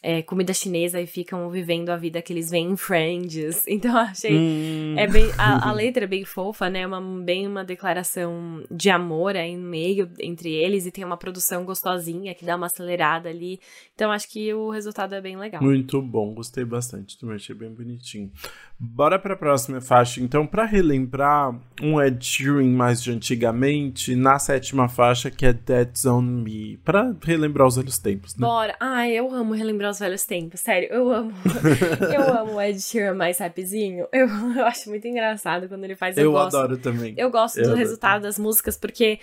é, 0.05 0.21
comida 0.21 0.53
chinesa 0.53 1.01
e 1.01 1.07
ficam 1.07 1.49
vivendo 1.49 1.89
a 1.89 1.97
vida 1.97 2.21
que 2.21 2.31
eles 2.31 2.51
veem 2.51 2.73
em 2.73 2.77
Friends. 2.77 3.65
Então 3.75 3.97
achei. 3.97 4.37
Hum. 4.37 4.95
É 4.97 5.07
bem, 5.07 5.31
a, 5.37 5.71
a, 5.71 5.73
letra 5.73 6.05
é 6.05 6.07
bem 6.07 6.25
fofa, 6.25 6.69
né? 6.69 6.87
Uma, 6.87 7.01
bem 7.01 7.47
uma 7.47 7.65
declaração 7.65 8.63
de 8.71 8.91
amor 8.91 9.37
aí 9.37 9.57
no 9.57 9.69
meio 9.69 10.09
entre 10.21 10.53
eles 10.53 10.87
e 10.87 10.91
tem 10.91 11.05
uma 11.05 11.17
produção 11.17 11.65
gostosinha 11.65 12.35
que 12.35 12.45
dá 12.45 12.55
uma 12.57 12.67
acelerada 12.67 13.29
ali. 13.29 13.59
Então 13.95 14.13
acho 14.13 14.31
que 14.31 14.53
o 14.53 14.71
resultado 14.71 15.15
é 15.15 15.21
bem 15.21 15.37
legal. 15.37 15.63
Muito 15.63 16.01
bom, 16.03 16.35
gostei 16.35 16.65
bastante. 16.65 17.19
Também 17.19 17.37
achei 17.37 17.55
bem 17.55 17.71
bonitinho. 17.71 18.31
Bora 18.79 19.19
pra 19.19 19.37
próxima 19.37 19.81
faixa. 19.81 20.21
Então, 20.21 20.47
para 20.47 20.65
relembrar 20.65 21.59
um 21.81 22.01
Ed 22.03 22.25
Sheeran 22.25 22.69
mais 22.71 23.03
de 23.03 23.13
antigamente, 23.13 24.17
na 24.17 24.39
sétima 24.39 24.89
faixa 24.89 25.31
que 25.31 25.47
é 25.47 25.53
That's 25.53 26.05
On 26.05 26.21
Me. 26.21 26.77
Pra 26.79 27.15
relembrar 27.23 27.69
os 27.69 27.77
velhos 27.77 27.99
tempos, 27.99 28.37
né? 28.37 28.47
Bora. 28.47 28.77
Ai, 28.81 29.13
eu 29.13 29.33
amo 29.33 29.55
relembrar 29.55 29.94
os 29.95 30.01
velhos 30.01 30.25
tempos. 30.25 30.61
Sério, 30.61 30.89
eu 30.91 31.11
amo. 31.11 31.33
eu 32.15 32.35
amo 32.35 32.55
o 32.55 32.63
Ed 32.63 32.81
Sheeran 32.81 33.15
mais 33.15 33.39
rapzinho. 33.39 34.07
Eu, 34.13 34.29
eu 34.57 34.65
acho 34.67 34.91
muito 34.91 35.07
engraçado 35.07 35.69
quando 35.69 35.85
ele 35.85 35.97
faz. 35.97 36.17
Eu, 36.17 36.25
eu 36.25 36.33
gosto, 36.33 36.57
adoro 36.57 36.77
também. 36.77 37.15
Eu 37.17 37.31
gosto 37.31 37.57
eu 37.59 37.63
do 37.63 37.69
adoro. 37.71 37.81
resultado 37.81 38.23
das 38.23 38.39
músicas 38.39 38.77
porque 38.77 39.19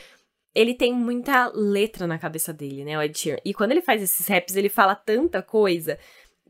ele 0.53 0.73
tem 0.73 0.93
muita 0.93 1.49
letra 1.53 2.05
na 2.05 2.17
cabeça 2.17 2.51
dele, 2.51 2.83
né, 2.83 2.97
o 2.97 3.01
Ed 3.01 3.17
Sheeran. 3.17 3.39
E 3.45 3.53
quando 3.53 3.71
ele 3.71 3.81
faz 3.81 4.01
esses 4.01 4.27
raps, 4.27 4.55
ele 4.55 4.67
fala 4.69 4.95
tanta 4.95 5.41
coisa 5.41 5.97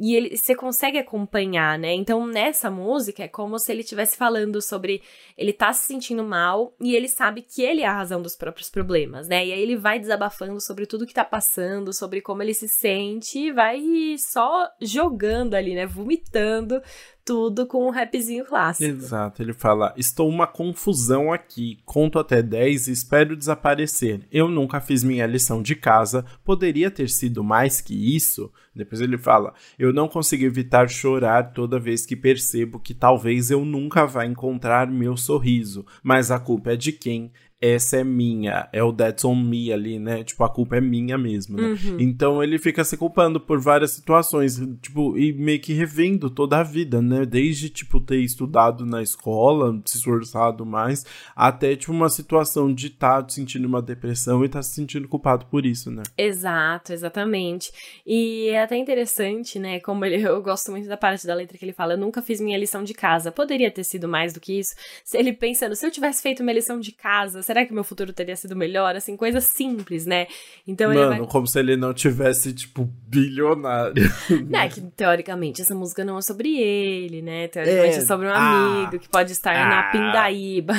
e 0.04 0.16
ele, 0.16 0.36
você 0.36 0.56
consegue 0.56 0.98
acompanhar, 0.98 1.78
né? 1.78 1.94
Então, 1.94 2.26
nessa 2.26 2.72
música, 2.72 3.22
é 3.22 3.28
como 3.28 3.60
se 3.60 3.72
ele 3.72 3.82
estivesse 3.82 4.18
falando 4.18 4.60
sobre 4.60 5.04
ele 5.38 5.54
tá 5.54 5.72
se 5.72 5.86
sentindo 5.86 6.24
mal 6.24 6.74
e 6.82 6.96
ele 6.96 7.08
sabe 7.08 7.44
que 7.44 7.62
ele 7.62 7.82
é 7.82 7.86
a 7.86 7.94
razão 7.94 8.20
dos 8.20 8.36
próprios 8.36 8.68
problemas, 8.68 9.28
né? 9.28 9.46
E 9.46 9.54
aí 9.54 9.62
ele 9.62 9.78
vai 9.78 10.00
desabafando 10.00 10.60
sobre 10.60 10.88
tudo 10.88 11.06
que 11.06 11.14
tá 11.14 11.24
passando, 11.24 11.94
sobre 11.94 12.20
como 12.20 12.42
ele 12.42 12.56
se 12.56 12.68
sente 12.68 13.38
e 13.38 13.52
vai 13.52 13.80
só 14.18 14.68
jogando 14.82 15.54
ali, 15.54 15.76
né? 15.76 15.86
Vomitando 15.86 16.82
tudo 17.26 17.66
com 17.66 17.88
um 17.88 17.90
rapzinho 17.90 18.46
clássico. 18.46 18.90
Exato, 18.90 19.42
ele 19.42 19.54
fala: 19.54 19.94
Estou 19.98 20.28
uma 20.28 20.48
confusão 20.48 21.32
aqui, 21.32 21.80
conto 21.86 22.20
até 22.20 22.42
10 22.42 22.88
e 22.88 22.92
espero 22.92 23.36
desaparecer. 23.36 24.28
Eu 24.32 24.48
nunca 24.48 24.82
fiz 24.82 25.04
minha 25.04 25.26
lição 25.26 25.62
de 25.62 25.76
casa, 25.76 26.26
poderia 26.44 26.90
ter 26.90 27.10
sido 27.10 27.44
mais 27.44 27.82
que 27.82 28.16
isso? 28.16 28.52
Depois 28.76 29.02
ele 29.02 29.18
fala: 29.18 29.54
Eu 29.78 29.94
não 29.94 30.08
consigo 30.08 30.44
evitar 30.44 30.90
chorar 30.90 31.54
toda 31.54 31.80
vez 31.80 32.06
que 32.06 32.16
percebo 32.16 32.80
que 32.80 32.94
talvez 32.94 33.52
eu 33.52 33.66
nunca 33.66 34.06
vá 34.06 34.26
encontrar 34.26 34.90
meu 34.90 35.16
sorriso, 35.18 35.86
mas 36.04 36.32
a 36.32 36.40
culpa 36.40 36.74
é 36.74 36.76
de 36.76 36.92
quem? 36.92 37.32
Essa 37.62 37.97
é 37.97 38.04
minha, 38.04 38.67
é 38.74 38.84
o 38.84 38.91
that's 38.91 39.24
on 39.24 39.36
me 39.36 39.71
ali, 39.71 40.00
né? 40.00 40.24
Tipo, 40.24 40.43
a 40.43 40.50
culpa 40.50 40.78
é 40.78 40.82
minha 40.82 41.15
mesmo, 41.15 41.58
né? 41.58 41.67
Uhum. 41.67 41.97
Então 42.00 42.41
ele 42.41 42.58
fica 42.58 42.84
se 42.84 42.97
culpando 42.97 43.39
por 43.39 43.60
várias 43.60 43.91
situações, 43.91 44.60
tipo, 44.82 45.15
e 45.15 45.32
meio 45.32 45.60
que 45.60 45.71
revendo 45.71 46.28
toda 46.32 46.58
a 46.58 46.63
vida, 46.63 47.04
né? 47.04 47.24
Desde, 47.24 47.69
tipo, 47.69 48.00
ter 48.00 48.17
estudado 48.17 48.84
na 48.84 49.04
escola, 49.04 49.80
se 49.86 49.97
esforçado 49.97 50.65
mais, 50.65 51.06
até, 51.36 51.76
tipo, 51.76 51.91
uma 51.91 52.10
situação 52.10 52.74
de 52.74 52.88
estar 52.88 53.21
tá 53.21 53.30
sentindo 53.30 53.67
uma 53.67 53.82
depressão 53.82 54.41
e 54.41 54.47
estar 54.47 54.60
tá 54.60 54.63
se 54.63 54.74
sentindo 54.74 55.08
culpado 55.08 55.45
por 55.45 55.63
isso, 55.63 55.91
né? 55.91 56.02
Exato, 56.17 56.91
exatamente. 56.93 57.71
E 58.04 58.47
é 58.47 58.63
até 58.63 58.76
interessante, 58.76 59.60
né? 59.60 59.80
Como 59.82 60.04
ele, 60.04 60.15
eu 60.28 60.41
gosto 60.41 60.71
muito 60.71 60.88
da 60.88 60.97
parte 60.97 61.28
da 61.28 61.36
letra 61.36 61.60
que 61.60 61.63
ele 61.63 61.74
fala, 61.74 61.93
eu 61.93 61.97
nunca 62.00 62.24
fiz 62.24 62.41
minha 62.41 62.58
lição 62.58 62.84
de 62.84 62.95
casa. 62.95 63.32
Poderia 63.32 63.69
ter 63.69 63.84
sido 63.84 64.08
mais 64.08 64.34
do 64.34 64.39
que 64.39 64.58
isso. 64.58 64.74
Se 65.04 65.15
ele 65.15 65.32
pensando, 65.32 65.76
se 65.76 65.86
eu 65.86 65.91
tivesse 65.91 66.24
feito 66.24 66.43
minha 66.43 66.56
lição 66.56 66.80
de 66.80 66.91
casa, 66.91 67.51
será 67.52 67.66
que 67.66 67.74
meu 67.74 67.84
futuro 67.84 68.14
teria 68.14 68.36
sido 68.36 68.56
melhor? 68.56 68.96
Assim, 68.96 69.18
coisas 69.18 69.44
simples, 69.44 70.06
né? 70.06 70.28
Então 70.66 70.94
Mano, 70.94 71.10
vai... 71.10 71.28
como 71.28 71.46
se 71.46 71.60
ele 71.60 71.76
não 71.76 71.94
tivesse, 71.94 72.54
tipo, 72.54 72.86
bilionário. 73.08 74.02
Né, 74.50 74.70
que 74.70 74.82
teoricamente 74.82 75.62
essa 75.62 75.76
música 75.76 76.04
não 76.04 76.18
é 76.18 76.22
sobre 76.22 76.58
ele, 76.58 77.22
né? 77.22 77.48
Teoricamente 77.48 77.96
é, 77.96 78.00
é 78.00 78.02
sobre 78.02 78.28
um 78.28 78.32
ah, 78.32 78.86
amigo 78.86 79.00
que 79.00 79.10
pode 79.10 79.32
estar 79.32 79.56
ah, 79.56 79.70
na 79.70 79.84
pindaíba. 79.92 80.74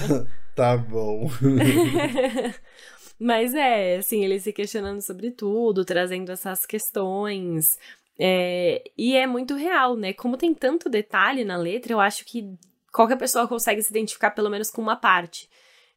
tá 0.56 0.76
bom. 0.76 1.30
Mas 3.18 3.54
é, 3.54 3.96
assim, 3.98 4.24
ele 4.24 4.40
se 4.40 4.52
questionando 4.52 5.00
sobre 5.00 5.30
tudo, 5.30 5.84
trazendo 5.84 6.32
essas 6.32 6.66
questões. 6.66 7.78
É, 8.18 8.82
e 8.96 9.16
é 9.16 9.26
muito 9.26 9.54
real, 9.54 9.96
né? 9.96 10.12
Como 10.12 10.36
tem 10.36 10.54
tanto 10.54 10.88
detalhe 10.88 11.44
na 11.44 11.56
letra, 11.56 11.92
eu 11.92 12.00
acho 12.00 12.24
que 12.24 12.56
qualquer 12.92 13.16
pessoa 13.16 13.48
consegue 13.48 13.82
se 13.82 13.90
identificar 13.90 14.30
pelo 14.30 14.50
menos 14.50 14.70
com 14.70 14.80
uma 14.82 14.96
parte. 14.96 15.48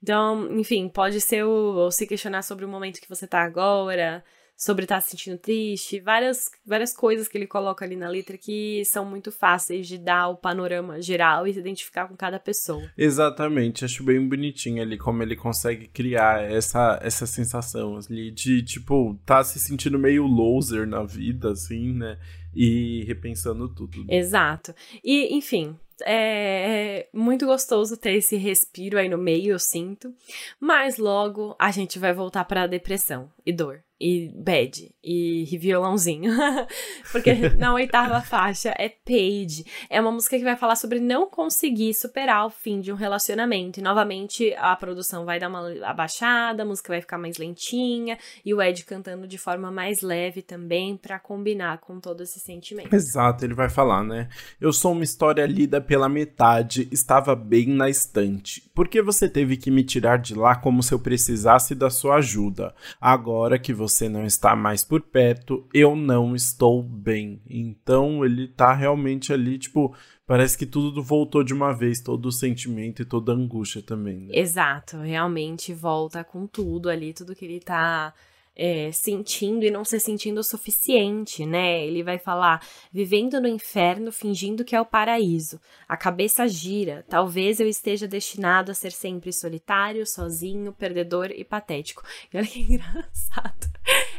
Então, 0.02 0.52
enfim, 0.60 0.88
pode 0.90 1.20
ser 1.22 1.44
o, 1.44 1.90
se 1.92 2.06
questionar 2.06 2.42
sobre 2.44 2.66
o 2.66 2.70
momento 2.70 3.02
que 3.02 3.10
você 3.10 3.26
tá 3.26 3.42
agora, 3.42 4.24
sobre 4.58 4.86
estar 4.86 4.96
tá 4.96 5.02
se 5.02 5.12
sentindo 5.12 5.38
triste, 5.38 6.00
várias, 6.00 6.50
várias 6.66 6.92
coisas 6.92 7.28
que 7.28 7.38
ele 7.38 7.46
coloca 7.46 7.86
ali 7.86 7.96
na 7.96 8.10
letra 8.10 8.38
que 8.38 8.84
são 8.86 9.06
muito 9.06 9.32
fáceis 9.32 9.88
de 9.88 10.00
dar 10.00 10.30
o 10.30 10.36
panorama 10.36 11.00
geral 11.00 11.46
e 11.46 11.54
se 11.54 11.60
identificar 11.60 12.08
com 12.08 12.16
cada 12.16 12.40
pessoa. 12.40 12.82
Exatamente, 12.98 13.86
acho 13.86 14.04
bem 14.04 14.28
bonitinho 14.28 14.82
ali 14.82 14.98
como 14.98 15.22
ele 15.22 15.36
consegue 15.36 15.88
criar 15.88 16.44
essa, 16.44 17.00
essa 17.04 17.28
sensação 17.28 18.00
ali 18.10 18.32
de, 18.32 18.64
tipo, 18.64 19.20
tá 19.24 19.44
se 19.44 19.60
sentindo 19.60 20.00
meio 20.00 20.26
loser 20.26 20.88
na 20.88 21.04
vida, 21.04 21.52
assim, 21.52 21.94
né? 21.94 22.18
E 22.56 23.04
repensando 23.06 23.70
tudo. 23.70 24.04
Exato. 24.10 24.74
E, 25.04 25.36
enfim, 25.38 25.78
é 26.06 27.08
muito 27.14 27.46
gostoso 27.46 27.98
ter 27.98 28.14
esse 28.14 28.36
respiro 28.36 28.98
aí 28.98 29.10
no 29.10 29.18
meio, 29.18 29.54
eu 29.54 29.60
sinto. 29.60 30.14
Mas 30.60 30.98
logo 30.98 31.56
a 31.60 31.72
gente 31.72 32.00
vai 32.00 32.14
voltar 32.14 32.46
para 32.46 32.64
a 32.64 32.68
depressão 32.68 33.32
e 33.46 33.52
dor 33.52 33.84
e 34.00 34.32
bad 34.36 34.92
e 35.04 35.46
violãozinho. 35.58 36.34
Porque 37.12 37.34
na 37.58 37.74
oitava 37.74 38.22
faixa 38.22 38.74
é 38.78 38.90
Page. 38.90 39.66
É 39.90 40.00
uma 40.00 40.12
música 40.12 40.38
que 40.38 40.44
vai 40.44 40.56
falar 40.56 40.76
sobre 40.76 41.00
não 41.00 41.30
conseguir 41.30 41.94
superar 41.94 42.46
o 42.46 42.50
fim 42.50 42.80
de 42.80 42.92
um 42.92 42.96
relacionamento. 42.96 43.80
E 43.80 43.84
novamente 43.84 44.54
a 44.56 44.76
produção 44.76 45.26
vai 45.26 45.40
dar 45.40 45.50
uma 45.50 45.68
abaixada, 45.86 46.64
a 46.64 46.66
música 46.66 46.94
vai 46.94 47.02
ficar 47.02 47.18
mais 47.18 47.38
lentinha 47.38 48.18
e 48.46 48.54
o 48.54 48.62
Ed 48.62 48.86
cantando 48.86 49.28
de 49.28 49.38
forma 49.38 49.72
mais 49.72 50.02
leve 50.02 50.42
também 50.42 50.96
para 50.98 51.20
combinar 51.20 51.80
com 51.80 52.00
todo 52.00 52.22
esse 52.22 52.40
sentimento. 52.40 52.94
Exato, 52.94 53.46
ele 53.46 53.54
vai 53.54 53.70
falar, 53.70 54.04
né? 54.04 54.28
Eu 54.60 54.72
sou 54.72 54.92
uma 54.92 55.04
história 55.04 55.46
lida 55.46 55.82
pela 55.82 56.10
metade, 56.10 56.88
estava 56.92 57.36
bem 57.36 57.68
na 57.68 57.90
estante. 57.90 58.70
Por 58.76 58.88
que 58.88 59.02
você 59.02 59.28
teve 59.30 59.58
que 59.58 59.72
me 59.72 59.84
tirar 59.84 60.18
de 60.18 60.36
lá 60.36 60.56
como 60.56 60.84
se 60.84 60.94
eu 60.94 61.00
precisasse 61.00 61.74
da 61.74 61.90
sua 61.90 62.16
ajuda? 62.16 62.76
Agora 63.00 63.58
que 63.58 63.74
você 63.74 63.87
você 63.88 64.10
não 64.10 64.26
está 64.26 64.56
mais 64.56 64.84
por 64.84 65.02
perto, 65.02 65.68
eu 65.74 65.96
não 65.96 66.36
estou 66.36 66.84
bem. 66.84 67.42
Então 67.50 68.26
ele 68.26 68.48
tá 68.48 68.74
realmente 68.74 69.32
ali, 69.32 69.58
tipo, 69.58 69.96
parece 70.26 70.58
que 70.58 70.66
tudo 70.66 71.02
voltou 71.02 71.44
de 71.44 71.54
uma 71.54 71.74
vez, 71.74 72.02
todo 72.02 72.28
o 72.28 72.32
sentimento 72.32 73.02
e 73.02 73.06
toda 73.06 73.32
a 73.32 73.36
angústia 73.36 73.82
também. 73.82 74.22
Né? 74.22 74.32
Exato, 74.34 74.98
realmente 74.98 75.74
volta 75.74 76.24
com 76.24 76.46
tudo 76.46 76.90
ali, 76.90 77.14
tudo 77.14 77.36
que 77.36 77.46
ele 77.46 77.60
tá 77.60 78.14
é, 78.58 78.92
sentindo 78.92 79.64
e 79.64 79.70
não 79.70 79.86
se 79.86 80.00
sentindo 80.00 80.40
o 80.40 80.44
suficiente, 80.44 81.46
né? 81.46 81.86
Ele 81.86 82.02
vai 82.04 82.18
falar: 82.18 82.66
vivendo 82.92 83.40
no 83.40 83.48
inferno, 83.48 84.12
fingindo 84.12 84.66
que 84.66 84.76
é 84.76 84.82
o 84.82 84.86
paraíso. 84.86 85.62
A 85.88 85.96
cabeça 85.96 86.48
gira. 86.48 87.06
Talvez 87.08 87.60
eu 87.60 87.68
esteja 87.68 88.08
destinado 88.08 88.72
a 88.72 88.74
ser 88.74 88.92
sempre 88.92 89.32
solitário, 89.32 90.06
sozinho, 90.08 90.74
perdedor 90.74 91.30
e 91.30 91.44
patético. 91.44 92.04
E 92.34 92.38
olha 92.38 92.48
que 92.48 92.60
engraçado. 92.74 93.77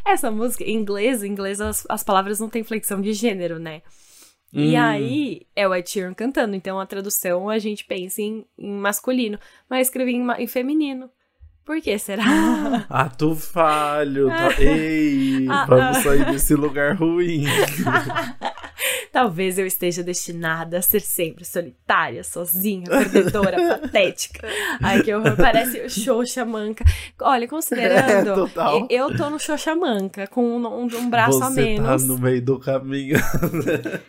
Essa 0.08 0.30
música, 0.30 0.64
em 0.64 0.74
inglês, 0.74 1.22
em 1.22 1.28
inglês 1.28 1.60
as, 1.60 1.84
as 1.88 2.02
palavras 2.02 2.40
não 2.40 2.48
têm 2.48 2.64
flexão 2.64 3.00
de 3.00 3.12
gênero, 3.12 3.58
né? 3.58 3.82
Hum. 4.52 4.60
E 4.60 4.76
aí 4.76 5.46
é 5.54 5.68
o 5.68 5.74
Ed 5.74 5.88
Sheeran 5.88 6.14
cantando, 6.14 6.56
então 6.56 6.80
a 6.80 6.86
tradução 6.86 7.50
a 7.50 7.58
gente 7.58 7.84
pensa 7.84 8.22
em, 8.22 8.46
em 8.58 8.72
masculino, 8.72 9.38
mas 9.68 9.88
escrevi 9.88 10.14
em, 10.14 10.26
em 10.38 10.46
feminino. 10.46 11.10
Por 11.68 11.82
que 11.82 11.98
será? 11.98 12.24
Ah, 12.88 13.10
tu 13.10 13.34
falho. 13.34 14.28
Tá... 14.28 14.54
Ei, 14.58 15.46
ah, 15.50 15.66
vamos 15.66 15.98
ah. 15.98 16.02
sair 16.02 16.24
desse 16.24 16.54
lugar 16.54 16.96
ruim. 16.96 17.44
Talvez 19.12 19.58
eu 19.58 19.66
esteja 19.66 20.02
destinada 20.02 20.78
a 20.78 20.82
ser 20.82 21.00
sempre 21.00 21.44
solitária, 21.44 22.22
sozinha, 22.22 22.84
perdedora, 22.86 23.56
patética. 23.80 24.46
Ai, 24.82 25.02
que 25.02 25.14
horror. 25.14 25.36
Parece 25.36 25.88
Xoxa 25.88 26.44
Manca. 26.44 26.84
Olha, 27.20 27.46
considerando. 27.48 28.30
É, 28.30 28.34
total. 28.34 28.86
Eu 28.90 29.16
tô 29.16 29.30
no 29.30 29.38
Xoxa 29.38 29.74
Manca, 29.74 30.26
com 30.26 30.44
um, 30.44 30.66
um, 30.66 30.84
um 30.84 31.10
braço 31.10 31.38
Você 31.38 31.44
a 31.44 31.50
menos. 31.50 32.02
Tá 32.02 32.08
no 32.08 32.18
meio 32.18 32.42
do 32.42 32.58
caminho. 32.58 33.18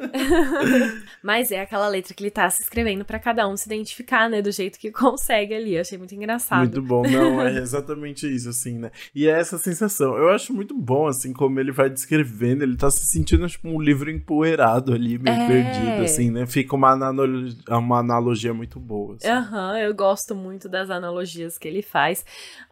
Mas 1.23 1.51
é 1.51 1.61
aquela 1.61 1.87
letra 1.87 2.13
que 2.13 2.23
ele 2.23 2.31
tá 2.31 2.49
se 2.49 2.61
escrevendo 2.61 3.03
para 3.05 3.19
cada 3.19 3.47
um 3.47 3.55
se 3.55 3.67
identificar, 3.67 4.29
né? 4.29 4.41
Do 4.41 4.51
jeito 4.51 4.79
que 4.79 4.91
consegue 4.91 5.53
ali. 5.53 5.75
Eu 5.75 5.81
achei 5.81 5.97
muito 5.97 6.15
engraçado. 6.15 6.59
Muito 6.59 6.81
bom, 6.81 7.03
não, 7.03 7.41
é 7.41 7.57
exatamente 7.57 8.27
isso, 8.27 8.49
assim, 8.49 8.77
né? 8.77 8.91
E 9.13 9.27
é 9.27 9.31
essa 9.31 9.57
sensação. 9.57 10.15
Eu 10.15 10.29
acho 10.29 10.53
muito 10.53 10.77
bom, 10.77 11.07
assim, 11.07 11.33
como 11.33 11.59
ele 11.59 11.71
vai 11.71 11.89
descrevendo, 11.89 12.63
ele 12.63 12.77
tá 12.77 12.89
se 12.89 13.05
sentindo, 13.05 13.47
tipo, 13.47 13.67
um 13.69 13.81
livro 13.81 14.09
empoeirado 14.09 14.93
ali, 14.99 15.17
meio 15.17 15.35
é... 15.35 15.47
perdido, 15.47 16.03
assim, 16.03 16.29
né? 16.29 16.45
Fica 16.45 16.75
uma, 16.75 16.91
analogia, 16.91 17.55
uma 17.69 17.99
analogia 17.99 18.53
muito 18.53 18.79
boa. 18.79 19.15
Assim. 19.15 19.27
Aham, 19.27 19.71
assim. 19.71 19.79
uhum, 19.79 19.87
eu 19.87 19.95
gosto 19.95 20.35
muito 20.35 20.67
das 20.69 20.89
analogias 20.89 21.57
que 21.57 21.67
ele 21.67 21.81
faz. 21.81 22.25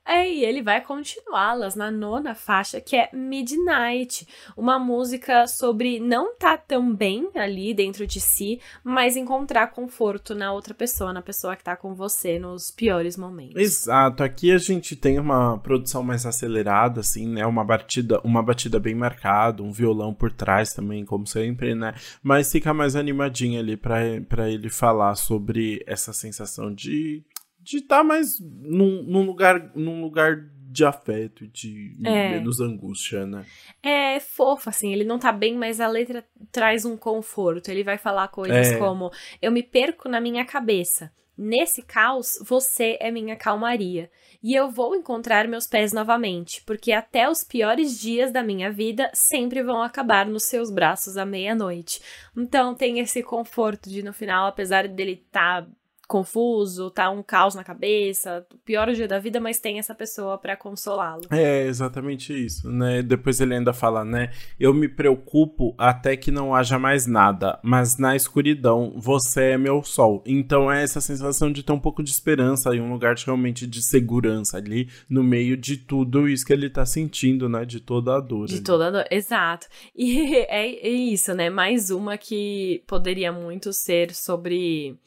É, 0.08 0.26
e 0.26 0.46
ele 0.46 0.62
vai 0.62 0.80
continuá-las 0.80 1.76
na 1.76 1.92
nona 1.92 2.34
faixa, 2.34 2.80
que 2.80 2.96
é 2.96 3.10
Midnight, 3.12 4.26
uma 4.56 4.80
música 4.80 5.46
sobre 5.48 6.00
não 6.00 6.32
estar 6.32 6.58
tá 6.58 6.64
tão 6.66 6.96
bem 6.96 7.30
ali 7.36 7.74
dentro 7.74 8.08
de 8.08 8.22
si, 8.22 8.62
mas 8.82 9.18
encontrar 9.18 9.68
conforto 9.68 10.34
na 10.34 10.54
outra 10.54 10.74
pessoa, 10.74 11.12
na 11.12 11.22
pessoa 11.22 11.58
que 11.58 11.64
tá 11.64 11.76
com 11.76 11.94
você 11.94 12.40
nos 12.40 12.72
piores 12.72 13.18
momentos. 13.18 13.62
Exato, 13.62 14.24
aqui 14.24 14.54
a 14.54 14.58
gente 14.58 14.96
tem 14.96 15.20
uma 15.20 15.58
produção 15.58 16.02
mais 16.02 16.26
acelerada, 16.26 17.02
assim, 17.02 17.28
né? 17.28 17.46
Uma 17.46 17.66
batida, 17.66 18.22
uma 18.24 18.42
batida 18.42 18.80
bem 18.80 18.96
marcada, 18.96 19.62
um 19.62 19.74
violão 19.74 20.14
por 20.14 20.32
trás 20.32 20.74
também, 20.74 21.04
como 21.04 21.28
sempre, 21.28 21.76
né? 21.76 21.94
Mas 22.24 22.50
fica 22.50 22.74
mais 22.74 22.96
animadinho 22.96 23.60
ali 23.60 23.76
para 23.76 24.50
ele 24.50 24.70
falar 24.70 25.16
sobre 25.16 25.84
essa 25.86 26.14
sensação 26.14 26.74
de 26.74 27.24
de 27.72 27.78
estar 27.78 27.98
tá 27.98 28.04
mais 28.04 28.40
num, 28.40 29.04
num, 29.04 29.26
lugar 29.26 29.72
num 29.76 30.02
lugar 30.02 30.38
de 30.70 30.86
afeto 30.86 31.44
e 31.44 31.48
de 31.48 31.98
é. 32.06 32.30
menos 32.30 32.60
angústia, 32.60 33.26
né? 33.26 33.46
É 33.82 34.20
fofo, 34.20 34.70
assim, 34.70 34.94
ele 34.94 35.04
não 35.04 35.18
tá 35.18 35.32
bem, 35.32 35.56
mas 35.56 35.80
a 35.80 35.88
letra 35.88 36.26
traz 36.52 36.86
um 36.86 36.96
conforto. 36.96 37.70
Ele 37.70 37.84
vai 37.84 37.98
falar 37.98 38.28
coisas 38.30 38.68
é. 38.68 38.78
como: 38.78 39.12
Eu 39.42 39.52
me 39.52 39.64
perco 39.64 40.08
na 40.08 40.22
minha 40.22 40.46
cabeça. 40.46 41.12
Nesse 41.38 41.84
caos, 41.84 42.40
você 42.42 42.98
é 43.00 43.12
minha 43.12 43.36
calmaria. 43.36 44.10
E 44.42 44.56
eu 44.56 44.72
vou 44.72 44.96
encontrar 44.96 45.48
meus 45.48 45.68
pés 45.68 45.94
novamente, 45.94 46.64
porque 46.66 46.92
até 46.92 47.30
os 47.30 47.44
piores 47.44 48.00
dias 48.00 48.32
da 48.32 48.42
minha 48.42 48.72
vida 48.72 49.10
sempre 49.14 49.62
vão 49.62 49.84
acabar 49.84 50.26
nos 50.26 50.46
seus 50.46 50.72
braços 50.72 51.16
à 51.16 51.26
meia-noite. 51.26 52.02
Então 52.36 52.74
tem 52.74 53.00
esse 53.00 53.22
conforto 53.22 53.88
de 53.88 54.02
no 54.02 54.14
final, 54.14 54.48
apesar 54.48 54.88
dele 54.88 55.24
estar 55.28 55.64
tá 55.64 55.70
confuso, 56.08 56.90
tá 56.90 57.10
um 57.10 57.22
caos 57.22 57.54
na 57.54 57.64
cabeça, 57.64 58.46
o 58.54 58.58
pior 58.60 58.90
dia 58.94 59.08
da 59.08 59.20
vida, 59.20 59.40
mas 59.40 59.60
tem 59.60 59.78
essa 59.78 59.94
pessoa 59.94 60.38
para 60.38 60.56
consolá-lo. 60.56 61.24
É 61.30 61.66
exatamente 61.66 62.34
isso, 62.34 62.72
né? 62.72 63.02
Depois 63.02 63.42
ele 63.42 63.54
ainda 63.54 63.74
fala, 63.74 64.06
né? 64.06 64.32
Eu 64.58 64.74
me 64.74 64.88
preocupo 64.88 65.76
até 65.78 66.16
que 66.16 66.32
não 66.32 66.56
haja 66.56 66.80
mais 66.80 67.06
nada, 67.06 67.60
mas 67.62 67.98
na 67.98 68.16
escuridão 68.16 68.94
você 68.96 69.52
é 69.52 69.58
meu 69.58 69.84
sol. 69.84 70.24
Então 70.26 70.72
é 70.72 70.82
essa 70.82 71.02
sensação 71.02 71.52
de 71.52 71.62
ter 71.62 71.74
um 71.74 71.80
pouco 71.80 72.02
de 72.02 72.10
esperança 72.10 72.74
e 72.74 72.80
um 72.80 72.92
lugar 72.92 73.14
de, 73.14 73.26
realmente 73.26 73.68
de 73.68 73.86
segurança 73.86 74.58
ali 74.58 74.90
no 75.10 75.22
meio 75.22 75.58
de 75.58 75.76
tudo 75.76 76.30
isso 76.30 76.46
que 76.46 76.54
ele 76.54 76.70
tá 76.70 76.86
sentindo, 76.86 77.50
né? 77.50 77.66
De 77.66 77.82
toda 77.82 78.16
a 78.16 78.22
dor. 78.22 78.48
De 78.48 78.56
ali. 78.56 78.64
toda 78.64 78.88
a 78.88 78.92
dor, 78.92 79.06
exato. 79.12 79.68
E 79.94 80.36
é, 80.48 80.88
é 80.88 80.90
isso, 80.90 81.34
né? 81.34 81.50
Mais 81.50 81.90
uma 81.90 82.18
que 82.18 82.82
poderia 82.88 83.32
muito 83.34 83.74
ser 83.74 84.14
sobre 84.16 84.98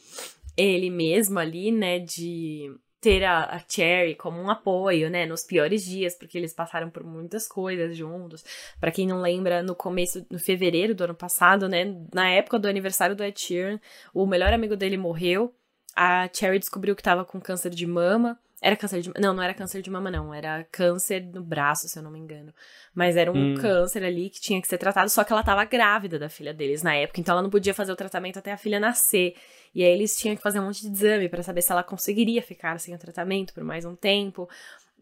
ele 0.57 0.91
mesmo 0.91 1.39
ali, 1.39 1.71
né, 1.73 1.99
de 1.99 2.75
ter 3.01 3.25
a, 3.25 3.45
a 3.45 3.59
Cherry 3.67 4.15
como 4.15 4.39
um 4.39 4.51
apoio, 4.51 5.09
né, 5.09 5.25
nos 5.25 5.43
piores 5.43 5.85
dias, 5.85 6.15
porque 6.15 6.37
eles 6.37 6.53
passaram 6.53 6.91
por 6.91 7.03
muitas 7.03 7.49
coisas 7.49 7.97
juntos. 7.97 8.45
Para 8.79 8.91
quem 8.91 9.07
não 9.07 9.23
lembra, 9.23 9.63
no 9.63 9.75
começo, 9.75 10.25
no 10.31 10.39
fevereiro 10.39 10.95
do 10.95 11.05
ano 11.05 11.15
passado, 11.15 11.69
né, 11.69 11.97
na 12.13 12.29
época 12.29 12.59
do 12.59 12.69
aniversário 12.69 13.17
do 13.17 13.25
Ed 13.25 13.41
Sheeran, 13.41 13.81
o 14.13 14.27
melhor 14.27 14.53
amigo 14.53 14.77
dele 14.77 14.99
morreu. 14.99 15.55
A 15.97 16.29
Cherry 16.33 16.59
descobriu 16.59 16.95
que 16.95 17.03
tava 17.03 17.25
com 17.25 17.41
câncer 17.41 17.71
de 17.71 17.87
mama. 17.87 18.39
Era 18.63 18.77
câncer 18.77 19.01
de. 19.01 19.11
Não, 19.19 19.33
não 19.33 19.43
era 19.43 19.55
câncer 19.55 19.81
de 19.81 19.91
mama, 19.91 20.11
não. 20.11 20.33
Era 20.33 20.65
câncer 20.71 21.25
no 21.25 21.43
braço, 21.43 21.89
se 21.89 21.99
eu 21.99 22.03
não 22.03 22.11
me 22.11 22.19
engano. 22.19 22.55
Mas 22.95 23.17
era 23.17 23.33
um 23.33 23.53
hum. 23.53 23.55
câncer 23.55 24.05
ali 24.05 24.29
que 24.29 24.41
tinha 24.41 24.61
que 24.61 24.69
ser 24.69 24.77
tratado, 24.77 25.09
só 25.09 25.25
que 25.25 25.33
ela 25.33 25.43
tava 25.43 25.65
grávida 25.65 26.19
da 26.19 26.29
filha 26.29 26.53
deles 26.53 26.83
na 26.83 26.95
época, 26.95 27.21
então 27.21 27.33
ela 27.33 27.43
não 27.43 27.51
podia 27.51 27.73
fazer 27.73 27.91
o 27.91 27.97
tratamento 27.97 28.39
até 28.39 28.53
a 28.53 28.59
filha 28.59 28.79
nascer. 28.79 29.35
E 29.75 29.85
aí 29.85 29.93
eles 29.93 30.17
tinham 30.19 30.37
que 30.37 30.43
fazer 30.43 30.61
um 30.61 30.65
monte 30.65 30.83
de 30.83 30.89
exame 30.89 31.29
para 31.29 31.43
saber 31.43 31.63
se 31.63 31.71
ela 31.71 31.83
conseguiria 31.83 32.43
ficar 32.43 32.79
sem 32.81 32.95
o 32.95 32.99
tratamento 32.99 33.55
por 33.55 33.63
mais 33.63 33.85
um 33.85 33.95
tempo. 33.95 34.49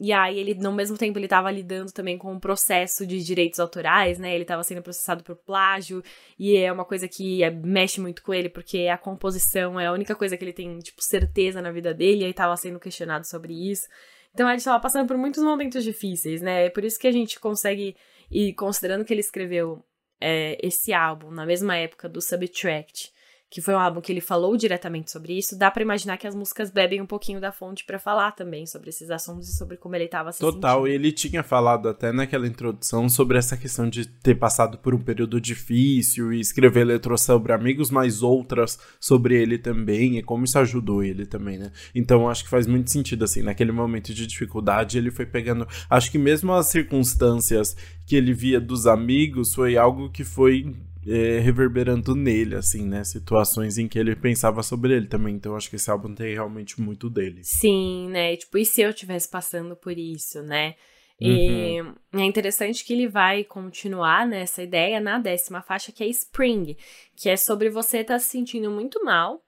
E 0.00 0.12
aí 0.12 0.38
ele, 0.38 0.54
no 0.54 0.72
mesmo 0.72 0.96
tempo, 0.96 1.18
ele 1.18 1.26
estava 1.26 1.50
lidando 1.50 1.90
também 1.90 2.16
com 2.16 2.32
um 2.32 2.38
processo 2.38 3.04
de 3.04 3.22
direitos 3.24 3.58
autorais, 3.58 4.16
né? 4.18 4.32
Ele 4.32 4.42
estava 4.42 4.62
sendo 4.62 4.80
processado 4.80 5.24
por 5.24 5.34
plágio, 5.34 6.04
e 6.38 6.56
é 6.56 6.72
uma 6.72 6.84
coisa 6.84 7.08
que 7.08 7.42
é, 7.42 7.50
mexe 7.50 8.00
muito 8.00 8.22
com 8.22 8.32
ele, 8.32 8.48
porque 8.48 8.86
a 8.86 8.96
composição 8.96 9.78
é 9.80 9.86
a 9.86 9.92
única 9.92 10.14
coisa 10.14 10.36
que 10.36 10.44
ele 10.44 10.52
tem, 10.52 10.78
tipo, 10.78 11.02
certeza 11.02 11.60
na 11.60 11.72
vida 11.72 11.92
dele, 11.92 12.20
e 12.20 12.24
aí 12.26 12.30
estava 12.30 12.56
sendo 12.56 12.78
questionado 12.78 13.26
sobre 13.26 13.52
isso. 13.52 13.88
Então 14.32 14.48
ele 14.48 14.58
estava 14.58 14.78
passando 14.78 15.08
por 15.08 15.16
muitos 15.18 15.42
momentos 15.42 15.82
difíceis, 15.82 16.40
né? 16.40 16.66
É 16.66 16.70
por 16.70 16.84
isso 16.84 16.98
que 16.98 17.08
a 17.08 17.12
gente 17.12 17.40
consegue, 17.40 17.96
e 18.30 18.52
considerando 18.54 19.04
que 19.04 19.12
ele 19.12 19.20
escreveu 19.20 19.84
é, 20.20 20.56
esse 20.64 20.92
álbum 20.92 21.32
na 21.32 21.44
mesma 21.44 21.76
época 21.76 22.08
do 22.08 22.20
Subtract, 22.20 23.12
que 23.50 23.62
foi 23.62 23.74
um 23.74 23.78
álbum 23.78 24.00
que 24.00 24.12
ele 24.12 24.20
falou 24.20 24.56
diretamente 24.56 25.10
sobre 25.10 25.38
isso, 25.38 25.56
dá 25.56 25.70
para 25.70 25.82
imaginar 25.82 26.18
que 26.18 26.26
as 26.26 26.34
músicas 26.34 26.70
bebem 26.70 27.00
um 27.00 27.06
pouquinho 27.06 27.40
da 27.40 27.50
fonte 27.50 27.84
para 27.84 27.98
falar 27.98 28.32
também 28.32 28.66
sobre 28.66 28.90
esses 28.90 29.10
assuntos 29.10 29.48
e 29.48 29.56
sobre 29.56 29.76
como 29.76 29.96
ele 29.96 30.06
tava 30.06 30.32
se 30.32 30.38
Total, 30.38 30.80
sentindo. 30.80 30.94
ele 30.94 31.12
tinha 31.12 31.42
falado 31.42 31.88
até 31.88 32.12
naquela 32.12 32.46
introdução 32.46 33.08
sobre 33.08 33.38
essa 33.38 33.56
questão 33.56 33.88
de 33.88 34.06
ter 34.06 34.34
passado 34.34 34.76
por 34.78 34.94
um 34.94 35.00
período 35.00 35.40
difícil 35.40 36.32
e 36.32 36.40
escrever 36.40 36.84
letras 36.84 37.22
sobre 37.22 37.52
amigos, 37.52 37.90
mas 37.90 38.22
outras 38.22 38.78
sobre 39.00 39.40
ele 39.40 39.58
também, 39.58 40.18
e 40.18 40.22
como 40.22 40.44
isso 40.44 40.58
ajudou 40.58 41.02
ele 41.02 41.24
também, 41.24 41.58
né? 41.58 41.72
Então 41.94 42.28
acho 42.28 42.44
que 42.44 42.50
faz 42.50 42.66
muito 42.66 42.90
sentido, 42.90 43.24
assim, 43.24 43.42
naquele 43.42 43.72
momento 43.72 44.12
de 44.12 44.26
dificuldade 44.26 44.98
ele 44.98 45.10
foi 45.10 45.24
pegando. 45.24 45.66
Acho 45.88 46.10
que 46.10 46.18
mesmo 46.18 46.52
as 46.52 46.66
circunstâncias 46.66 47.74
que 48.06 48.16
ele 48.16 48.32
via 48.32 48.60
dos 48.60 48.86
amigos 48.86 49.54
foi 49.54 49.76
algo 49.76 50.10
que 50.10 50.24
foi 50.24 50.74
é, 51.06 51.38
reverberando 51.38 52.14
nele, 52.14 52.54
assim, 52.54 52.86
né? 52.86 53.04
Situações 53.04 53.78
em 53.78 53.88
que 53.88 53.98
ele 53.98 54.16
pensava 54.16 54.62
sobre 54.62 54.94
ele 54.94 55.06
também. 55.06 55.34
Então, 55.34 55.56
acho 55.56 55.70
que 55.70 55.76
esse 55.76 55.90
álbum 55.90 56.14
tem 56.14 56.32
realmente 56.34 56.80
muito 56.80 57.08
dele. 57.08 57.40
Sim, 57.42 58.08
né? 58.08 58.36
Tipo, 58.36 58.58
e 58.58 58.64
se 58.64 58.80
eu 58.80 58.90
estivesse 58.90 59.28
passando 59.28 59.76
por 59.76 59.96
isso, 59.96 60.42
né? 60.42 60.74
E 61.20 61.80
uhum. 61.80 61.94
é 62.14 62.24
interessante 62.24 62.84
que 62.84 62.92
ele 62.92 63.08
vai 63.08 63.42
continuar 63.42 64.26
nessa 64.26 64.62
ideia 64.62 65.00
na 65.00 65.18
décima 65.18 65.60
faixa, 65.60 65.90
que 65.90 66.04
é 66.04 66.06
Spring, 66.06 66.76
que 67.16 67.28
é 67.28 67.36
sobre 67.36 67.68
você 67.68 67.98
estar 67.98 68.14
tá 68.14 68.18
se 68.20 68.28
sentindo 68.28 68.70
muito 68.70 69.04
mal 69.04 69.42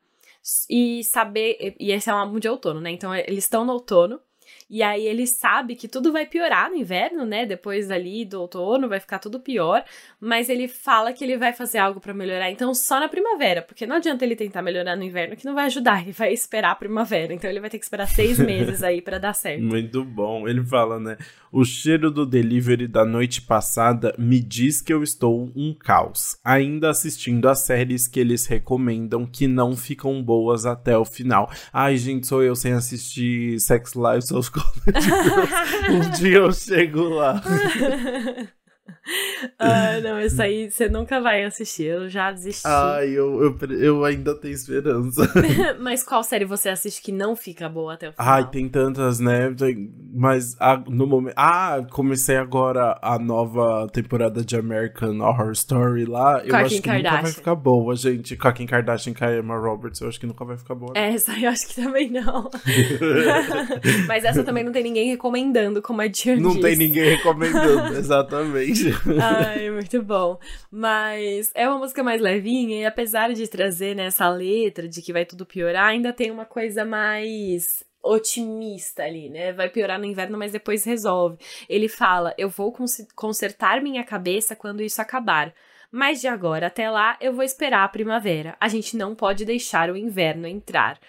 e 0.69 1.05
saber. 1.05 1.77
E 1.79 1.93
esse 1.93 2.11
é 2.11 2.15
um 2.15 2.19
álbum 2.19 2.41
de 2.41 2.49
outono, 2.49 2.81
né? 2.81 2.91
Então, 2.91 3.15
eles 3.15 3.45
estão 3.45 3.65
no 3.65 3.73
outono 3.73 4.21
e 4.71 4.85
aí 4.85 5.05
ele 5.05 5.27
sabe 5.27 5.75
que 5.75 5.89
tudo 5.89 6.13
vai 6.13 6.25
piorar 6.25 6.71
no 6.71 6.77
inverno, 6.77 7.27
né? 7.27 7.45
Depois 7.45 7.91
ali 7.91 8.25
do 8.25 8.41
outono 8.41 8.89
vai 8.89 9.01
ficar 9.01 9.19
tudo 9.19 9.41
pior. 9.41 9.83
Mas 10.21 10.49
ele 10.49 10.69
fala 10.69 11.13
que 11.13 11.25
ele 11.25 11.37
vai 11.37 11.53
fazer 11.53 11.79
algo 11.79 11.99
para 11.99 12.15
melhorar. 12.15 12.49
Então 12.53 12.73
só 12.73 13.01
na 13.01 13.09
primavera. 13.09 13.63
Porque 13.63 13.85
não 13.85 13.97
adianta 13.97 14.25
ele 14.25 14.37
tentar 14.37 14.63
melhorar 14.63 14.95
no 14.95 15.03
inverno, 15.03 15.35
que 15.35 15.45
não 15.45 15.55
vai 15.55 15.67
ajudar. 15.67 16.03
Ele 16.03 16.13
vai 16.13 16.33
esperar 16.33 16.71
a 16.71 16.77
primavera. 16.77 17.35
Então 17.35 17.51
ele 17.51 17.59
vai 17.59 17.69
ter 17.69 17.79
que 17.79 17.85
esperar 17.85 18.07
seis 18.07 18.39
meses 18.41 18.85
aí 18.85 19.03
para 19.03 19.19
dar 19.19 19.33
certo. 19.33 19.65
Muito 19.65 20.05
bom. 20.05 20.47
Ele 20.47 20.65
fala, 20.65 21.01
né? 21.01 21.17
O 21.51 21.65
cheiro 21.65 22.09
do 22.09 22.25
delivery 22.25 22.87
da 22.87 23.05
noite 23.05 23.43
passada 23.43 24.15
me 24.17 24.39
diz 24.39 24.81
que 24.81 24.93
eu 24.93 25.03
estou 25.03 25.51
um 25.57 25.75
caos. 25.75 26.39
Ainda 26.45 26.91
assistindo 26.91 27.49
as 27.49 27.59
séries 27.59 28.07
que 28.07 28.21
eles 28.21 28.47
recomendam 28.47 29.27
que 29.27 29.49
não 29.49 29.77
ficam 29.77 30.23
boas 30.23 30.65
até 30.65 30.97
o 30.97 31.05
final. 31.05 31.51
Ai, 31.73 31.97
gente, 31.97 32.29
sou 32.29 32.41
eu 32.41 32.55
sem 32.55 32.73
assistir 32.73 33.59
Sex 33.59 33.95
Lives 33.95 34.31
of 34.31 34.49
um 35.91 36.11
dia 36.11 36.39
eu 36.39 36.53
chego 36.53 37.09
lá. 37.09 37.43
ah, 39.59 40.01
não, 40.03 40.21
isso 40.21 40.41
aí 40.41 40.71
você 40.71 40.89
nunca 40.89 41.21
vai 41.21 41.45
assistir, 41.45 41.85
eu 41.85 42.09
já 42.09 42.31
desisti. 42.31 42.67
Ai, 42.67 43.11
eu, 43.11 43.43
eu, 43.43 43.73
eu 43.79 44.05
ainda 44.05 44.35
tenho 44.35 44.55
esperança. 44.55 45.23
Mas 45.81 46.03
qual 46.03 46.23
série 46.23 46.45
você 46.45 46.69
assiste 46.69 47.03
que 47.03 47.13
não 47.13 47.35
fica 47.35 47.69
boa 47.69 47.95
até 47.95 48.09
o 48.09 48.13
final? 48.13 48.33
Ai, 48.35 48.51
tem 48.51 48.69
tantas, 48.69 49.19
né? 49.21 49.55
Mas 50.13 50.57
a, 50.61 50.77
no 50.77 51.07
momento. 51.07 51.35
Ah, 51.37 51.85
comecei 51.91 52.37
agora 52.37 52.99
a 53.03 53.19
nova 53.19 53.89
temporada 53.93 54.45
de 54.45 54.57
American 54.57 55.21
Horror 55.21 55.53
Story 55.53 56.05
lá. 56.05 56.43
Eu 56.45 56.55
acho 56.57 56.77
que 56.77 56.83
Kardashian. 56.83 57.11
nunca 57.11 57.23
vai 57.23 57.33
ficar 57.33 57.55
boa, 57.55 57.97
gente. 57.97 58.37
Com 58.37 58.49
a 58.49 58.53
Kim 58.53 58.67
Kardashian 58.67 59.15
e 59.19 59.25
a 59.25 59.39
Emma 59.39 59.57
Roberts, 59.57 60.01
eu 60.01 60.09
acho 60.09 60.21
que 60.21 60.27
nunca 60.27 60.45
vai 60.45 60.57
ficar 60.57 60.75
boa. 60.75 60.93
Né? 60.95 61.15
Essa 61.15 61.33
eu 61.39 61.49
acho 61.51 61.69
que 61.69 61.75
também 61.75 62.11
não. 62.11 62.51
Mas 64.07 64.25
essa 64.25 64.43
também 64.43 64.65
não 64.65 64.73
tem 64.73 64.83
ninguém 64.83 65.09
recomendando, 65.09 65.83
como 65.83 66.01
a 66.01 66.07
Dion 66.07 66.37
Não 66.37 66.61
tem 66.61 66.77
ninguém 66.77 67.17
recomendando, 67.17 67.97
exatamente. 67.97 68.80
Ai, 69.21 69.71
muito 69.71 70.03
bom. 70.03 70.39
Mas 70.71 71.51
é 71.55 71.69
uma 71.69 71.79
música 71.79 72.03
mais 72.03 72.21
levinha 72.21 72.81
e 72.81 72.87
apesar 72.87 73.33
de 73.33 73.49
trazer 73.49 73.95
né, 73.95 74.09
letra 74.29 74.89
de 74.89 75.03
que 75.03 75.13
vai 75.13 75.25
tudo 75.25 75.47
piorar, 75.47 75.87
ainda 75.89 76.13
tem 76.13 76.31
uma 76.31 76.45
coisa 76.45 76.85
mais 76.85 77.85
otimista 78.03 79.03
ali, 79.03 79.29
né? 79.29 79.53
Vai 79.53 79.69
piorar 79.69 79.99
no 79.99 80.07
inverno, 80.07 80.39
mas 80.39 80.53
depois 80.53 80.85
resolve. 80.85 81.39
Ele 81.69 81.89
fala: 81.89 82.35
"Eu 82.39 82.49
vou 82.49 82.75
consertar 83.15 83.83
minha 83.83 84.05
cabeça 84.05 84.57
quando 84.57 84.83
isso 84.83 85.01
acabar." 85.01 85.53
Mas 85.93 86.21
de 86.21 86.29
agora 86.29 86.69
até 86.69 86.89
lá, 86.89 87.17
eu 87.21 87.33
vou 87.33 87.43
esperar 87.43 87.85
a 87.85 87.89
primavera. 87.89 88.57
A 88.61 88.69
gente 88.69 88.97
não 88.97 89.15
pode 89.15 89.45
deixar 89.45 89.91
o 89.91 89.97
inverno 89.97 90.47
entrar. 90.47 91.01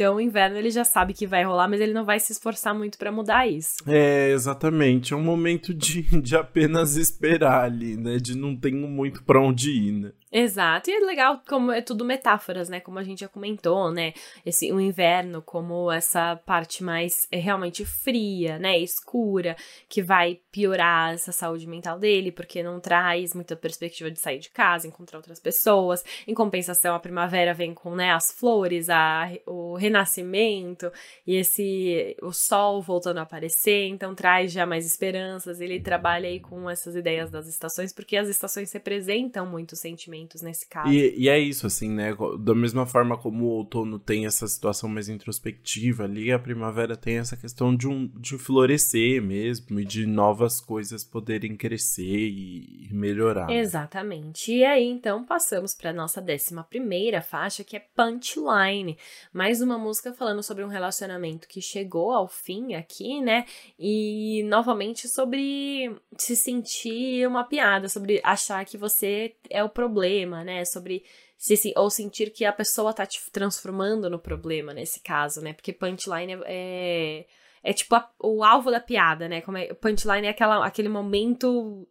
Então, 0.00 0.16
o 0.16 0.20
inverno 0.20 0.56
ele 0.56 0.70
já 0.70 0.82
sabe 0.82 1.12
que 1.12 1.26
vai 1.26 1.44
rolar, 1.44 1.68
mas 1.68 1.78
ele 1.78 1.92
não 1.92 2.06
vai 2.06 2.18
se 2.18 2.32
esforçar 2.32 2.74
muito 2.74 2.96
para 2.96 3.12
mudar 3.12 3.46
isso. 3.46 3.74
É, 3.86 4.30
exatamente. 4.30 5.12
É 5.12 5.16
um 5.16 5.22
momento 5.22 5.74
de, 5.74 6.00
de 6.22 6.34
apenas 6.34 6.96
esperar 6.96 7.64
ali, 7.64 7.98
né? 7.98 8.16
De 8.16 8.34
não 8.34 8.56
ter 8.56 8.72
muito 8.72 9.22
para 9.22 9.38
onde 9.38 9.70
ir, 9.70 9.92
né? 9.92 10.12
Exato, 10.32 10.88
e 10.88 10.92
é 10.94 11.00
legal 11.00 11.42
como 11.48 11.72
é 11.72 11.82
tudo 11.82 12.04
metáforas, 12.04 12.68
né? 12.68 12.78
Como 12.78 13.00
a 13.00 13.02
gente 13.02 13.18
já 13.18 13.28
comentou, 13.28 13.90
né? 13.90 14.12
Esse 14.46 14.70
o 14.72 14.80
inverno 14.80 15.42
como 15.42 15.90
essa 15.90 16.36
parte 16.46 16.84
mais 16.84 17.26
é, 17.32 17.36
realmente 17.36 17.84
fria, 17.84 18.56
né? 18.56 18.78
Escura, 18.78 19.56
que 19.88 20.00
vai 20.00 20.38
piorar 20.52 21.14
essa 21.14 21.32
saúde 21.32 21.66
mental 21.66 21.98
dele, 21.98 22.30
porque 22.30 22.62
não 22.62 22.78
traz 22.78 23.34
muita 23.34 23.56
perspectiva 23.56 24.08
de 24.08 24.20
sair 24.20 24.38
de 24.38 24.50
casa, 24.50 24.86
encontrar 24.86 25.18
outras 25.18 25.40
pessoas. 25.40 26.04
Em 26.28 26.34
compensação, 26.34 26.94
a 26.94 27.00
primavera 27.00 27.52
vem 27.52 27.74
com, 27.74 27.96
né, 27.96 28.12
as 28.12 28.30
flores, 28.30 28.88
a, 28.88 29.28
o 29.46 29.74
renascimento 29.74 30.92
e 31.26 31.34
esse 31.34 32.16
o 32.22 32.32
sol 32.32 32.80
voltando 32.80 33.18
a 33.18 33.22
aparecer, 33.22 33.88
então 33.88 34.14
traz 34.14 34.52
já 34.52 34.64
mais 34.64 34.86
esperanças. 34.86 35.60
Ele 35.60 35.80
trabalha 35.80 36.28
aí 36.28 36.38
com 36.38 36.70
essas 36.70 36.94
ideias 36.94 37.32
das 37.32 37.48
estações, 37.48 37.92
porque 37.92 38.16
as 38.16 38.28
estações 38.28 38.72
representam 38.72 39.44
muitos 39.44 39.80
nesse 40.42 40.68
caso. 40.68 40.92
E, 40.92 41.14
e, 41.16 41.28
é 41.28 41.38
isso, 41.38 41.66
assim, 41.66 41.88
né? 41.90 42.14
Da 42.38 42.54
mesma 42.54 42.86
forma 42.86 43.16
como 43.16 43.44
o 43.44 43.48
outono 43.48 43.98
tem 43.98 44.26
essa 44.26 44.46
situação 44.46 44.88
mais 44.88 45.08
introspectiva 45.08 46.04
ali, 46.04 46.32
a 46.32 46.38
primavera 46.38 46.96
tem 46.96 47.18
essa 47.18 47.36
questão 47.36 47.74
de, 47.74 47.86
um, 47.86 48.06
de 48.16 48.36
florescer 48.36 49.22
mesmo 49.22 49.80
e 49.80 49.84
de 49.84 50.06
novas 50.06 50.60
coisas 50.60 51.04
poderem 51.04 51.56
crescer 51.56 52.02
e 52.02 52.88
melhorar. 52.90 53.46
Né? 53.46 53.58
Exatamente. 53.58 54.52
E 54.52 54.64
aí, 54.64 54.84
então, 54.84 55.24
passamos 55.24 55.74
para 55.74 55.92
nossa 55.92 56.20
décima 56.20 56.64
primeira 56.64 57.22
faixa, 57.22 57.64
que 57.64 57.76
é 57.76 57.80
Punchline. 57.94 58.98
Mais 59.32 59.60
uma 59.60 59.78
música 59.78 60.12
falando 60.12 60.42
sobre 60.42 60.64
um 60.64 60.68
relacionamento 60.68 61.48
que 61.48 61.60
chegou 61.60 62.12
ao 62.12 62.28
fim 62.28 62.74
aqui, 62.74 63.20
né? 63.20 63.44
E 63.78 64.42
novamente 64.44 65.08
sobre 65.08 65.94
se 66.18 66.34
sentir 66.34 67.26
uma 67.26 67.44
piada, 67.44 67.88
sobre 67.88 68.20
achar 68.22 68.64
que 68.64 68.76
você 68.76 69.34
é 69.48 69.62
o 69.62 69.68
problema 69.68 70.09
problema, 70.10 70.44
né? 70.44 70.64
Sobre 70.64 71.04
se, 71.36 71.72
ou 71.76 71.88
sentir 71.90 72.30
que 72.30 72.44
a 72.44 72.52
pessoa 72.52 72.92
tá 72.92 73.06
te 73.06 73.20
transformando 73.30 74.10
no 74.10 74.18
problema 74.18 74.74
nesse 74.74 75.00
caso, 75.00 75.40
né? 75.40 75.52
Porque 75.52 75.72
punchline 75.72 76.32
é, 76.32 76.40
é, 76.46 77.26
é 77.62 77.72
tipo 77.72 77.94
a, 77.94 78.10
o 78.22 78.44
alvo 78.44 78.70
da 78.70 78.80
piada, 78.80 79.28
né? 79.28 79.40
Como 79.40 79.56
é, 79.56 79.72
punchline 79.74 80.26
é 80.26 80.30
aquela, 80.30 80.66
aquele 80.66 80.88
momento 80.88 81.86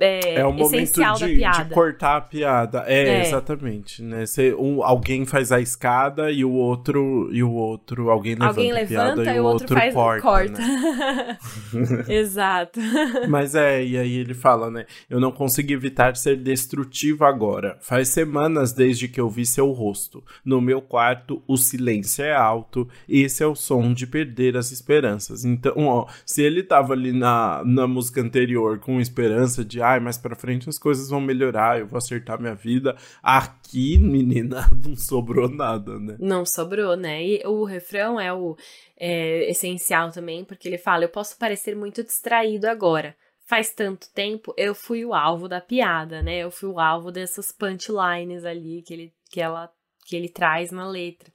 é, 0.00 0.34
é 0.36 0.44
o 0.46 0.52
momento 0.52 0.74
essencial 0.74 1.14
de, 1.16 1.20
da 1.20 1.26
piada. 1.28 1.64
de 1.64 1.70
cortar 1.74 2.16
a 2.16 2.20
piada. 2.20 2.84
É, 2.86 3.08
É. 3.08 3.26
exatamente, 3.26 4.02
né? 4.02 4.24
Você, 4.24 4.54
um, 4.54 4.82
alguém 4.82 5.26
faz 5.26 5.50
a 5.52 5.60
escada 5.60 6.30
e 6.30 6.44
o 6.44 6.52
outro 6.52 7.28
e 7.32 7.42
o 7.42 7.52
outro 7.52 8.10
alguém 8.10 8.34
levanta 8.34 8.50
Alguém 8.50 8.70
a 8.70 8.74
levanta 8.74 9.14
piada 9.22 9.34
e 9.34 9.40
o 9.40 9.44
outro, 9.44 9.76
faz 9.76 10.22
corta. 10.22 10.60
né? 10.62 11.38
Exato. 12.08 12.80
Mas 13.28 13.54
é, 13.54 13.84
e 13.84 13.98
aí 13.98 14.16
ele 14.16 14.34
fala, 14.34 14.70
né? 14.70 14.86
Eu 15.10 15.20
não 15.20 15.32
consegui 15.32 15.74
evitar 15.74 16.16
ser 16.16 16.36
destrutivo 16.36 17.24
agora. 17.24 17.76
Faz 17.80 18.08
semanas 18.08 18.72
desde 18.72 19.08
que 19.08 19.20
eu 19.20 19.28
vi 19.28 19.44
seu 19.44 19.70
rosto. 19.72 20.22
No 20.44 20.60
meu 20.60 20.80
quarto, 20.80 21.42
o 21.46 21.56
silêncio 21.56 22.24
é 22.24 22.34
alto. 22.34 22.88
Esse 23.08 23.42
é 23.42 23.46
o 23.46 23.54
som 23.54 23.92
de 23.92 24.06
perder 24.06 24.56
as 24.56 24.70
esperanças. 24.70 25.44
Então, 25.44 25.74
ó, 25.86 26.06
se 26.24 26.42
ele 26.42 26.62
tava 26.62 26.92
ali 26.92 27.12
na, 27.12 27.62
na 27.64 27.86
música 27.86 28.20
anterior 28.20 28.78
com 28.78 29.00
esperança 29.00 29.55
de, 29.64 29.80
ai, 29.80 30.00
mais 30.00 30.18
pra 30.18 30.36
frente 30.36 30.68
as 30.68 30.78
coisas 30.78 31.08
vão 31.08 31.20
melhorar, 31.20 31.78
eu 31.78 31.86
vou 31.86 31.98
acertar 31.98 32.40
minha 32.40 32.54
vida. 32.54 32.96
Aqui, 33.22 33.98
menina, 33.98 34.68
não 34.84 34.96
sobrou 34.96 35.48
nada, 35.48 35.98
né? 35.98 36.16
Não 36.18 36.44
sobrou, 36.44 36.96
né? 36.96 37.24
E 37.24 37.42
o 37.46 37.64
refrão 37.64 38.20
é 38.20 38.32
o 38.32 38.56
é, 38.96 39.50
essencial 39.50 40.10
também, 40.10 40.44
porque 40.44 40.68
ele 40.68 40.78
fala: 40.78 41.04
Eu 41.04 41.08
posso 41.08 41.38
parecer 41.38 41.76
muito 41.76 42.02
distraído 42.02 42.66
agora. 42.68 43.16
Faz 43.46 43.70
tanto 43.70 44.08
tempo, 44.12 44.52
eu 44.56 44.74
fui 44.74 45.04
o 45.04 45.14
alvo 45.14 45.48
da 45.48 45.60
piada, 45.60 46.20
né? 46.20 46.38
Eu 46.38 46.50
fui 46.50 46.68
o 46.68 46.80
alvo 46.80 47.12
dessas 47.12 47.52
punchlines 47.52 48.44
ali 48.44 48.82
que 48.82 48.92
ele, 48.92 49.14
que 49.30 49.40
ela, 49.40 49.70
que 50.04 50.16
ele 50.16 50.28
traz 50.28 50.72
na 50.72 50.88
letra. 50.88 51.30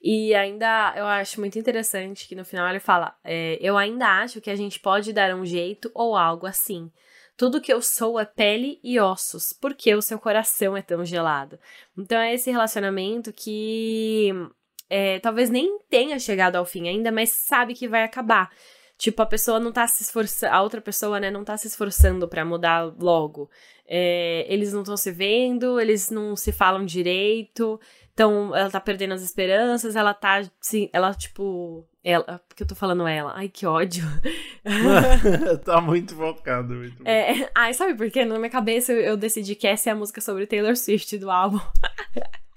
E 0.00 0.34
ainda 0.34 0.94
eu 0.96 1.06
acho 1.06 1.40
muito 1.40 1.58
interessante 1.58 2.28
que 2.28 2.34
no 2.34 2.44
final 2.44 2.68
ele 2.68 2.80
fala: 2.80 3.16
é, 3.24 3.58
Eu 3.60 3.76
ainda 3.76 4.06
acho 4.20 4.40
que 4.40 4.50
a 4.50 4.56
gente 4.56 4.78
pode 4.78 5.12
dar 5.12 5.34
um 5.34 5.44
jeito 5.44 5.90
ou 5.94 6.16
algo 6.16 6.46
assim. 6.46 6.90
Tudo 7.38 7.60
que 7.60 7.72
eu 7.72 7.80
sou 7.80 8.18
é 8.18 8.24
pele 8.24 8.80
e 8.82 8.98
ossos, 8.98 9.52
porque 9.52 9.94
o 9.94 10.02
seu 10.02 10.18
coração 10.18 10.76
é 10.76 10.82
tão 10.82 11.04
gelado. 11.04 11.58
Então 11.96 12.18
é 12.18 12.34
esse 12.34 12.50
relacionamento 12.50 13.32
que 13.32 14.30
é, 14.90 15.20
talvez 15.20 15.48
nem 15.48 15.78
tenha 15.88 16.18
chegado 16.18 16.56
ao 16.56 16.66
fim 16.66 16.88
ainda, 16.88 17.12
mas 17.12 17.30
sabe 17.30 17.74
que 17.74 17.88
vai 17.88 18.02
acabar. 18.02 18.50
Tipo, 18.96 19.22
a 19.22 19.26
pessoa 19.26 19.60
não 19.60 19.70
tá 19.70 19.86
se 19.86 20.02
esforçando, 20.02 20.52
a 20.52 20.60
outra 20.60 20.80
pessoa, 20.80 21.20
né, 21.20 21.30
não 21.30 21.44
tá 21.44 21.56
se 21.56 21.68
esforçando 21.68 22.26
para 22.26 22.44
mudar 22.44 22.92
logo. 22.98 23.48
É, 23.86 24.44
eles 24.52 24.72
não 24.72 24.82
estão 24.82 24.96
se 24.96 25.12
vendo, 25.12 25.78
eles 25.78 26.10
não 26.10 26.34
se 26.34 26.50
falam 26.50 26.84
direito, 26.84 27.80
então 28.18 28.56
ela 28.56 28.68
tá 28.68 28.80
perdendo 28.80 29.14
as 29.14 29.22
esperanças, 29.22 29.94
ela 29.94 30.12
tá, 30.12 30.42
sim, 30.60 30.90
ela, 30.92 31.14
tipo, 31.14 31.86
ela, 32.02 32.40
porque 32.48 32.64
eu 32.64 32.66
tô 32.66 32.74
falando 32.74 33.06
ela, 33.06 33.32
ai 33.36 33.48
que 33.48 33.64
ódio. 33.64 34.04
tá 35.64 35.80
muito 35.80 36.16
focado. 36.16 36.74
Muito. 36.74 37.00
É, 37.06 37.48
ai, 37.54 37.72
sabe 37.74 37.94
por 37.94 38.10
quê? 38.10 38.24
Na 38.24 38.36
minha 38.36 38.50
cabeça 38.50 38.92
eu, 38.92 39.00
eu 39.00 39.16
decidi 39.16 39.54
que 39.54 39.68
essa 39.68 39.90
é 39.90 39.92
a 39.92 39.96
música 39.96 40.20
sobre 40.20 40.48
Taylor 40.48 40.76
Swift 40.76 41.16
do 41.16 41.30
álbum. 41.30 41.60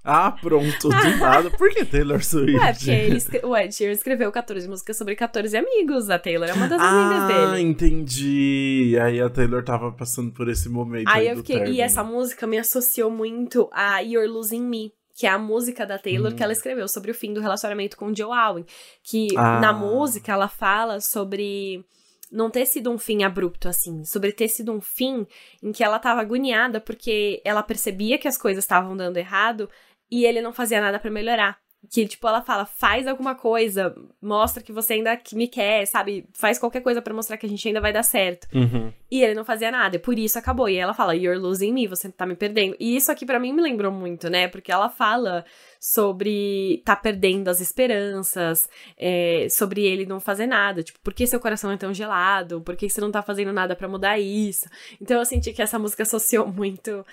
Ah, 0.03 0.31
pronto, 0.31 0.89
do 0.89 1.17
nada. 1.19 1.51
Por 1.51 1.69
que 1.69 1.85
Taylor 1.85 2.21
Swift? 2.25 2.57
Ué, 2.57 2.73
porque 2.73 2.89
ele, 2.89 3.19
o 3.43 3.55
Ed 3.55 3.71
Sheeran 3.75 3.93
escreveu 3.93 4.31
14 4.31 4.67
músicas 4.67 4.97
sobre 4.97 5.15
14 5.15 5.55
amigos. 5.55 6.09
A 6.09 6.17
Taylor 6.17 6.49
é 6.49 6.53
uma 6.53 6.67
das 6.67 6.81
amigas 6.81 7.21
Ah, 7.21 7.51
dele. 7.51 7.61
entendi. 7.61 8.97
Aí 8.99 9.21
a 9.21 9.29
Taylor 9.29 9.63
tava 9.63 9.91
passando 9.91 10.31
por 10.31 10.49
esse 10.49 10.67
momento. 10.67 11.07
Aí 11.07 11.27
Aí 11.27 11.27
eu 11.27 11.37
fiquei. 11.37 11.65
E 11.67 11.81
essa 11.81 12.03
música 12.03 12.47
me 12.47 12.57
associou 12.57 13.11
muito 13.11 13.69
a 13.71 13.99
You're 13.99 14.27
Losing 14.27 14.63
Me. 14.63 14.91
Que 15.21 15.27
é 15.27 15.29
a 15.29 15.37
música 15.37 15.85
da 15.85 15.99
Taylor 15.99 16.31
Hum. 16.31 16.35
que 16.35 16.41
ela 16.41 16.51
escreveu 16.51 16.87
sobre 16.87 17.11
o 17.11 17.13
fim 17.13 17.31
do 17.31 17.39
relacionamento 17.41 17.95
com 17.95 18.07
o 18.07 18.15
Joe 18.15 18.31
Alwyn. 18.35 18.65
Que 19.03 19.27
Ah. 19.37 19.59
na 19.59 19.71
música 19.71 20.31
ela 20.31 20.47
fala 20.47 20.99
sobre 20.99 21.85
não 22.31 22.49
ter 22.49 22.65
sido 22.65 22.89
um 22.89 22.97
fim 22.97 23.23
abrupto, 23.23 23.69
assim. 23.69 24.03
Sobre 24.03 24.31
ter 24.31 24.47
sido 24.47 24.71
um 24.71 24.81
fim 24.81 25.27
em 25.61 25.71
que 25.71 25.83
ela 25.83 25.99
tava 25.99 26.21
agoniada 26.21 26.81
porque 26.81 27.39
ela 27.45 27.61
percebia 27.61 28.17
que 28.17 28.27
as 28.27 28.35
coisas 28.37 28.63
estavam 28.63 28.97
dando 28.97 29.17
errado 29.17 29.69
e 30.09 30.25
ele 30.25 30.41
não 30.41 30.51
fazia 30.53 30.81
nada 30.81 30.97
pra 30.97 31.11
melhorar. 31.11 31.60
Que, 31.89 32.07
tipo, 32.07 32.27
ela 32.27 32.41
fala, 32.41 32.65
faz 32.65 33.07
alguma 33.07 33.33
coisa, 33.33 33.95
mostra 34.21 34.61
que 34.61 34.71
você 34.71 34.93
ainda 34.93 35.19
me 35.33 35.47
quer, 35.47 35.85
sabe? 35.87 36.25
Faz 36.33 36.59
qualquer 36.59 36.81
coisa 36.81 37.01
pra 37.01 37.13
mostrar 37.13 37.37
que 37.37 37.45
a 37.45 37.49
gente 37.49 37.67
ainda 37.67 37.81
vai 37.81 37.91
dar 37.91 38.03
certo. 38.03 38.47
Uhum. 38.53 38.93
E 39.09 39.23
ele 39.23 39.33
não 39.33 39.43
fazia 39.43 39.71
nada, 39.71 39.95
e 39.95 39.99
por 39.99 40.17
isso 40.17 40.37
acabou. 40.37 40.69
E 40.69 40.77
ela 40.77 40.93
fala, 40.93 41.15
You're 41.15 41.39
losing 41.39 41.73
me, 41.73 41.87
você 41.87 42.09
tá 42.09 42.25
me 42.25 42.35
perdendo. 42.35 42.75
E 42.79 42.95
isso 42.95 43.11
aqui 43.11 43.25
pra 43.25 43.39
mim 43.39 43.51
me 43.51 43.61
lembrou 43.61 43.91
muito, 43.91 44.29
né? 44.29 44.47
Porque 44.47 44.71
ela 44.71 44.89
fala 44.89 45.43
sobre 45.79 46.83
tá 46.85 46.95
perdendo 46.95 47.47
as 47.47 47.59
esperanças, 47.59 48.69
é, 48.95 49.47
sobre 49.49 49.83
ele 49.83 50.05
não 50.05 50.19
fazer 50.19 50.45
nada. 50.45 50.83
Tipo, 50.83 50.99
por 50.99 51.13
que 51.13 51.25
seu 51.25 51.39
coração 51.39 51.71
é 51.71 51.77
tão 51.77 51.93
gelado? 51.93 52.61
Por 52.61 52.75
que 52.75 52.87
você 52.87 53.01
não 53.01 53.11
tá 53.11 53.23
fazendo 53.23 53.51
nada 53.51 53.75
pra 53.75 53.87
mudar 53.87 54.19
isso? 54.19 54.69
Então 55.01 55.17
eu 55.17 55.25
senti 55.25 55.51
que 55.51 55.61
essa 55.61 55.79
música 55.79 56.03
associou 56.03 56.45
muito 56.53 57.03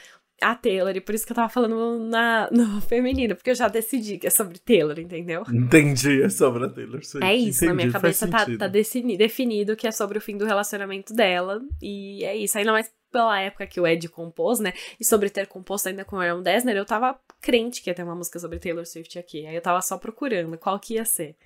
a 0.42 0.55
Taylor, 0.55 0.94
e 0.96 1.01
por 1.01 1.14
isso 1.14 1.27
que 1.27 1.33
eu 1.33 1.37
tava 1.37 1.48
falando 1.48 1.98
na, 2.09 2.48
no 2.51 2.81
feminino, 2.83 3.35
porque 3.35 3.51
eu 3.51 3.55
já 3.55 3.68
decidi 3.68 4.18
que 4.18 4.27
é 4.27 4.31
sobre 4.31 4.59
Taylor, 4.59 4.98
entendeu? 4.98 5.42
Entendi, 5.53 6.22
é 6.22 6.29
sobre 6.29 6.64
a 6.64 6.68
Taylor 6.68 7.05
Swift. 7.05 7.27
É 7.27 7.35
isso, 7.35 7.64
na 7.64 7.74
minha 7.74 7.88
Entendi, 7.88 7.92
cabeça 8.01 8.29
tá, 8.29 8.46
tá 8.57 8.68
defini- 8.68 9.16
definido 9.16 9.74
que 9.77 9.87
é 9.87 9.90
sobre 9.90 10.18
o 10.18 10.20
fim 10.20 10.37
do 10.37 10.44
relacionamento 10.44 11.12
dela. 11.14 11.61
E 11.83 12.24
é 12.24 12.37
isso. 12.37 12.57
Ainda 12.59 12.72
mais 12.72 12.90
pela 13.11 13.40
época 13.40 13.66
que 13.66 13.81
o 13.81 13.87
Ed 13.87 14.09
compôs, 14.09 14.59
né? 14.59 14.73
E 14.99 15.05
sobre 15.05 15.31
ter 15.31 15.47
composto 15.47 15.88
ainda 15.88 16.05
com 16.05 16.16
o 16.16 16.21
Aaron 16.21 16.42
Dessner, 16.42 16.77
eu 16.77 16.85
tava 16.85 17.18
crente 17.40 17.83
que 17.83 17.90
ia 17.90 17.94
ter 17.94 18.03
uma 18.03 18.14
música 18.14 18.38
sobre 18.38 18.59
Taylor 18.59 18.87
Swift 18.87 19.18
aqui. 19.18 19.47
Aí 19.47 19.55
eu 19.55 19.62
tava 19.62 19.81
só 19.81 19.97
procurando 19.97 20.57
qual 20.59 20.79
que 20.79 20.94
ia 20.94 21.05
ser. 21.05 21.37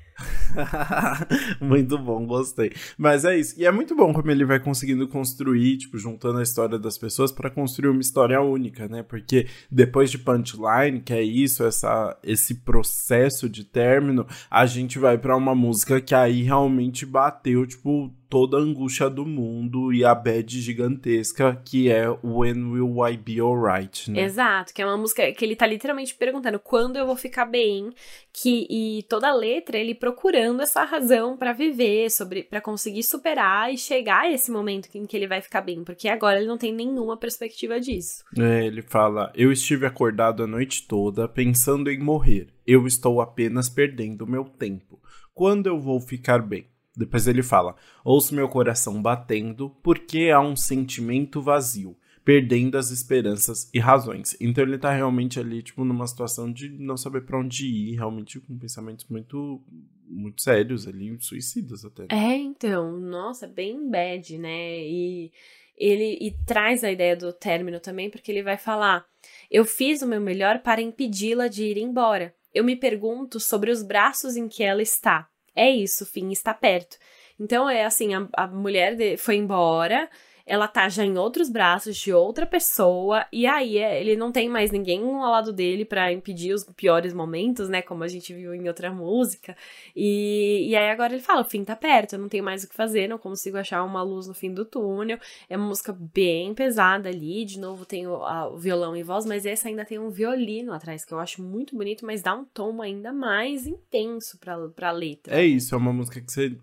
muito 1.61 1.98
bom, 1.98 2.27
gostei. 2.27 2.72
Mas 2.96 3.25
é 3.25 3.37
isso. 3.37 3.59
E 3.59 3.64
é 3.64 3.70
muito 3.70 3.94
bom 3.94 4.12
como 4.12 4.31
ele 4.31 4.44
vai 4.44 4.61
conseguindo 4.61 5.09
construir, 5.09 5.79
tipo, 5.79 5.98
juntando 5.98 6.38
a 6.38 6.42
história 6.42 6.79
das 6.79 6.98
pessoas 6.98 7.33
pra 7.33 7.51
construir 7.51 7.90
uma 7.90 8.01
história 8.01 8.40
única, 8.40 8.88
né? 8.88 9.03
Porque 9.03 9.46
depois 9.70 10.11
de 10.11 10.18
Punchline, 10.18 11.01
que 11.01 11.12
é 11.12 11.22
isso, 11.22 11.64
essa, 11.64 12.16
esse 12.22 12.57
processo 12.57 13.48
de 13.48 13.64
término, 13.64 14.27
a 14.51 14.66
gente 14.66 14.98
vai 14.98 15.16
pra 15.16 15.37
uma 15.37 15.55
música 15.55 16.01
que 16.01 16.14
aí 16.14 16.42
realmente 16.42 17.07
bateu, 17.07 17.66
tipo, 17.66 18.12
toda 18.33 18.57
a 18.57 18.61
angústia 18.61 19.11
do 19.11 19.27
mundo 19.27 19.92
e 19.92 20.03
a 20.07 20.14
bad 20.14 20.59
gigantesca, 20.59 21.61
que 21.62 21.90
é 21.90 22.09
When 22.25 22.64
Will 22.64 23.07
I 23.07 23.14
Be 23.14 23.38
Alright, 23.38 24.11
né? 24.11 24.23
Exato, 24.23 24.73
que 24.73 24.81
é 24.81 24.87
uma 24.87 24.97
música 24.97 25.31
que 25.33 25.45
ele 25.45 25.55
tá 25.55 25.66
literalmente 25.66 26.14
perguntando 26.14 26.59
quando 26.59 26.97
eu 26.97 27.05
vou 27.05 27.14
ficar 27.14 27.45
bem, 27.45 27.90
que 28.33 28.66
e 28.71 29.03
toda 29.03 29.29
a 29.29 29.35
letra 29.35 29.77
ele 29.77 29.95
procurando 29.95 30.62
essa 30.62 30.83
razão 30.83 31.37
pra 31.37 31.53
viver, 31.53 32.11
sobre 32.11 32.45
para 32.45 32.62
conseguir 32.62 33.03
superar 33.03 33.71
e 33.71 33.77
chegar 33.77 34.23
a 34.23 34.33
esse 34.33 34.51
momento 34.51 34.88
em 34.95 35.05
que 35.05 35.14
ele 35.14 35.27
vai 35.27 35.42
ficar 35.42 35.61
bem, 35.61 35.85
porque 35.85 36.09
agora 36.09 36.38
ele 36.38 36.49
não 36.49 36.57
tem 36.57 36.73
nenhuma 36.73 37.18
perspectiva 37.18 37.79
disso. 37.79 38.25
É, 38.38 38.64
ele 38.64 38.81
fala: 38.81 39.31
Eu 39.35 39.53
estive 39.53 39.85
acordado 39.85 40.42
a 40.42 40.47
noite 40.47 40.87
toda 40.88 41.29
pensando 41.29 41.90
em 41.90 41.99
morrer. 41.99 42.47
Eu 42.66 42.87
estou 42.87 43.21
apenas 43.21 43.68
perdendo 43.68 44.27
meu 44.27 44.45
tempo. 44.45 44.99
Quando 45.35 45.66
eu 45.66 45.79
vou 45.79 46.01
ficar 46.01 46.40
bem? 46.40 46.71
Depois 46.96 47.26
ele 47.26 47.42
fala: 47.42 47.74
Ouço 48.05 48.35
meu 48.35 48.48
coração 48.48 49.00
batendo 49.00 49.70
porque 49.83 50.31
há 50.31 50.40
um 50.40 50.55
sentimento 50.55 51.40
vazio, 51.40 51.96
perdendo 52.24 52.76
as 52.76 52.90
esperanças 52.90 53.70
e 53.72 53.78
razões. 53.78 54.37
Então 54.40 54.62
ele 54.62 54.78
tá 54.78 54.92
realmente 54.92 55.40
ali, 55.40 55.62
tipo, 55.62 55.85
numa 55.85 56.07
situação 56.07 56.52
de 56.52 56.68
não 56.68 56.96
saber 56.96 57.22
pra 57.22 57.38
onde 57.38 57.66
ir, 57.66 57.94
realmente 57.94 58.38
com 58.40 58.59
pensamentos 58.59 59.07
muito, 59.09 59.62
muito 60.07 60.42
sérios 60.42 60.87
ali, 60.87 61.16
suicidas 61.18 61.85
até. 61.85 62.07
É, 62.11 62.37
então, 62.37 62.98
nossa, 62.98 63.46
bem 63.46 63.88
bad, 63.88 64.37
né? 64.38 64.81
E 64.81 65.33
ele 65.76 66.18
e 66.20 66.31
traz 66.44 66.85
a 66.85 66.92
ideia 66.92 67.16
do 67.16 67.33
término 67.33 67.81
também, 67.81 68.11
porque 68.11 68.31
ele 68.31 68.42
vai 68.42 68.59
falar: 68.59 69.07
Eu 69.50 69.64
fiz 69.64 70.02
o 70.02 70.07
meu 70.07 70.20
melhor 70.20 70.61
para 70.61 70.83
impedi-la 70.83 71.48
de 71.48 71.64
ir 71.64 71.78
embora. 71.78 72.35
Eu 72.55 72.62
me 72.62 72.76
pergunto 72.76 73.40
sobre 73.40 73.70
os 73.70 73.83
braços 73.83 74.37
em 74.37 74.46
que 74.46 74.62
ela 74.62 74.83
está. 74.83 75.32
É 75.55 75.71
isso, 75.71 76.05
o 76.05 76.07
fim 76.07 76.31
está 76.31 76.55
perto. 76.55 76.97
Então 77.38 77.69
é 77.69 77.85
assim, 77.85 78.15
a, 78.15 78.29
a 78.35 78.47
mulher 78.47 78.97
de- 78.97 79.17
foi 79.17 79.37
embora, 79.37 80.09
ela 80.46 80.66
tá 80.68 80.88
já 80.88 81.05
em 81.05 81.16
outros 81.18 81.48
braços 81.48 81.96
de 81.96 82.12
outra 82.12 82.46
pessoa, 82.46 83.26
e 83.33 83.46
aí 83.46 83.78
é, 83.78 84.00
ele 84.00 84.16
não 84.16 84.31
tem 84.33 84.48
mais 84.48 84.70
ninguém 84.70 85.02
ao 85.02 85.31
lado 85.31 85.52
dele 85.52 85.85
pra 85.85 86.12
impedir 86.12 86.52
os 86.52 86.64
piores 86.64 87.12
momentos, 87.12 87.68
né? 87.68 87.83
Como 87.83 88.02
a 88.05 88.09
gente 88.09 88.33
viu 88.35 88.55
em 88.55 88.68
outra 88.68 88.92
música. 88.92 89.57
E, 89.94 90.68
e 90.68 90.76
aí 90.76 90.90
agora 90.90 91.12
ele 91.14 91.22
fala: 91.22 91.42
o 91.42 91.44
fim 91.44 91.64
tá 91.64 91.76
perto, 91.76 92.14
eu 92.14 92.18
não 92.18 92.28
tenho 92.28 92.44
mais 92.44 92.64
o 92.64 92.68
que 92.68 92.74
fazer, 92.74 93.09
não 93.09 93.18
consigo 93.18 93.57
achar 93.57 93.83
uma 93.85 94.02
luz 94.02 94.26
no 94.26 94.35
fim 94.35 94.52
do 94.52 94.64
túnel. 94.64 95.18
É 95.48 95.57
uma 95.57 95.66
música 95.68 95.92
bem 95.92 96.55
pesada 96.55 97.09
ali. 97.09 97.44
De 97.44 97.59
novo 97.59 97.85
tem 97.87 98.07
o, 98.07 98.16
a- 98.24 98.48
o 98.48 98.57
violão 98.57 98.96
e 98.96 99.02
voz, 99.02 99.24
mas 99.26 99.46
essa 99.46 99.68
ainda 99.68 99.85
tem 99.85 99.98
um 99.98 100.11
violino 100.11 100.72
atrás, 100.72 101.05
que 101.05 101.12
eu 101.12 101.18
acho 101.18 101.42
muito 101.42 101.76
bonito, 101.76 102.05
mas 102.07 102.22
dá 102.22 102.35
um 102.35 102.44
tom 102.44 102.81
ainda 102.83 103.12
mais 103.12 103.66
intenso 103.66 104.38
pra, 104.38 104.57
pra 104.68 104.90
letra. 104.90 105.40
É 105.40 105.44
isso, 105.44 105.74
é 105.74 105.78
uma 105.78 105.92
música 105.92 106.20
que 106.20 106.31
você. 106.33 106.57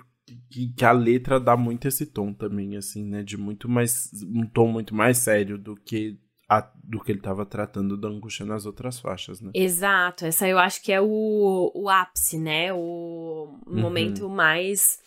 Que, 0.50 0.68
que 0.74 0.86
a 0.86 0.92
letra 0.92 1.40
dá 1.40 1.56
muito 1.58 1.88
esse 1.88 2.06
tom 2.06 2.34
também, 2.34 2.76
assim, 2.78 3.04
né? 3.06 3.24
De 3.24 3.38
muito 3.38 3.68
mais. 3.70 4.10
Um 4.24 4.46
tom 4.46 4.68
muito 4.72 4.94
mais 4.96 5.18
sério 5.18 5.58
do 5.58 5.76
que, 5.76 6.18
a, 6.48 6.62
do 6.84 7.00
que 7.00 7.12
ele 7.12 7.22
tava 7.22 7.46
tratando 7.46 7.96
da 7.98 8.08
angústia 8.08 8.46
nas 8.46 8.66
outras 8.66 9.00
faixas, 9.00 9.42
né? 9.42 9.52
Exato, 9.54 10.26
essa 10.26 10.48
eu 10.48 10.58
acho 10.60 10.82
que 10.84 10.92
é 10.92 11.02
o, 11.02 11.72
o 11.74 11.90
ápice, 11.90 12.38
né? 12.38 12.74
O 12.74 13.60
Uhum. 13.68 13.80
momento 13.82 14.28
mais. 14.30 15.00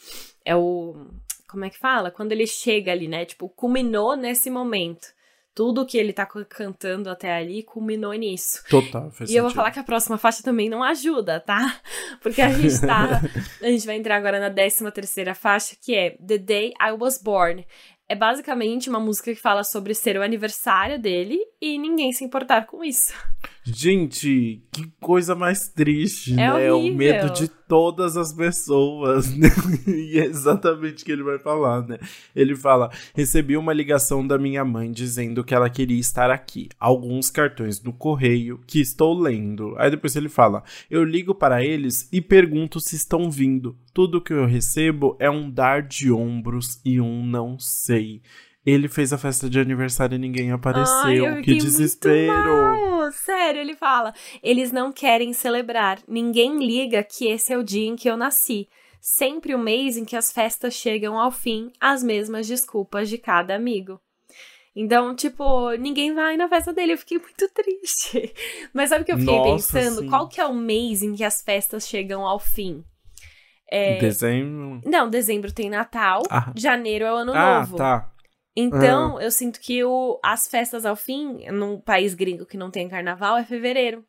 É 0.45 0.55
o. 0.57 0.95
como 1.49 1.65
é 1.65 1.71
que 1.71 1.79
fala? 1.79 2.11
Quando 2.11 2.33
ele 2.33 2.47
chega 2.47 2.93
ali, 2.93 3.09
né? 3.09 3.25
Tipo, 3.25 3.49
culminou 3.49 4.17
nesse 4.17 4.51
momento. 4.51 5.09
Tudo 5.55 5.85
que 5.85 5.99
ele 5.99 6.13
tá 6.13 6.25
cantando 6.27 7.11
até 7.11 7.33
ali 7.37 7.63
culminou 7.63 8.13
nisso. 8.15 8.63
Total, 8.71 9.11
faz 9.11 9.15
E 9.15 9.17
sentido. 9.27 9.37
eu 9.37 9.43
vou 9.45 9.53
falar 9.53 9.71
que 9.71 9.79
a 9.79 9.85
próxima 9.85 10.17
faixa 10.17 10.43
também 10.43 10.69
não 10.69 10.83
ajuda, 10.83 11.41
tá? 11.41 11.79
Porque 12.23 12.41
a 12.41 12.51
gente 12.51 12.81
tá. 12.81 13.21
a 13.61 13.67
gente 13.67 13.85
vai 13.87 13.97
entrar 13.97 14.17
agora 14.17 14.41
na 14.41 14.51
13 14.51 14.91
terceira 14.93 15.35
faixa, 15.35 15.77
que 15.81 15.95
é 15.95 16.11
The 16.27 16.39
Day 16.39 16.73
I 16.81 16.93
Was 16.99 17.19
Born. 17.23 17.67
É 18.09 18.15
basicamente 18.15 18.91
uma 18.91 19.01
música 19.01 19.33
que 19.35 19.41
fala 19.41 19.63
sobre 19.65 19.95
ser 19.95 20.19
o 20.19 20.23
aniversário 20.23 20.99
dele 20.99 21.39
e 21.61 21.79
ninguém 21.79 22.13
se 22.13 22.25
importar 22.25 22.67
com 22.67 22.85
isso. 22.85 23.15
Gente, 23.65 24.61
que 24.73 24.93
coisa 25.01 25.37
mais 25.37 25.69
triste, 25.69 26.33
é 26.33 26.37
né? 26.37 26.73
Horrível. 26.73 26.95
O 26.95 26.97
medo 26.97 27.33
de 27.33 27.49
todas 27.49 28.17
as 28.17 28.33
pessoas. 28.33 29.33
Né? 29.37 29.49
e 29.87 30.19
é 30.19 30.25
exatamente 30.25 31.03
o 31.03 31.07
que 31.07 31.13
ele 31.13 31.23
vai 31.23 31.39
falar, 31.39 31.87
né? 31.87 31.99
Ele 32.35 32.57
fala: 32.57 32.91
recebi 33.15 33.57
uma 33.57 33.73
ligação 33.73 34.27
da 34.27 34.37
minha 34.37 34.65
mãe 34.65 34.91
dizendo 34.91 35.45
que 35.45 35.55
ela 35.55 35.71
queria 35.71 36.01
estar 36.01 36.29
aqui. 36.29 36.69
Alguns 36.79 37.31
cartões 37.31 37.79
do 37.79 37.93
correio 37.93 38.61
que 38.67 38.81
estou 38.81 39.17
lendo. 39.17 39.77
Aí 39.79 39.91
depois 39.91 40.17
ele 40.17 40.29
fala: 40.29 40.65
eu 40.91 41.05
ligo 41.05 41.33
para 41.33 41.65
eles 41.65 42.09
e 42.13 42.21
pergunto 42.21 42.81
se 42.81 42.97
estão 42.97 43.31
vindo. 43.31 43.77
Tudo 43.95 44.21
que 44.21 44.33
eu 44.33 44.45
recebo 44.45 45.17
é 45.21 45.31
um 45.31 45.49
dar 45.49 45.83
de 45.83 46.11
ombros 46.11 46.81
e 46.85 47.01
um 47.01 47.25
não 47.25 47.59
sei. 47.61 48.23
Ele 48.65 48.89
fez 48.89 49.13
a 49.13 49.19
festa 49.19 49.51
de 49.51 49.59
aniversário 49.59 50.15
e 50.15 50.19
ninguém 50.19 50.53
apareceu. 50.53 51.27
Ai, 51.27 51.43
que 51.43 51.55
desespero! 51.57 53.11
Sério, 53.13 53.61
ele 53.61 53.75
fala. 53.75 54.15
Eles 54.43 54.71
não 54.71 54.93
querem 54.93 55.33
celebrar. 55.33 55.99
Ninguém 56.07 56.65
liga 56.65 57.03
que 57.03 57.27
esse 57.27 57.53
é 57.53 57.59
o 57.59 57.65
dia 57.65 57.89
em 57.89 57.97
que 57.97 58.09
eu 58.09 58.17
nasci. 58.17 58.69
Sempre 59.01 59.53
o 59.53 59.59
mês 59.59 59.97
em 59.97 60.05
que 60.05 60.15
as 60.15 60.31
festas 60.31 60.75
chegam 60.75 61.19
ao 61.19 61.33
fim, 61.33 61.73
as 61.81 62.05
mesmas 62.05 62.47
desculpas 62.47 63.09
de 63.09 63.19
cada 63.19 63.57
amigo. 63.57 64.01
Então, 64.75 65.15
tipo, 65.15 65.73
ninguém 65.73 66.15
vai 66.15 66.37
na 66.37 66.49
festa 66.49 66.73
dele. 66.73 66.93
Eu 66.93 66.99
fiquei 66.99 67.19
muito 67.19 67.49
triste. 67.49 68.33
Mas 68.73 68.91
sabe 68.91 69.03
o 69.03 69.05
que 69.05 69.13
eu 69.13 69.19
fiquei 69.19 69.37
Nossa, 69.37 69.73
pensando? 69.73 70.01
Sim. 70.03 70.09
Qual 70.09 70.29
que 70.29 70.41
é 70.41 70.47
o 70.47 70.55
mês 70.55 71.03
em 71.03 71.15
que 71.15 71.25
as 71.25 71.43
festas 71.43 71.87
chegam 71.87 72.25
ao 72.25 72.39
fim? 72.39 72.85
É... 73.69 73.99
Dezembro? 73.99 74.81
Não, 74.85 75.09
dezembro 75.09 75.53
tem 75.53 75.69
Natal, 75.69 76.23
ah. 76.31 76.53
janeiro 76.55 77.07
é 77.07 77.13
o 77.13 77.17
ano 77.17 77.33
ah, 77.35 77.61
novo. 77.61 77.77
Ah, 77.77 77.79
tá. 77.79 78.12
Então, 78.55 79.21
eu 79.21 79.31
sinto 79.31 79.59
que 79.59 79.83
o, 79.83 80.21
as 80.23 80.47
festas 80.47 80.85
ao 80.85 80.95
fim, 80.95 81.51
num 81.51 81.81
país 81.81 82.15
gringo 82.15 82.45
que 82.45 82.57
não 82.57 82.71
tem 82.71 82.89
carnaval, 82.89 83.39
é 83.39 83.45
fevereiro. 83.45 84.05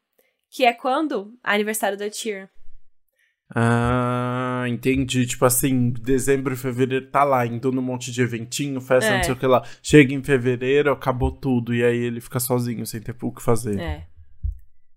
Que 0.49 0.65
é 0.65 0.73
quando? 0.73 1.33
Aniversário 1.41 1.97
da 1.97 2.09
Tyr. 2.09 2.49
Ah, 3.55 4.65
entendi. 4.67 5.25
Tipo 5.25 5.45
assim, 5.45 5.91
dezembro 5.91 6.53
e 6.53 6.57
fevereiro 6.57 7.09
tá 7.09 7.23
lá, 7.23 7.45
indo 7.45 7.71
num 7.71 7.81
monte 7.81 8.11
de 8.11 8.21
eventinho, 8.21 8.81
festa, 8.81 9.11
é. 9.11 9.17
não 9.17 9.23
sei 9.23 9.33
o 9.33 9.37
que 9.37 9.47
lá. 9.47 9.63
Chega 9.81 10.13
em 10.13 10.23
fevereiro, 10.23 10.91
acabou 10.91 11.31
tudo. 11.31 11.73
E 11.73 11.83
aí 11.83 11.97
ele 11.97 12.19
fica 12.19 12.39
sozinho, 12.39 12.85
sem 12.85 13.01
ter 13.01 13.15
o 13.21 13.31
que 13.31 13.41
fazer. 13.41 13.79
É. 13.79 14.07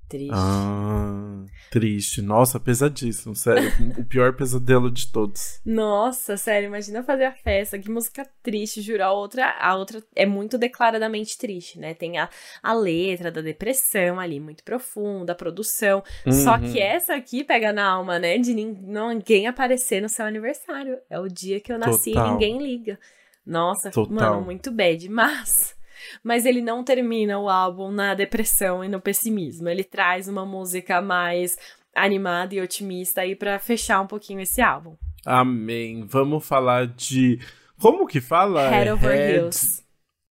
Triste. 0.08 0.30
Ah, 0.32 1.44
triste. 1.70 2.22
Nossa, 2.22 2.60
pesadíssimo, 2.60 3.34
sério. 3.34 3.72
o 3.98 4.04
pior 4.04 4.34
pesadelo 4.34 4.88
de 4.88 5.10
todos. 5.10 5.60
Nossa, 5.64 6.36
sério, 6.36 6.68
imagina 6.68 7.02
fazer 7.02 7.24
a 7.24 7.32
festa. 7.32 7.78
Que 7.78 7.90
música 7.90 8.24
triste, 8.42 8.80
juro. 8.80 9.02
A 9.02 9.12
outra, 9.12 9.56
a 9.58 9.74
outra 9.74 10.00
é 10.14 10.24
muito 10.24 10.56
declaradamente 10.56 11.36
triste, 11.36 11.78
né? 11.78 11.92
Tem 11.92 12.18
a, 12.18 12.28
a 12.62 12.72
letra 12.72 13.32
da 13.32 13.40
depressão 13.40 14.20
ali, 14.20 14.38
muito 14.38 14.62
profunda, 14.62 15.32
a 15.32 15.36
produção. 15.36 16.04
Uhum. 16.24 16.32
Só 16.32 16.56
que 16.56 16.78
essa 16.78 17.14
aqui 17.14 17.42
pega 17.42 17.72
na 17.72 17.86
alma, 17.86 18.18
né? 18.18 18.38
De 18.38 18.54
ninguém 18.54 19.48
aparecer 19.48 20.00
no 20.00 20.08
seu 20.08 20.24
aniversário. 20.24 20.98
É 21.10 21.18
o 21.18 21.28
dia 21.28 21.60
que 21.60 21.72
eu 21.72 21.78
nasci 21.78 22.12
Total. 22.12 22.28
e 22.28 22.30
ninguém 22.32 22.58
liga. 22.62 22.98
Nossa, 23.44 23.90
Total. 23.90 24.14
mano, 24.14 24.42
muito 24.42 24.70
bad. 24.70 25.08
Mas 25.08 25.75
mas 26.22 26.46
ele 26.46 26.60
não 26.60 26.84
termina 26.84 27.38
o 27.38 27.48
álbum 27.48 27.90
na 27.90 28.14
depressão 28.14 28.84
e 28.84 28.88
no 28.88 29.00
pessimismo. 29.00 29.68
Ele 29.68 29.84
traz 29.84 30.28
uma 30.28 30.44
música 30.44 31.00
mais 31.00 31.58
animada 31.94 32.54
e 32.54 32.60
otimista 32.60 33.22
aí 33.22 33.34
para 33.34 33.58
fechar 33.58 34.00
um 34.00 34.06
pouquinho 34.06 34.40
esse 34.40 34.60
álbum. 34.60 34.96
Amém. 35.24 36.04
Vamos 36.06 36.46
falar 36.46 36.86
de 36.86 37.40
como 37.80 38.06
que 38.06 38.20
fala? 38.20 38.68
Head 38.68 38.90
Over 38.90 39.10
Head... 39.10 39.34
Heels. 39.34 39.86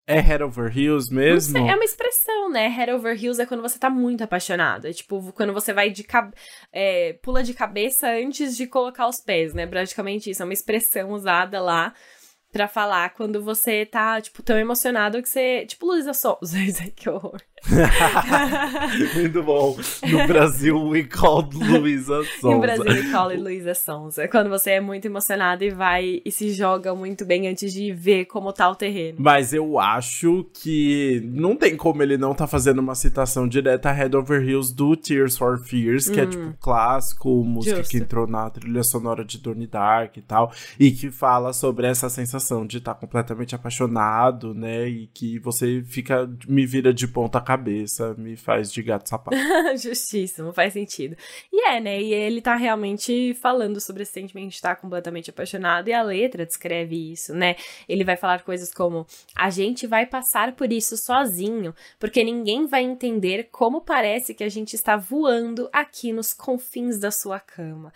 É 0.08 0.20
Head 0.20 0.44
Over 0.44 0.78
Heels 0.78 1.10
mesmo? 1.10 1.54
Sei, 1.54 1.68
é 1.68 1.76
uma 1.76 1.84
expressão, 1.84 2.50
né? 2.52 2.68
Head 2.68 2.92
Over 2.92 3.24
Heels 3.24 3.40
é 3.40 3.46
quando 3.46 3.62
você 3.62 3.80
tá 3.80 3.90
muito 3.90 4.24
apaixonado. 4.24 4.86
É 4.86 4.94
tipo, 4.94 5.34
quando 5.34 5.52
você 5.52 5.74
vai 5.74 5.90
de 5.90 6.06
é, 6.72 7.14
pula 7.24 7.42
de 7.42 7.56
cabeça 7.56 8.08
antes 8.10 8.56
de 8.56 8.68
colocar 8.68 9.08
os 9.08 9.20
pés, 9.20 9.56
né? 9.56 9.66
Praticamente 9.66 10.30
isso. 10.30 10.44
É 10.44 10.46
uma 10.46 10.54
expressão 10.54 11.12
usada 11.12 11.60
lá 11.60 11.92
pra 12.56 12.70
falar 12.70 13.10
quando 13.10 13.44
você 13.44 13.86
tá, 13.86 14.22
tipo, 14.22 14.42
tão 14.42 14.58
emocionado 14.58 15.22
que 15.22 15.28
você. 15.28 15.66
Tipo, 15.66 15.88
Luísa 15.88 16.14
Souza. 16.14 16.58
que 16.96 17.10
horror. 17.10 17.42
Muito 19.16 19.44
bom. 19.44 19.76
No 20.08 20.28
Brasil, 20.28 20.82
we 20.88 21.04
call 21.04 21.50
Luísa 21.54 22.24
Sonza. 22.40 22.48
No 22.56 22.60
Brasil, 22.62 22.86
we 22.86 23.12
call 23.12 23.36
Luísa 23.36 23.74
Sonza. 23.74 24.28
Quando 24.30 24.50
você 24.50 24.72
é 24.72 24.80
muito 24.80 25.06
emocionado 25.06 25.64
e 25.64 25.72
vai 25.72 26.22
e 26.24 26.32
se 26.32 26.52
joga 26.52 26.94
muito 26.96 27.26
bem 27.26 27.48
antes 27.48 27.74
de 27.74 27.92
ver 27.92 28.26
como 28.26 28.54
tá 28.54 28.70
o 28.70 28.76
terreno. 28.76 29.18
Mas 29.20 29.52
eu 29.52 29.80
acho 29.80 30.46
que 30.54 31.22
não 31.26 31.56
tem 31.56 31.76
como 31.76 32.04
ele 32.04 32.18
não 32.18 32.34
tá 32.34 32.46
fazendo 32.48 32.80
uma 32.80 32.96
citação 32.96 33.48
direta 33.48 33.90
a 33.90 33.92
Head 33.92 34.16
Over 34.16 34.48
Heels 34.48 34.72
do 34.72 34.96
Tears 34.96 35.38
for 35.38 35.58
Fears, 35.58 36.08
que 36.08 36.20
é, 36.20 36.24
hum. 36.24 36.28
é 36.28 36.30
tipo 36.30 36.54
clássico, 36.60 37.30
música 37.44 37.78
Justo. 37.78 37.92
que 37.92 37.98
entrou 37.98 38.28
na 38.28 38.50
trilha 38.50 38.84
sonora 38.84 39.26
de 39.26 39.40
Donnie 39.40 39.68
Dark 39.68 40.16
e 40.16 40.22
tal, 40.22 40.52
e 40.80 40.92
que 40.92 41.10
fala 41.10 41.52
sobre 41.52 41.88
essa 41.88 42.10
sensação 42.10 42.45
de 42.68 42.78
estar 42.78 42.94
tá 42.94 43.00
completamente 43.00 43.56
apaixonado, 43.56 44.54
né? 44.54 44.88
E 44.88 45.08
que 45.08 45.40
você 45.40 45.84
fica, 45.86 46.30
me 46.48 46.66
vira 46.66 46.94
de 46.94 47.08
ponta 47.08 47.40
cabeça 47.42 48.16
me 48.18 48.36
faz 48.36 48.72
de 48.72 48.82
gato 48.82 49.08
sapato. 49.08 49.38
Justíssimo, 49.78 50.52
faz 50.52 50.74
sentido. 50.74 51.16
E 51.52 51.68
é, 51.68 51.80
né? 51.80 52.02
E 52.02 52.14
ele 52.14 52.42
tá 52.42 52.56
realmente 52.56 53.34
falando 53.36 53.80
sobre 53.80 54.04
esse 54.04 54.14
sentimento 54.14 54.50
de 54.50 54.56
estar 54.56 54.76
completamente 54.76 55.30
apaixonado, 55.30 55.88
e 55.88 55.94
a 55.94 56.02
letra 56.02 56.46
descreve 56.46 57.12
isso, 57.12 57.34
né? 57.34 57.56
Ele 57.88 58.04
vai 58.04 58.18
falar 58.18 58.44
coisas 58.44 58.74
como: 58.74 59.06
a 59.36 59.50
gente 59.50 59.88
vai 59.88 60.06
passar 60.06 60.56
por 60.56 60.72
isso 60.72 60.98
sozinho, 60.98 61.74
porque 62.00 62.24
ninguém 62.24 62.66
vai 62.66 62.84
entender 62.84 63.50
como 63.52 63.82
parece 63.82 64.34
que 64.34 64.44
a 64.44 64.50
gente 64.50 64.74
está 64.74 64.98
voando 64.98 65.70
aqui 65.72 66.12
nos 66.12 66.34
confins 66.34 67.00
da 67.00 67.12
sua 67.12 67.40
cama. 67.40 67.92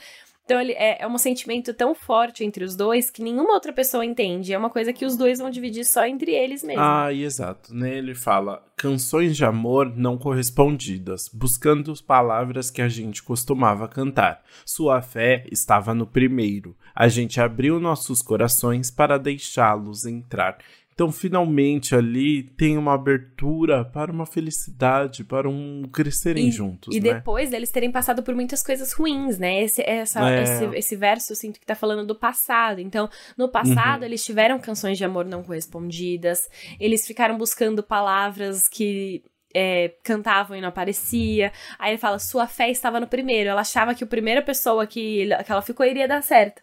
Então 0.49 0.59
ele 0.59 0.71
é, 0.71 1.03
é 1.03 1.07
um 1.07 1.15
sentimento 1.19 1.75
tão 1.75 1.93
forte 1.93 2.43
entre 2.43 2.63
os 2.63 2.75
dois 2.75 3.11
que 3.11 3.21
nenhuma 3.21 3.53
outra 3.53 3.71
pessoa 3.71 4.03
entende. 4.03 4.51
É 4.51 4.57
uma 4.57 4.71
coisa 4.71 4.91
que 4.91 5.05
os 5.05 5.15
dois 5.15 5.37
vão 5.37 5.51
dividir 5.51 5.85
só 5.85 6.07
entre 6.07 6.31
eles 6.31 6.63
mesmo. 6.63 6.81
Ah, 6.81 7.13
exato. 7.13 7.71
Né? 7.71 7.99
Ele 7.99 8.15
fala 8.15 8.65
canções 8.75 9.37
de 9.37 9.45
amor 9.45 9.95
não 9.95 10.17
correspondidas, 10.17 11.29
buscando 11.31 11.93
palavras 12.01 12.71
que 12.71 12.81
a 12.81 12.89
gente 12.89 13.21
costumava 13.21 13.87
cantar. 13.87 14.41
Sua 14.65 15.03
fé 15.03 15.45
estava 15.51 15.93
no 15.93 16.07
primeiro. 16.07 16.75
A 16.95 17.07
gente 17.07 17.39
abriu 17.39 17.79
nossos 17.79 18.19
corações 18.19 18.89
para 18.89 19.19
deixá-los 19.19 20.07
entrar. 20.07 20.57
Então, 20.99 21.13
finalmente 21.13 21.95
ali 21.95 22.43
tem 22.43 22.77
uma 22.77 22.93
abertura 22.93 23.85
para 23.85 24.11
uma 24.11 24.25
felicidade, 24.25 25.23
para 25.23 25.47
um 25.47 25.83
crescerem 25.83 26.49
e, 26.49 26.51
juntos. 26.51 26.93
E 26.93 26.99
né? 26.99 27.13
depois 27.13 27.51
deles 27.51 27.71
terem 27.71 27.89
passado 27.89 28.21
por 28.21 28.35
muitas 28.35 28.61
coisas 28.61 28.91
ruins, 28.91 29.39
né? 29.39 29.63
Esse, 29.63 29.81
essa, 29.81 30.29
é. 30.29 30.43
esse, 30.43 30.65
esse 30.75 30.95
verso 30.97 31.31
eu 31.31 31.37
sinto 31.37 31.57
que 31.57 31.65
tá 31.65 31.73
falando 31.73 32.05
do 32.05 32.15
passado. 32.15 32.81
Então, 32.81 33.09
no 33.37 33.47
passado, 33.47 34.01
uhum. 34.01 34.07
eles 34.07 34.25
tiveram 34.25 34.59
canções 34.59 34.97
de 34.97 35.05
amor 35.05 35.23
não 35.23 35.41
correspondidas, 35.41 36.49
eles 36.77 37.07
ficaram 37.07 37.37
buscando 37.37 37.81
palavras 37.81 38.67
que 38.67 39.23
é, 39.55 39.93
cantavam 40.03 40.57
e 40.57 40.59
não 40.59 40.67
aparecia. 40.67 41.53
Aí 41.77 41.91
ele 41.91 41.97
fala: 41.97 42.19
sua 42.19 42.45
fé 42.45 42.69
estava 42.69 42.99
no 42.99 43.07
primeiro. 43.07 43.49
Ela 43.49 43.61
achava 43.61 43.95
que 43.95 44.03
a 44.03 44.07
primeira 44.07 44.41
pessoa 44.41 44.85
que, 44.85 45.29
que 45.45 45.51
ela 45.51 45.61
ficou 45.61 45.85
iria 45.85 46.09
dar 46.09 46.21
certo. 46.21 46.61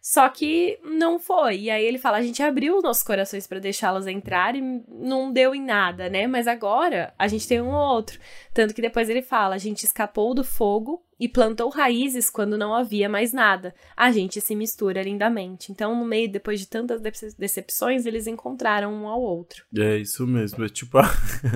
Só 0.00 0.28
que 0.28 0.78
não 0.82 1.18
foi. 1.18 1.58
E 1.60 1.70
aí 1.70 1.84
ele 1.84 1.98
fala: 1.98 2.18
a 2.18 2.22
gente 2.22 2.42
abriu 2.42 2.76
os 2.76 2.82
nossos 2.82 3.02
corações 3.02 3.46
para 3.46 3.58
deixá-los 3.58 4.06
entrar 4.06 4.54
e 4.54 4.60
não 4.88 5.32
deu 5.32 5.54
em 5.54 5.62
nada, 5.62 6.08
né? 6.08 6.26
Mas 6.26 6.46
agora 6.46 7.12
a 7.18 7.28
gente 7.28 7.46
tem 7.46 7.60
um 7.60 7.70
ou 7.70 7.94
outro. 7.94 8.18
Tanto 8.54 8.74
que 8.74 8.82
depois 8.82 9.08
ele 9.08 9.22
fala: 9.22 9.54
a 9.54 9.58
gente 9.58 9.84
escapou 9.84 10.34
do 10.34 10.44
fogo 10.44 11.02
e 11.20 11.28
plantou 11.28 11.68
raízes 11.68 12.30
quando 12.30 12.56
não 12.56 12.72
havia 12.72 13.08
mais 13.08 13.32
nada. 13.32 13.74
A 13.96 14.12
gente 14.12 14.40
se 14.40 14.54
mistura 14.54 15.02
lindamente. 15.02 15.72
Então, 15.72 15.98
no 15.98 16.04
meio, 16.04 16.30
depois 16.30 16.60
de 16.60 16.68
tantas 16.68 17.00
decepções, 17.36 18.06
eles 18.06 18.26
encontraram 18.26 18.92
um 18.92 19.08
ao 19.08 19.20
outro. 19.20 19.64
É 19.76 19.96
isso 19.96 20.26
mesmo. 20.26 20.64
É 20.64 20.68
tipo 20.68 20.98
a, 20.98 21.10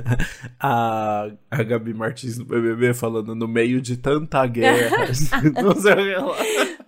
a, 0.58 1.30
a 1.50 1.62
Gabi 1.62 1.94
Martins 1.94 2.38
no 2.38 2.44
BBB 2.44 2.92
falando 2.92 3.34
no 3.34 3.46
meio 3.46 3.80
de 3.80 3.96
tanta 3.96 4.44
guerra. 4.46 5.06
não 5.62 5.74
sei 5.76 5.92
o 5.92 5.96
que 5.96 6.12
ela... 6.12 6.36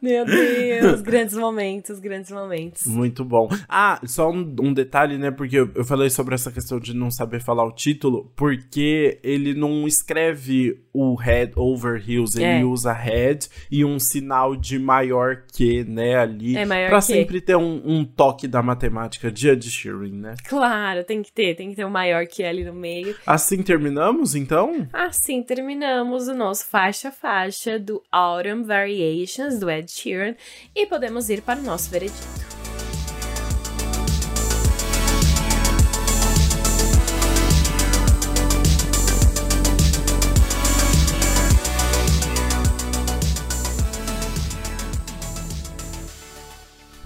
Meu 0.04 0.26
Deus, 0.26 1.00
grandes 1.00 1.34
momentos, 1.34 1.98
grandes 1.98 2.30
momentos. 2.30 2.86
Muito 2.86 3.24
bom. 3.24 3.48
Ah, 3.66 3.98
só 4.04 4.30
um, 4.30 4.54
um 4.60 4.74
detalhe, 4.74 5.16
né? 5.16 5.30
Porque 5.30 5.56
eu, 5.56 5.70
eu, 5.74 5.82
falei 5.82 6.10
sobre 6.10 6.34
essa 6.34 6.52
questão 6.52 6.78
de 6.78 6.94
não 6.94 7.10
saber 7.10 7.40
falar 7.40 7.64
o 7.64 7.72
título, 7.72 8.30
porque 8.36 9.18
ele 9.22 9.54
não 9.54 9.86
escreve 9.86 10.78
o 10.92 11.14
Head 11.14 11.54
Over 11.56 12.04
Heels, 12.06 12.36
ele 12.36 12.44
é 12.44 12.64
usa 12.64 12.92
head 12.92 13.48
e 13.70 13.82
um 13.82 13.98
sinal 13.98 14.54
de 14.54 14.78
maior 14.78 15.42
que, 15.50 15.82
né, 15.84 16.16
ali. 16.16 16.54
É 16.54 16.66
maior 16.66 16.90
pra 16.90 16.98
que. 16.98 17.06
sempre 17.06 17.40
ter 17.40 17.56
um, 17.56 17.80
um 17.84 18.04
toque 18.04 18.46
da 18.46 18.62
matemática 18.62 19.32
de 19.32 19.48
Ed 19.48 19.70
Sheeran, 19.70 20.12
né? 20.12 20.34
Claro, 20.46 21.02
tem 21.02 21.22
que 21.22 21.32
ter, 21.32 21.54
tem 21.54 21.70
que 21.70 21.76
ter 21.76 21.86
um 21.86 21.90
maior 21.90 22.26
que 22.26 22.44
ali 22.44 22.62
no 22.62 22.74
meio. 22.74 23.16
Assim 23.26 23.62
terminamos, 23.62 24.34
então? 24.34 24.86
Assim 24.92 25.42
terminamos 25.42 26.28
o 26.28 26.34
nosso 26.34 26.66
faixa-faixa 26.66 27.78
do 27.78 28.02
Autumn 28.12 28.64
Variations 28.64 29.58
do 29.58 29.70
Ed 29.70 29.93
Sheeran 29.94 30.34
e 30.74 30.86
podemos 30.86 31.30
ir 31.30 31.42
para 31.42 31.60
o 31.60 31.62
nosso 31.62 31.90
veredito. 31.90 32.44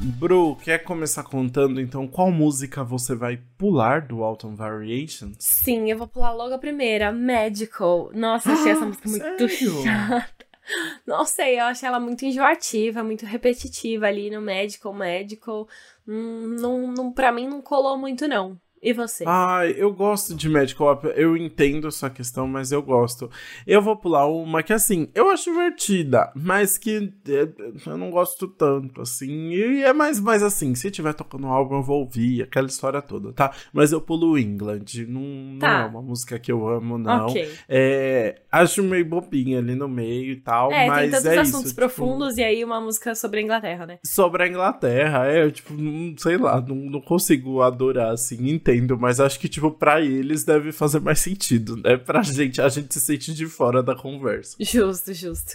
Bru, 0.01 0.55
quer 0.57 0.79
começar 0.85 1.25
contando 1.25 1.81
então 1.81 2.07
qual 2.07 2.31
música 2.31 2.85
você 2.85 3.17
vai 3.17 3.37
pular 3.59 4.03
do 4.07 4.23
Autumn 4.23 4.55
Variations? 4.55 5.37
Sim, 5.41 5.91
eu 5.91 5.99
vou 5.99 6.07
pular 6.07 6.33
logo 6.33 6.55
a 6.55 6.59
primeira, 6.59 7.13
Magical. 7.13 8.11
Nossa, 8.15 8.53
achei 8.53 8.73
essa 8.73 8.87
música 8.87 9.09
muito 9.09 9.49
sério? 9.49 9.83
chata. 9.83 10.48
Não 11.07 11.25
sei, 11.25 11.59
eu 11.59 11.65
achei 11.65 11.89
ela 11.89 12.01
muito 12.01 12.25
enjoativa, 12.25 13.03
muito 13.03 13.25
repetitiva 13.27 14.07
ali 14.07 14.31
no 14.31 14.41
Magical, 14.41 14.93
Magical. 14.93 15.69
Hum, 16.07 16.57
não, 16.61 16.87
não, 16.93 17.13
pra 17.13 17.33
mim 17.33 17.47
não 17.49 17.63
colou 17.63 17.97
muito, 17.99 18.27
não. 18.29 18.61
E 18.83 18.93
você? 18.93 19.25
Ai, 19.27 19.75
eu 19.77 19.93
gosto 19.93 20.35
de 20.35 20.49
Magical 20.49 20.93
Opera, 20.93 21.15
eu 21.15 21.37
entendo 21.37 21.89
a 21.89 21.91
sua 21.91 22.09
questão, 22.11 22.47
mas 22.47 22.71
eu 22.73 22.81
gosto. 22.83 23.31
Eu 23.67 23.83
vou 23.83 23.97
pular 23.97 24.27
uma 24.27 24.63
que, 24.63 24.73
assim, 24.73 25.09
eu 25.15 25.31
acho 25.31 25.51
divertida, 25.51 26.31
mas 26.35 26.79
que 26.79 27.13
é, 27.29 27.49
eu 27.87 27.97
não 27.99 28.11
gosto 28.11 28.47
tanto, 28.47 29.01
assim. 29.03 29.51
E 29.51 29.83
é 29.83 29.93
mais, 29.93 30.21
mais 30.21 30.43
assim, 30.43 30.75
se 30.75 30.91
tiver 30.91 31.13
tocando 31.15 31.47
um 31.47 31.51
álbum, 31.53 31.77
eu 31.77 31.83
vou 31.83 32.01
ouvir 32.01 32.43
aquela 32.43 32.67
história 32.69 33.03
toda, 33.03 33.33
tá? 33.33 33.53
Mas 33.73 33.91
eu 33.93 34.01
pulo 34.01 34.39
England, 34.39 34.85
não, 35.09 35.21
não 35.21 35.59
Tá. 35.59 35.83
é 35.83 35.87
uma 35.87 36.03
música 36.03 36.39
que 36.39 36.51
eu 36.53 36.69
amo, 36.69 36.97
não. 36.99 37.27
Ok. 37.27 37.49
É, 37.69 38.41
acho 38.51 38.83
meio 38.83 39.05
bobinha 39.05 39.59
ali 39.59 39.75
no 39.75 39.89
meio 39.89 40.33
e 40.33 40.37
tal, 40.37 40.71
É, 40.73 40.87
mas 40.87 41.01
tem 41.03 41.11
tantos 41.11 41.27
é 41.27 41.39
assuntos 41.39 41.59
isso. 41.61 41.69
tipo, 41.71 41.77
profundos 41.81 42.39
e 42.39 42.43
aí 42.45 42.65
uma 42.65 42.81
música 42.81 43.15
sobre 43.15 43.41
a 43.41 43.43
Inglaterra, 43.43 43.87
né? 43.87 43.99
sobre 44.05 44.43
a 44.45 44.49
Inglaterra, 44.49 45.27
é, 45.27 45.51
tipo, 45.51 45.75
não, 45.75 46.17
sei 46.17 46.37
lá, 46.37 46.61
não, 46.61 46.77
não 46.77 47.01
consigo 47.01 47.61
adorar, 47.63 48.13
assim, 48.13 48.37
entendo, 48.69 48.99
mas 48.99 49.21
acho 49.21 49.39
que, 49.41 49.49
tipo, 49.49 49.71
pra 49.71 50.01
eles 50.01 50.45
deve 50.45 50.73
fazer 50.73 51.01
mais 51.01 51.19
sentido, 51.19 51.77
né? 51.77 51.97
Pra 51.97 52.23
gente, 52.23 52.61
a 52.61 52.69
gente 52.69 52.93
se 52.93 53.01
sente 53.01 53.33
de 53.33 53.47
fora 53.47 53.83
da 53.83 53.95
conversa. 53.95 54.57
Justo, 54.61 55.13
justo. 55.15 55.55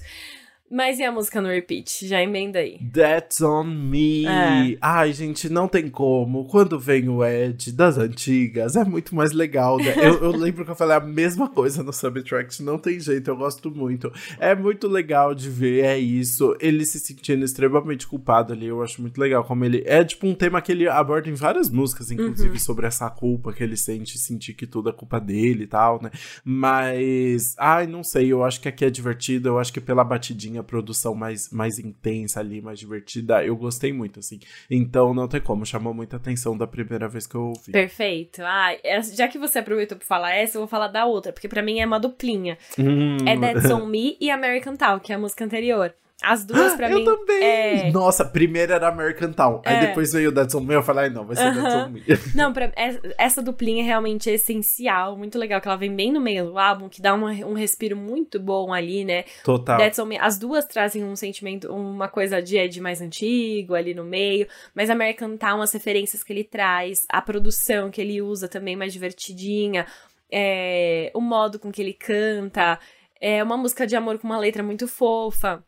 Mas 0.73 0.97
e 0.97 1.03
a 1.03 1.11
música 1.11 1.39
no 1.39 1.49
repeat? 1.49 2.07
Já 2.07 2.19
emenda 2.19 2.57
aí. 2.57 2.79
That's 2.91 3.41
on 3.41 3.65
me. 3.65 4.25
É. 4.25 4.75
Ai, 4.81 5.13
gente, 5.13 5.47
não 5.47 5.67
tem 5.67 5.87
como. 5.87 6.45
Quando 6.45 6.79
vem 6.79 7.07
o 7.09 7.23
Ed 7.23 7.71
das 7.73 7.99
antigas, 7.99 8.75
é 8.75 8.83
muito 8.83 9.13
mais 9.13 9.33
legal, 9.33 9.77
né? 9.77 9.93
eu, 9.95 10.23
eu 10.23 10.31
lembro 10.31 10.65
que 10.65 10.71
eu 10.71 10.75
falei 10.75 10.97
a 10.97 10.99
mesma 10.99 11.47
coisa 11.47 11.83
no 11.83 11.93
Subtract, 11.93 12.63
não 12.63 12.79
tem 12.79 12.99
jeito, 12.99 13.29
eu 13.29 13.37
gosto 13.37 13.69
muito. 13.69 14.11
É 14.39 14.55
muito 14.55 14.87
legal 14.87 15.35
de 15.35 15.47
ver, 15.47 15.85
é 15.85 15.99
isso. 15.99 16.57
Ele 16.59 16.83
se 16.87 16.99
sentindo 16.99 17.45
extremamente 17.45 18.07
culpado 18.07 18.51
ali, 18.51 18.65
eu 18.65 18.81
acho 18.81 18.99
muito 18.99 19.21
legal 19.21 19.43
como 19.43 19.63
ele. 19.63 19.83
É 19.85 20.03
tipo 20.03 20.25
um 20.25 20.33
tema 20.33 20.59
que 20.59 20.71
ele 20.71 20.89
aborda 20.89 21.29
em 21.29 21.35
várias 21.35 21.69
músicas, 21.69 22.09
inclusive, 22.09 22.59
sobre 22.59 22.87
essa 22.87 23.07
culpa 23.11 23.53
que 23.53 23.63
ele 23.63 23.77
sente, 23.77 24.17
sentir 24.17 24.55
que 24.55 24.65
tudo 24.65 24.89
é 24.89 24.91
culpa 24.91 25.19
dele 25.19 25.65
e 25.65 25.67
tal, 25.67 26.01
né? 26.01 26.09
Mas, 26.43 27.53
ai, 27.59 27.85
não 27.85 28.03
sei, 28.03 28.33
eu 28.33 28.43
acho 28.43 28.59
que 28.59 28.67
aqui 28.67 28.83
é 28.83 28.89
divertido, 28.89 29.49
eu 29.49 29.59
acho 29.59 29.71
que 29.71 29.79
pela 29.79 30.03
batidinha, 30.03 30.62
a 30.63 30.65
produção 30.65 31.13
mais, 31.13 31.51
mais 31.51 31.77
intensa 31.77 32.39
ali, 32.39 32.61
mais 32.61 32.79
divertida, 32.79 33.43
eu 33.43 33.55
gostei 33.55 33.93
muito, 33.93 34.19
assim. 34.19 34.39
Então 34.69 35.13
não 35.13 35.27
tem 35.27 35.41
como, 35.41 35.65
chamou 35.65 35.93
muita 35.93 36.17
atenção 36.17 36.57
da 36.57 36.65
primeira 36.65 37.07
vez 37.07 37.27
que 37.27 37.35
eu 37.35 37.47
ouvi. 37.47 37.71
Perfeito. 37.71 38.41
Ah, 38.43 38.71
já 39.13 39.27
que 39.27 39.37
você 39.37 39.59
aproveitou 39.59 39.97
pra 39.97 40.07
falar 40.07 40.33
essa, 40.33 40.57
eu 40.57 40.61
vou 40.61 40.67
falar 40.67 40.87
da 40.87 41.05
outra, 41.05 41.31
porque 41.31 41.47
pra 41.47 41.61
mim 41.61 41.79
é 41.79 41.85
uma 41.85 41.99
duplinha. 41.99 42.57
Hum. 42.77 43.17
É 43.27 43.37
That's 43.37 43.69
On 43.71 43.85
Me 43.85 44.17
e 44.19 44.31
American 44.31 44.75
Town, 44.75 44.99
que 44.99 45.11
é 45.11 45.15
a 45.15 45.19
música 45.19 45.45
anterior. 45.45 45.93
As 46.23 46.45
duas, 46.45 46.73
pra 46.75 46.89
eu 46.89 46.99
mim. 46.99 47.05
também! 47.05 47.43
É... 47.43 47.91
Nossa, 47.91 48.23
primeiro 48.23 48.71
era 48.73 48.87
American 48.87 49.31
Town. 49.33 49.61
Aí 49.65 49.75
É. 49.75 49.87
depois 49.87 50.13
veio 50.13 50.29
o 50.29 50.33
That's 50.33 50.55
On 50.55 50.61
Me, 50.61 50.73
eu 50.73 50.81
falei, 50.81 51.03
ai 51.05 51.09
não, 51.09 51.25
vai 51.25 51.35
ser 51.35 51.53
That's 51.53 51.73
Aham. 51.73 51.85
On 51.87 51.89
Me. 51.89 52.03
Não, 52.33 52.53
pra, 52.53 52.71
é- 52.75 52.99
essa 53.17 53.41
duplinha 53.41 53.83
realmente 53.83 54.29
é 54.29 54.33
essencial, 54.33 55.17
muito 55.17 55.37
legal, 55.37 55.59
que 55.59 55.67
ela 55.67 55.75
vem 55.77 55.93
bem 55.95 56.11
no 56.11 56.21
meio 56.21 56.45
do 56.45 56.57
álbum, 56.57 56.87
que 56.87 57.01
dá 57.01 57.13
uma- 57.13 57.31
um 57.45 57.53
respiro 57.53 57.97
muito 57.97 58.39
bom 58.39 58.73
ali, 58.73 59.03
né? 59.03 59.25
Total. 59.43 59.79
On 59.99 60.05
Me, 60.05 60.17
as 60.17 60.37
duas 60.39 60.65
trazem 60.65 61.03
um 61.03 61.15
sentimento, 61.15 61.71
uma 61.73 62.07
coisa 62.07 62.41
de 62.41 62.57
Ed 62.57 62.79
mais 62.79 63.01
antigo 63.01 63.75
ali 63.75 63.93
no 63.93 64.03
meio, 64.05 64.47
mas 64.73 64.89
American 64.89 65.35
Town, 65.37 65.61
as 65.61 65.73
referências 65.73 66.23
que 66.23 66.31
ele 66.31 66.43
traz, 66.43 67.05
a 67.09 67.21
produção 67.21 67.91
que 67.91 67.99
ele 67.99 68.21
usa 68.21 68.47
também 68.47 68.75
mais 68.75 68.93
divertidinha, 68.93 69.85
é, 70.31 71.11
o 71.13 71.21
modo 71.21 71.59
com 71.59 71.71
que 71.71 71.81
ele 71.81 71.93
canta, 71.93 72.79
é 73.21 73.43
uma 73.43 73.57
música 73.57 73.85
de 73.85 73.95
amor 73.95 74.17
com 74.17 74.27
uma 74.27 74.37
letra 74.39 74.63
muito 74.63 74.87
fofa. 74.87 75.63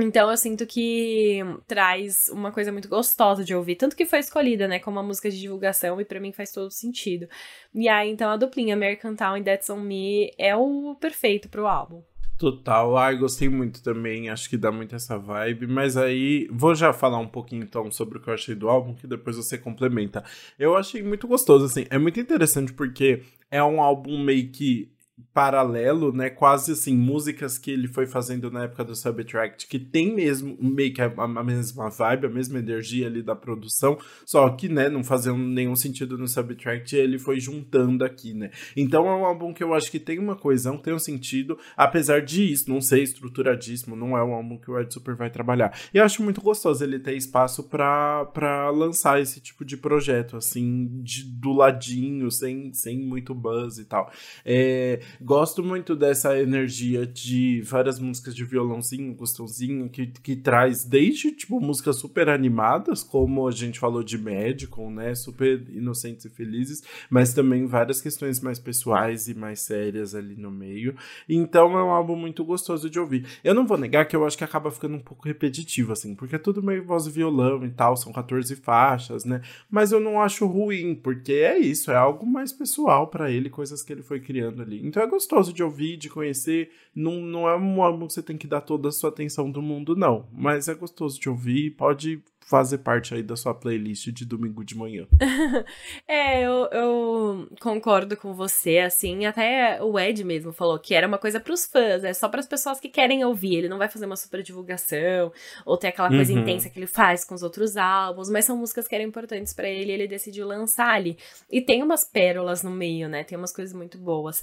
Então 0.00 0.30
eu 0.30 0.36
sinto 0.36 0.64
que 0.64 1.40
traz 1.66 2.28
uma 2.32 2.52
coisa 2.52 2.70
muito 2.70 2.88
gostosa 2.88 3.44
de 3.44 3.54
ouvir, 3.54 3.76
tanto 3.76 3.96
que 3.96 4.06
foi 4.06 4.20
escolhida, 4.20 4.68
né, 4.68 4.78
como 4.78 4.96
uma 4.98 5.02
música 5.02 5.30
de 5.30 5.40
divulgação 5.40 6.00
e 6.00 6.04
pra 6.04 6.20
mim 6.20 6.32
faz 6.32 6.52
todo 6.52 6.70
sentido. 6.70 7.26
E 7.74 7.88
aí 7.88 8.10
então 8.10 8.30
a 8.30 8.36
duplinha 8.36 8.74
American 8.74 9.16
Town 9.16 9.36
e 9.36 9.42
That's 9.42 9.68
On 9.70 9.80
Me 9.80 10.30
é 10.38 10.54
o 10.54 10.96
perfeito 11.00 11.48
pro 11.48 11.66
álbum. 11.66 12.02
Total, 12.38 12.96
ai, 12.96 13.16
gostei 13.16 13.48
muito 13.48 13.82
também, 13.82 14.30
acho 14.30 14.48
que 14.48 14.56
dá 14.56 14.70
muito 14.70 14.94
essa 14.94 15.18
vibe, 15.18 15.66
mas 15.66 15.96
aí 15.96 16.46
vou 16.52 16.72
já 16.72 16.92
falar 16.92 17.18
um 17.18 17.26
pouquinho 17.26 17.64
então 17.64 17.90
sobre 17.90 18.18
o 18.18 18.20
que 18.22 18.30
eu 18.30 18.34
achei 18.34 18.54
do 18.54 18.68
álbum, 18.68 18.94
que 18.94 19.08
depois 19.08 19.36
você 19.36 19.58
complementa. 19.58 20.22
Eu 20.56 20.76
achei 20.76 21.02
muito 21.02 21.26
gostoso, 21.26 21.64
assim, 21.64 21.84
é 21.90 21.98
muito 21.98 22.20
interessante 22.20 22.72
porque 22.72 23.24
é 23.50 23.60
um 23.60 23.82
álbum 23.82 24.22
meio 24.22 24.52
que 24.52 24.88
paralelo, 25.32 26.12
né, 26.12 26.30
quase 26.30 26.72
assim, 26.72 26.96
músicas 26.96 27.58
que 27.58 27.70
ele 27.70 27.86
foi 27.86 28.06
fazendo 28.06 28.50
na 28.50 28.64
época 28.64 28.84
do 28.84 28.94
Subtract, 28.94 29.66
que 29.68 29.78
tem 29.78 30.14
mesmo 30.14 30.56
meio 30.60 30.92
que 30.92 31.00
a, 31.00 31.06
a 31.16 31.44
mesma 31.44 31.88
vibe, 31.88 32.26
a 32.26 32.30
mesma 32.30 32.58
energia 32.58 33.06
ali 33.06 33.22
da 33.22 33.36
produção, 33.36 33.98
só 34.26 34.48
que, 34.50 34.68
né, 34.68 34.88
não 34.88 35.04
fazia 35.04 35.32
nenhum 35.32 35.76
sentido 35.76 36.18
no 36.18 36.26
Subtract, 36.26 36.96
ele 36.96 37.18
foi 37.18 37.38
juntando 37.38 38.04
aqui, 38.04 38.34
né. 38.34 38.50
Então 38.76 39.06
é 39.06 39.14
um 39.14 39.24
álbum 39.24 39.52
que 39.52 39.62
eu 39.62 39.74
acho 39.74 39.90
que 39.90 40.00
tem 40.00 40.18
uma 40.18 40.36
coesão, 40.36 40.76
tem 40.76 40.92
um 40.92 40.98
sentido, 40.98 41.58
apesar 41.76 42.22
disso, 42.22 42.68
não 42.68 42.80
ser 42.80 43.02
estruturadíssimo, 43.02 43.94
não 43.94 44.16
é 44.16 44.24
um 44.24 44.34
álbum 44.34 44.58
que 44.58 44.70
o 44.70 44.78
Ed 44.78 44.92
Super 44.92 45.14
vai 45.14 45.30
trabalhar. 45.30 45.76
E 45.92 45.98
eu 45.98 46.04
acho 46.04 46.22
muito 46.22 46.40
gostoso 46.40 46.82
ele 46.82 46.98
ter 46.98 47.16
espaço 47.16 47.64
pra 47.64 48.70
lançar 48.70 49.20
esse 49.20 49.40
tipo 49.40 49.64
de 49.64 49.76
projeto, 49.76 50.36
assim, 50.36 51.00
de, 51.02 51.24
do 51.24 51.52
ladinho, 51.52 52.30
sem, 52.30 52.72
sem 52.72 52.98
muito 52.98 53.34
buzz 53.34 53.78
e 53.78 53.84
tal. 53.84 54.10
É, 54.44 55.00
gosto 55.20 55.62
muito 55.62 55.94
dessa 55.94 56.38
energia 56.38 57.06
de 57.06 57.60
várias 57.62 57.98
músicas 57.98 58.34
de 58.34 58.44
violãozinho, 58.44 59.14
gostãozinho, 59.14 59.88
que, 59.88 60.06
que 60.06 60.36
traz 60.36 60.84
desde, 60.84 61.32
tipo, 61.32 61.60
músicas 61.60 61.96
super 61.96 62.28
animadas, 62.28 63.02
como 63.02 63.46
a 63.46 63.50
gente 63.50 63.78
falou 63.78 64.02
de 64.02 64.18
Medical, 64.18 64.90
né, 64.90 65.14
super 65.14 65.64
inocentes 65.70 66.24
e 66.24 66.30
felizes, 66.30 66.82
mas 67.10 67.32
também 67.32 67.66
várias 67.66 68.00
questões 68.00 68.40
mais 68.40 68.58
pessoais 68.58 69.28
e 69.28 69.34
mais 69.34 69.60
sérias 69.60 70.14
ali 70.14 70.36
no 70.36 70.50
meio. 70.50 70.94
Então 71.28 71.78
é 71.78 71.82
um 71.82 71.90
álbum 71.90 72.16
muito 72.16 72.44
gostoso 72.44 72.88
de 72.88 72.98
ouvir. 72.98 73.26
Eu 73.42 73.54
não 73.54 73.66
vou 73.66 73.78
negar 73.78 74.06
que 74.06 74.16
eu 74.16 74.26
acho 74.26 74.36
que 74.36 74.44
acaba 74.44 74.70
ficando 74.70 74.96
um 74.96 75.00
pouco 75.00 75.26
repetitivo, 75.26 75.92
assim, 75.92 76.14
porque 76.14 76.36
é 76.36 76.38
tudo 76.38 76.62
meio 76.62 76.84
voz 76.84 77.06
e 77.06 77.10
violão 77.10 77.64
e 77.64 77.70
tal, 77.70 77.96
são 77.96 78.12
14 78.12 78.54
faixas, 78.56 79.24
né? 79.24 79.40
Mas 79.70 79.92
eu 79.92 80.00
não 80.00 80.20
acho 80.20 80.46
ruim, 80.46 80.94
porque 80.94 81.32
é 81.32 81.58
isso, 81.58 81.90
é 81.90 81.96
algo 81.96 82.26
mais 82.26 82.52
pessoal 82.52 83.06
pra 83.08 83.30
ele, 83.30 83.50
coisas 83.50 83.82
que 83.82 83.92
ele 83.92 84.02
foi 84.02 84.20
criando 84.20 84.62
ali. 84.62 84.84
Então 84.84 84.97
é 85.00 85.06
gostoso 85.06 85.52
de 85.52 85.62
ouvir, 85.62 85.96
de 85.96 86.08
conhecer. 86.08 86.70
Não, 86.94 87.12
não 87.20 87.48
é 87.48 87.56
um 87.56 87.82
álbum 87.82 88.06
que 88.06 88.12
você 88.14 88.22
tem 88.22 88.36
que 88.36 88.46
dar 88.46 88.60
toda 88.60 88.88
a 88.88 88.92
sua 88.92 89.10
atenção 89.10 89.50
do 89.50 89.62
mundo, 89.62 89.94
não. 89.96 90.28
Mas 90.32 90.68
é 90.68 90.74
gostoso 90.74 91.20
de 91.20 91.28
ouvir, 91.28 91.70
pode 91.72 92.22
fazer 92.48 92.78
parte 92.78 93.12
aí 93.14 93.22
da 93.22 93.36
sua 93.36 93.52
playlist 93.52 94.08
de 94.10 94.24
domingo 94.24 94.64
de 94.64 94.74
manhã. 94.76 95.06
É, 96.06 96.42
eu, 96.42 96.66
eu 96.72 97.48
concordo 97.60 98.16
com 98.16 98.32
você, 98.32 98.78
assim, 98.78 99.26
até 99.26 99.82
o 99.82 99.98
Ed 99.98 100.24
mesmo 100.24 100.52
falou 100.52 100.78
que 100.78 100.94
era 100.94 101.06
uma 101.06 101.18
coisa 101.18 101.38
pros 101.38 101.66
fãs, 101.66 102.02
é 102.02 102.14
só 102.14 102.28
pras 102.28 102.46
pessoas 102.46 102.80
que 102.80 102.88
querem 102.88 103.22
ouvir, 103.24 103.56
ele 103.56 103.68
não 103.68 103.76
vai 103.76 103.88
fazer 103.88 104.06
uma 104.06 104.16
super 104.16 104.42
divulgação, 104.42 105.30
ou 105.66 105.76
ter 105.76 105.88
aquela 105.88 106.08
coisa 106.08 106.32
Uhum. 106.32 106.38
intensa 106.40 106.70
que 106.70 106.78
ele 106.78 106.86
faz 106.86 107.24
com 107.24 107.34
os 107.34 107.42
outros 107.42 107.76
álbuns, 107.76 108.30
mas 108.30 108.46
são 108.46 108.56
músicas 108.56 108.88
que 108.88 108.94
eram 108.94 109.04
importantes 109.04 109.52
pra 109.52 109.68
ele 109.68 109.90
e 109.90 109.94
ele 109.94 110.08
decidiu 110.08 110.46
lançar 110.46 110.88
ali. 110.94 111.18
E 111.50 111.60
tem 111.60 111.82
umas 111.82 112.04
pérolas 112.04 112.62
no 112.62 112.70
meio, 112.70 113.08
né, 113.10 113.24
tem 113.24 113.36
umas 113.36 113.52
coisas 113.52 113.74
muito 113.74 113.98
boas. 113.98 114.42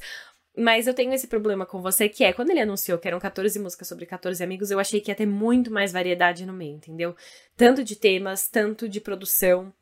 Mas 0.58 0.88
eu 0.88 0.94
tenho 0.94 1.14
esse 1.14 1.28
problema 1.28 1.66
com 1.66 1.82
você, 1.82 2.08
que 2.08 2.24
é 2.24 2.32
quando 2.32 2.50
ele 2.50 2.62
anunciou 2.62 2.98
que 2.98 3.08
eram 3.08 3.20
14 3.20 3.60
músicas 3.60 3.88
sobre 3.88 4.06
14 4.06 4.44
amigos, 4.44 4.72
eu 4.72 4.80
achei 4.80 5.02
que 5.02 5.12
ia 5.12 5.16
ter 5.16 5.26
muito 5.26 5.72
mais 5.72 5.92
variedade 5.92 6.46
no 6.46 6.54
meio, 6.54 6.76
entendeu? 6.76 7.16
Tanto 7.58 7.84
de 7.84 7.96
temas, 7.96 8.48
tanto 8.48 8.88
de 8.88 9.02
produção. 9.02 9.74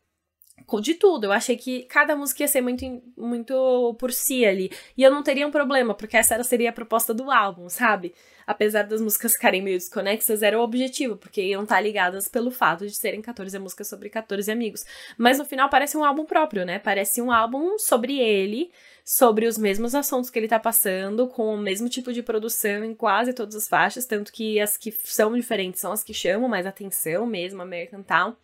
De 0.82 0.96
tudo. 0.96 1.26
Eu 1.26 1.32
achei 1.32 1.56
que 1.56 1.84
cada 1.84 2.16
música 2.16 2.44
ia 2.44 2.48
ser 2.48 2.62
muito, 2.62 2.86
muito 3.18 3.96
por 4.00 4.12
si 4.12 4.46
ali. 4.46 4.72
E 4.98 5.04
eu 5.04 5.12
não 5.12 5.24
teria 5.24 5.48
um 5.48 5.52
problema, 5.52 5.94
porque 5.94 6.18
essa 6.18 6.42
seria 6.44 6.70
a 6.70 6.74
proposta 6.74 7.14
do 7.14 7.30
álbum, 7.30 7.70
sabe? 7.70 8.14
Apesar 8.46 8.84
das 8.84 9.02
músicas 9.02 9.34
ficarem 9.34 9.62
meio 9.62 9.78
desconexas, 9.78 10.42
era 10.42 10.60
o 10.60 10.64
objetivo, 10.64 11.16
porque 11.16 11.42
iam 11.42 11.64
estar 11.64 11.80
ligadas 11.80 12.28
pelo 12.28 12.52
fato 12.52 12.86
de 12.86 12.96
serem 12.96 13.22
14 13.22 13.58
músicas 13.60 13.88
sobre 13.88 14.10
14 14.10 14.52
amigos. 14.52 14.84
Mas 15.18 15.38
no 15.38 15.46
final 15.46 15.70
parece 15.70 15.98
um 15.98 16.04
álbum 16.04 16.26
próprio, 16.26 16.66
né? 16.66 16.80
Parece 16.80 17.22
um 17.22 17.32
álbum 17.32 17.78
sobre 17.78 18.20
ele, 18.20 18.70
sobre 19.06 19.48
os 19.48 19.58
mesmos 19.58 19.96
assuntos 19.96 20.30
que 20.30 20.40
ele 20.40 20.48
tá 20.48 20.60
passando, 20.60 21.28
com 21.28 21.56
o 21.56 21.58
mesmo 21.58 21.88
tipo 21.88 22.12
de 22.12 22.22
produção 22.22 22.84
em 22.84 22.94
quase 22.94 23.34
todas 23.34 23.56
as 23.56 23.68
faixas, 23.68 24.06
tanto 24.06 24.32
que 24.32 24.60
as 24.60 24.76
que 24.76 24.94
são 25.04 25.34
diferentes 25.34 25.80
são 25.80 25.92
as 25.92 26.04
que 26.04 26.14
chamam 26.14 26.50
mais 26.50 26.66
atenção 26.66 27.26
mesmo, 27.26 27.62
American 27.62 28.04
Town 28.04 28.36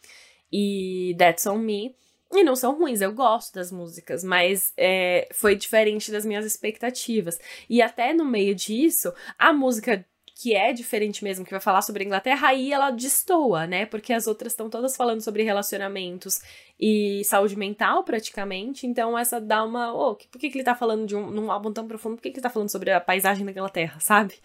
e 0.51 1.15
That's 1.17 1.45
On 1.45 1.57
Me. 1.57 1.95
E 2.31 2.43
não 2.43 2.55
são 2.55 2.77
ruins, 2.77 3.01
eu 3.01 3.11
gosto 3.11 3.55
das 3.55 3.71
músicas, 3.71 4.23
mas 4.23 4.71
é, 4.77 5.27
foi 5.33 5.55
diferente 5.55 6.11
das 6.11 6.23
minhas 6.23 6.45
expectativas. 6.45 7.39
E 7.67 7.81
até 7.81 8.13
no 8.13 8.23
meio 8.23 8.53
disso, 8.53 9.11
a 9.37 9.51
música 9.51 10.05
que 10.41 10.55
é 10.55 10.71
diferente 10.71 11.21
mesmo, 11.21 11.43
que 11.43 11.51
vai 11.51 11.59
falar 11.59 11.81
sobre 11.81 12.01
a 12.01 12.05
Inglaterra, 12.05 12.47
aí 12.47 12.71
ela 12.71 12.91
destoa, 12.91 13.67
né? 13.67 13.85
Porque 13.85 14.13
as 14.13 14.25
outras 14.25 14.53
estão 14.53 14.69
todas 14.69 14.95
falando 14.95 15.19
sobre 15.19 15.43
relacionamentos 15.43 16.39
e 16.79 17.21
saúde 17.25 17.57
mental, 17.57 18.05
praticamente. 18.05 18.87
Então, 18.87 19.19
essa 19.19 19.41
dá 19.41 19.61
uma. 19.65 19.93
Oh, 19.93 20.15
por 20.15 20.39
que, 20.39 20.49
que 20.49 20.57
ele 20.57 20.63
tá 20.63 20.73
falando 20.73 21.05
de 21.05 21.13
um 21.13 21.29
num 21.29 21.51
álbum 21.51 21.73
tão 21.73 21.85
profundo? 21.85 22.15
Por 22.15 22.21
que, 22.21 22.29
que 22.31 22.37
ele 22.37 22.43
tá 22.43 22.49
falando 22.49 22.71
sobre 22.71 22.89
a 22.89 23.01
paisagem 23.01 23.45
da 23.45 23.51
Inglaterra, 23.51 23.99
sabe? 23.99 24.35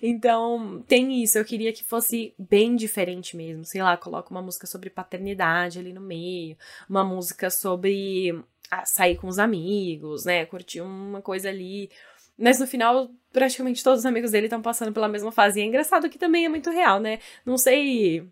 Então, 0.00 0.84
tem 0.86 1.20
isso. 1.20 1.36
Eu 1.36 1.44
queria 1.44 1.72
que 1.72 1.82
fosse 1.82 2.32
bem 2.38 2.76
diferente 2.76 3.36
mesmo. 3.36 3.64
Sei 3.64 3.82
lá, 3.82 3.96
coloca 3.96 4.30
uma 4.30 4.42
música 4.42 4.68
sobre 4.68 4.88
paternidade 4.88 5.80
ali 5.80 5.92
no 5.92 6.00
meio, 6.00 6.56
uma 6.88 7.02
música 7.02 7.50
sobre 7.50 8.40
ah, 8.70 8.86
sair 8.86 9.16
com 9.16 9.26
os 9.26 9.40
amigos, 9.40 10.24
né? 10.24 10.46
Curtir 10.46 10.80
uma 10.80 11.20
coisa 11.20 11.48
ali 11.48 11.90
mas 12.40 12.58
no 12.58 12.66
final, 12.66 13.10
praticamente 13.32 13.84
todos 13.84 14.00
os 14.00 14.06
amigos 14.06 14.30
dele 14.30 14.46
estão 14.46 14.62
passando 14.62 14.92
pela 14.92 15.08
mesma 15.08 15.30
fase. 15.30 15.60
E 15.60 15.62
é 15.62 15.66
engraçado 15.66 16.08
que 16.08 16.18
também 16.18 16.46
é 16.46 16.48
muito 16.48 16.70
real, 16.70 16.98
né? 16.98 17.18
Não 17.44 17.58
sei 17.58 18.26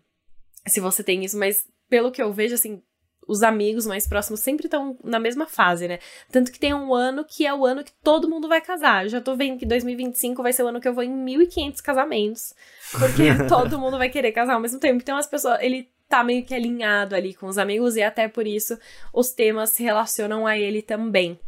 se 0.65 0.79
você 0.79 1.03
tem 1.03 1.23
isso, 1.23 1.37
mas 1.37 1.65
pelo 1.87 2.11
que 2.11 2.21
eu 2.21 2.33
vejo, 2.33 2.55
assim, 2.55 2.81
os 3.27 3.43
amigos 3.43 3.85
mais 3.85 4.07
próximos 4.07 4.39
sempre 4.39 4.65
estão 4.65 4.97
na 5.03 5.19
mesma 5.19 5.45
fase, 5.45 5.87
né? 5.87 5.99
Tanto 6.31 6.51
que 6.51 6.59
tem 6.59 6.73
um 6.73 6.93
ano 6.95 7.23
que 7.23 7.45
é 7.45 7.53
o 7.53 7.63
ano 7.63 7.83
que 7.83 7.91
todo 8.03 8.29
mundo 8.29 8.47
vai 8.47 8.59
casar. 8.59 9.05
Eu 9.05 9.09
já 9.09 9.21
tô 9.21 9.35
vendo 9.35 9.59
que 9.59 9.67
2025 9.67 10.41
vai 10.41 10.51
ser 10.51 10.63
o 10.63 10.67
ano 10.67 10.81
que 10.81 10.87
eu 10.87 10.93
vou 10.93 11.03
em 11.03 11.25
1.500 11.25 11.81
casamentos. 11.81 12.55
Porque 12.91 13.23
todo 13.47 13.77
mundo 13.77 13.99
vai 13.99 14.09
querer 14.09 14.31
casar 14.31 14.55
ao 14.55 14.59
mesmo 14.59 14.79
tempo. 14.79 14.99
Então 15.01 15.17
as 15.17 15.27
pessoas. 15.27 15.59
Ele 15.61 15.87
tá 16.07 16.23
meio 16.23 16.43
que 16.43 16.55
alinhado 16.55 17.13
ali 17.13 17.35
com 17.35 17.45
os 17.45 17.59
amigos 17.59 17.95
e 17.95 18.01
até 18.01 18.27
por 18.27 18.47
isso 18.47 18.75
os 19.13 19.31
temas 19.31 19.69
se 19.69 19.83
relacionam 19.83 20.47
a 20.47 20.57
ele 20.57 20.81
também. 20.81 21.39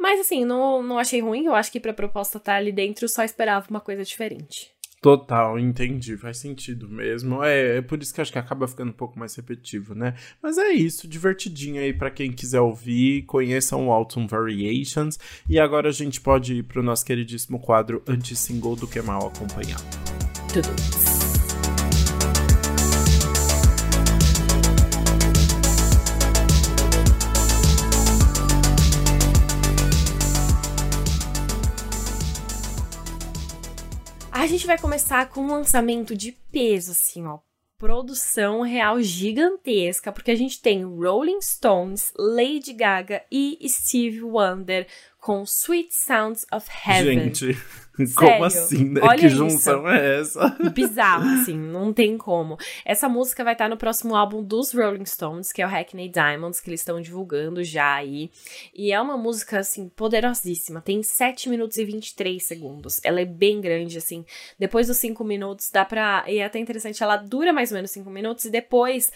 Mas 0.00 0.20
assim, 0.20 0.46
não, 0.46 0.82
não 0.82 0.98
achei 0.98 1.20
ruim. 1.20 1.44
Eu 1.44 1.54
acho 1.54 1.70
que 1.70 1.78
pra 1.78 1.92
proposta 1.92 2.38
estar 2.38 2.52
tá 2.52 2.58
ali 2.58 2.72
dentro, 2.72 3.06
só 3.06 3.22
esperava 3.22 3.66
uma 3.68 3.80
coisa 3.80 4.02
diferente. 4.02 4.72
Total, 5.02 5.58
entendi, 5.58 6.16
faz 6.16 6.38
sentido 6.38 6.88
mesmo. 6.88 7.42
É, 7.42 7.78
é 7.78 7.82
por 7.82 8.02
isso 8.02 8.12
que 8.12 8.20
acho 8.20 8.32
que 8.32 8.38
acaba 8.38 8.68
ficando 8.68 8.90
um 8.90 8.94
pouco 8.94 9.18
mais 9.18 9.34
repetitivo, 9.34 9.94
né? 9.94 10.14
Mas 10.42 10.58
é 10.58 10.70
isso, 10.70 11.08
divertidinho 11.08 11.80
aí 11.80 11.92
para 11.92 12.10
quem 12.10 12.30
quiser 12.30 12.60
ouvir, 12.60 13.22
conheçam 13.22 13.88
o 13.88 13.92
Autumn 13.92 14.26
Variations. 14.26 15.18
E 15.48 15.58
agora 15.58 15.88
a 15.88 15.92
gente 15.92 16.20
pode 16.20 16.56
ir 16.56 16.62
pro 16.64 16.82
nosso 16.82 17.04
queridíssimo 17.04 17.58
quadro 17.58 18.02
anti-single 18.06 18.76
do 18.76 18.86
que 18.86 19.00
mal 19.00 19.28
acompanhar. 19.28 19.80
Tudo. 20.52 21.09
A 34.40 34.46
gente 34.46 34.66
vai 34.66 34.78
começar 34.78 35.28
com 35.28 35.42
um 35.42 35.52
lançamento 35.52 36.16
de 36.16 36.32
peso, 36.32 36.92
assim, 36.92 37.26
ó. 37.26 37.40
Produção 37.78 38.62
real 38.62 38.98
gigantesca, 39.02 40.10
porque 40.10 40.30
a 40.30 40.34
gente 40.34 40.62
tem 40.62 40.82
Rolling 40.82 41.42
Stones, 41.42 42.10
Lady 42.16 42.72
Gaga 42.72 43.22
e 43.30 43.58
Steve 43.68 44.22
Wonder 44.22 44.86
com 45.20 45.42
Sweet 45.42 45.94
Sounds 45.94 46.46
of 46.52 46.68
Heaven. 46.86 47.24
Gente, 47.24 47.58
como 48.16 48.44
assim, 48.44 48.90
né? 48.90 49.00
Olha 49.02 49.18
que 49.18 49.28
junção 49.28 49.80
isso. 49.80 49.88
é 49.88 50.20
essa? 50.20 50.48
Bizarro, 50.72 51.28
assim, 51.28 51.56
não 51.56 51.92
tem 51.92 52.16
como. 52.16 52.56
Essa 52.84 53.08
música 53.08 53.44
vai 53.44 53.52
estar 53.52 53.68
no 53.68 53.76
próximo 53.76 54.16
álbum 54.16 54.42
dos 54.42 54.72
Rolling 54.72 55.04
Stones, 55.04 55.52
que 55.52 55.60
é 55.60 55.66
o 55.66 55.68
Hackney 55.68 56.08
Diamonds, 56.08 56.60
que 56.60 56.70
eles 56.70 56.80
estão 56.80 57.00
divulgando 57.00 57.62
já 57.62 57.94
aí. 57.94 58.30
E 58.74 58.92
é 58.92 59.00
uma 59.00 59.18
música, 59.18 59.58
assim, 59.58 59.88
poderosíssima. 59.90 60.80
Tem 60.80 61.02
7 61.02 61.50
minutos 61.50 61.76
e 61.76 61.84
23 61.84 62.42
segundos. 62.42 63.00
Ela 63.04 63.20
é 63.20 63.26
bem 63.26 63.60
grande, 63.60 63.98
assim. 63.98 64.24
Depois 64.58 64.86
dos 64.86 64.96
5 64.96 65.22
minutos, 65.22 65.70
dá 65.70 65.84
pra. 65.84 66.24
E 66.26 66.38
é 66.38 66.44
até 66.44 66.58
interessante, 66.58 67.02
ela 67.02 67.16
dura 67.16 67.52
mais 67.52 67.70
ou 67.70 67.76
menos 67.76 67.90
5 67.90 68.08
minutos, 68.10 68.46
e 68.46 68.50
depois 68.50 69.12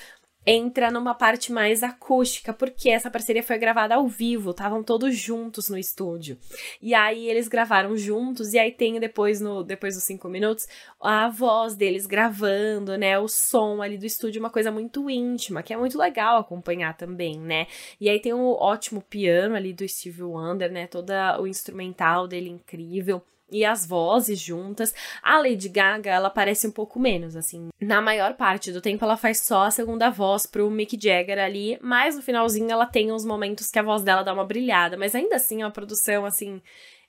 entra 0.47 0.91
numa 0.91 1.15
parte 1.15 1.53
mais 1.53 1.83
acústica, 1.83 2.53
porque 2.53 2.91
essa 2.91 3.11
parceria 3.11 3.43
foi 3.43 3.59
gravada 3.59 3.95
ao 3.95 4.07
vivo, 4.07 4.51
estavam 4.51 4.83
todos 4.83 5.17
juntos 5.17 5.69
no 5.69 5.79
estúdio. 5.79 6.39
E 6.81 6.95
aí 6.95 7.29
eles 7.29 7.49
gravaram 7.49 7.97
juntos, 7.97 8.53
e 8.53 8.59
aí 8.59 8.71
tem 8.71 8.99
depois, 9.01 9.41
no, 9.41 9.63
depois 9.63 9.95
dos 9.95 10.05
cinco 10.05 10.29
minutos, 10.29 10.67
a 11.01 11.29
voz 11.29 11.75
deles 11.75 12.07
gravando, 12.07 12.97
né? 12.99 13.19
O 13.19 13.29
som 13.29 13.81
ali 13.83 13.97
do 13.97 14.07
estúdio, 14.07 14.41
uma 14.41 14.51
coisa 14.51 14.71
muito 14.71 15.09
íntima, 15.09 15.63
que 15.63 15.73
é 15.73 15.77
muito 15.77 15.99
legal 15.99 16.39
acompanhar 16.39 16.97
também, 16.97 17.39
né? 17.39 17.67
E 18.01 18.09
aí 18.09 18.21
tem 18.21 18.33
o 18.33 18.53
ótimo 18.53 19.03
piano 19.03 19.55
ali 19.55 19.73
do 19.73 19.89
Steve 19.89 20.23
Wonder, 20.23 20.71
né? 20.71 20.87
Todo 20.87 21.13
o 21.41 21.47
instrumental 21.47 22.29
dele 22.29 22.51
incrível 22.51 23.23
e 23.55 23.65
as 23.65 23.87
vozes 23.87 24.41
juntas. 24.41 24.93
A 25.23 25.39
Lady 25.39 25.69
Gaga, 25.69 26.11
ela 26.11 26.27
aparece 26.27 26.67
um 26.67 26.73
pouco 26.73 26.99
menos, 26.99 27.37
assim. 27.37 27.69
Na 27.81 28.03
maior 28.03 28.35
parte 28.35 28.73
do 28.73 28.81
tempo, 28.81 29.05
ela 29.05 29.17
faz 29.17 29.43
só 29.43 29.63
a 29.63 29.71
segunda 29.71 30.11
voz 30.11 30.45
pro 30.45 30.69
Mick 30.69 30.99
Jagger 31.01 31.39
ali, 31.39 31.79
mas 31.81 32.17
no 32.17 32.23
finalzinho 32.23 32.69
ela 32.69 32.85
tem 32.85 33.13
uns 33.13 33.25
momentos 33.25 33.71
que 33.71 33.79
a 33.79 33.83
voz 33.83 34.03
dela 34.03 34.25
dá 34.25 34.33
uma 34.33 34.45
brilhada, 34.45 34.97
mas 34.97 35.15
ainda 35.15 35.37
assim 35.37 35.63
é 35.63 35.65
uma 35.65 35.71
produção, 35.71 36.27
assim, 36.27 36.61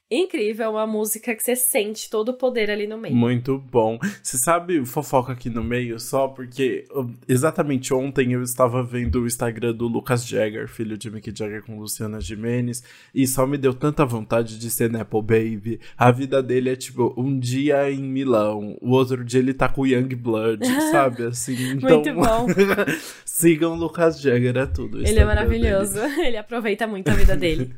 incrível, 0.10 0.72
uma 0.72 0.86
música 0.86 1.36
que 1.36 1.44
você 1.44 1.56
sente 1.56 2.10
todo 2.10 2.30
o 2.30 2.34
poder 2.34 2.70
ali 2.70 2.86
no 2.86 2.98
meio. 2.98 3.16
Muito 3.16 3.58
bom. 3.58 3.98
Você 4.22 4.38
sabe, 4.38 4.86
fofoca 4.86 5.34
aqui 5.34 5.50
no 5.50 5.64
meio 5.64 6.00
só 6.00 6.28
porque 6.28 6.86
exatamente 7.28 7.94
ontem 7.94 8.34
eu 8.34 8.44
estava 8.44 8.84
vendo 8.84 9.22
o 9.22 9.28
Instagram 9.28 9.74
do 9.74 9.88
Lucas 9.88 10.26
Jagger, 10.28 10.68
filho 10.68 10.98
de 10.98 11.10
Mick 11.10 11.32
Jagger 11.36 11.64
com 11.64 11.80
Luciana 11.80 12.20
Jimenez, 12.22 12.84
e 13.14 13.26
só 13.26 13.48
me 13.48 13.58
deu 13.58 13.74
tanta 13.74 14.06
vontade 14.06 14.60
de 14.60 14.70
ser 14.70 14.90
Nepo 14.90 15.22
Baby. 15.22 15.80
A 15.98 16.12
vida 16.12 16.42
dele 16.42 16.70
é 16.70 16.76
tipo 16.76 17.14
um 17.18 17.38
dia 17.40 17.92
em 17.92 18.04
Milão, 18.04 18.78
o 18.82 18.92
outro 18.92 19.24
dia 19.24 19.40
ele 19.40 19.54
tá 19.54 19.68
com 19.68 19.86
Young 19.86 20.16
Blood, 20.16 20.66
sabe? 20.92 21.24
Assim, 21.24 21.72
então. 21.72 22.02
Muito 22.02 22.14
bom. 22.14 22.48
sigam 23.26 23.74
o 23.74 23.76
Lucas 23.76 24.22
Jagger, 24.22 24.56
é 24.56 24.66
tudo. 24.66 25.00
Ele 25.06 25.20
é 25.20 25.26
maravilhoso. 25.26 25.96
Dele. 25.96 26.22
Ele 26.26 26.38
aproveita 26.38 26.88
muito 26.88 27.10
a 27.10 27.14
vida 27.14 27.36
dele. 27.36 27.74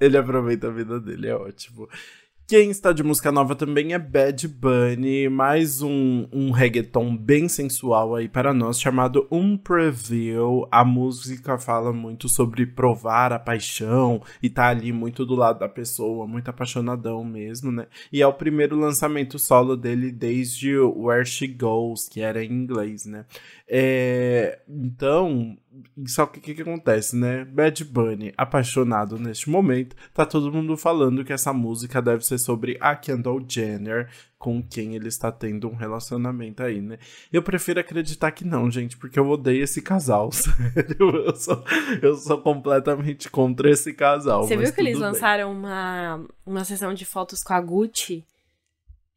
Ele 0.00 0.16
aproveita 0.16 0.68
a 0.68 0.70
vida 0.70 0.98
dele, 0.98 1.28
é 1.28 1.34
ótimo. 1.34 1.86
Quem 2.50 2.68
está 2.68 2.92
de 2.92 3.04
música 3.04 3.30
nova 3.30 3.54
também 3.54 3.92
é 3.92 3.98
Bad 3.98 4.48
Bunny, 4.48 5.28
mais 5.28 5.82
um, 5.82 6.26
um 6.32 6.50
reggaeton 6.50 7.16
bem 7.16 7.48
sensual 7.48 8.16
aí 8.16 8.28
para 8.28 8.52
nós, 8.52 8.80
chamado 8.80 9.28
Um 9.30 9.56
Preview. 9.56 10.66
A 10.68 10.84
música 10.84 11.56
fala 11.58 11.92
muito 11.92 12.28
sobre 12.28 12.66
provar 12.66 13.32
a 13.32 13.38
paixão 13.38 14.20
e 14.42 14.50
tá 14.50 14.66
ali 14.66 14.92
muito 14.92 15.24
do 15.24 15.36
lado 15.36 15.60
da 15.60 15.68
pessoa, 15.68 16.26
muito 16.26 16.48
apaixonadão 16.48 17.22
mesmo, 17.22 17.70
né? 17.70 17.86
E 18.12 18.20
é 18.20 18.26
o 18.26 18.32
primeiro 18.32 18.76
lançamento 18.76 19.38
solo 19.38 19.76
dele 19.76 20.10
desde 20.10 20.76
Where 20.76 21.24
She 21.24 21.46
Goes, 21.46 22.08
que 22.08 22.20
era 22.20 22.42
em 22.44 22.50
inglês, 22.50 23.06
né? 23.06 23.26
É, 23.68 24.58
então, 24.68 25.56
só 26.06 26.26
que 26.26 26.38
o 26.38 26.42
que, 26.42 26.54
que, 26.54 26.62
acontece, 26.62 27.16
né? 27.16 27.44
Bad 27.44 27.84
Bunny, 27.84 28.32
apaixonado 28.36 29.18
neste 29.18 29.50
momento, 29.50 29.96
tá 30.14 30.24
todo 30.24 30.52
mundo 30.52 30.76
falando 30.76 31.24
que 31.24 31.32
essa 31.32 31.52
música 31.52 32.00
deve 32.00 32.24
ser 32.24 32.38
sobre 32.38 32.76
a 32.80 32.94
Kendall 32.94 33.44
Jenner, 33.46 34.08
com 34.38 34.62
quem 34.62 34.94
ele 34.94 35.08
está 35.08 35.30
tendo 35.30 35.68
um 35.68 35.74
relacionamento 35.74 36.62
aí, 36.62 36.80
né? 36.80 36.98
Eu 37.32 37.42
prefiro 37.42 37.80
acreditar 37.80 38.30
que 38.30 38.44
não, 38.44 38.70
gente, 38.70 38.96
porque 38.96 39.18
eu 39.18 39.28
odeio 39.28 39.62
esse 39.62 39.82
casal, 39.82 40.30
sério. 40.32 40.96
Eu 41.26 41.36
sou, 41.36 41.64
eu 42.00 42.16
sou 42.16 42.40
completamente 42.40 43.28
contra 43.28 43.70
esse 43.70 43.92
casal. 43.92 44.44
Você 44.44 44.56
viu 44.56 44.72
que 44.72 44.80
eles 44.80 44.94
bem. 44.94 45.02
lançaram 45.02 45.52
uma, 45.52 46.24
uma 46.46 46.64
sessão 46.64 46.94
de 46.94 47.04
fotos 47.04 47.42
com 47.42 47.52
a 47.52 47.60
Gucci? 47.60 48.24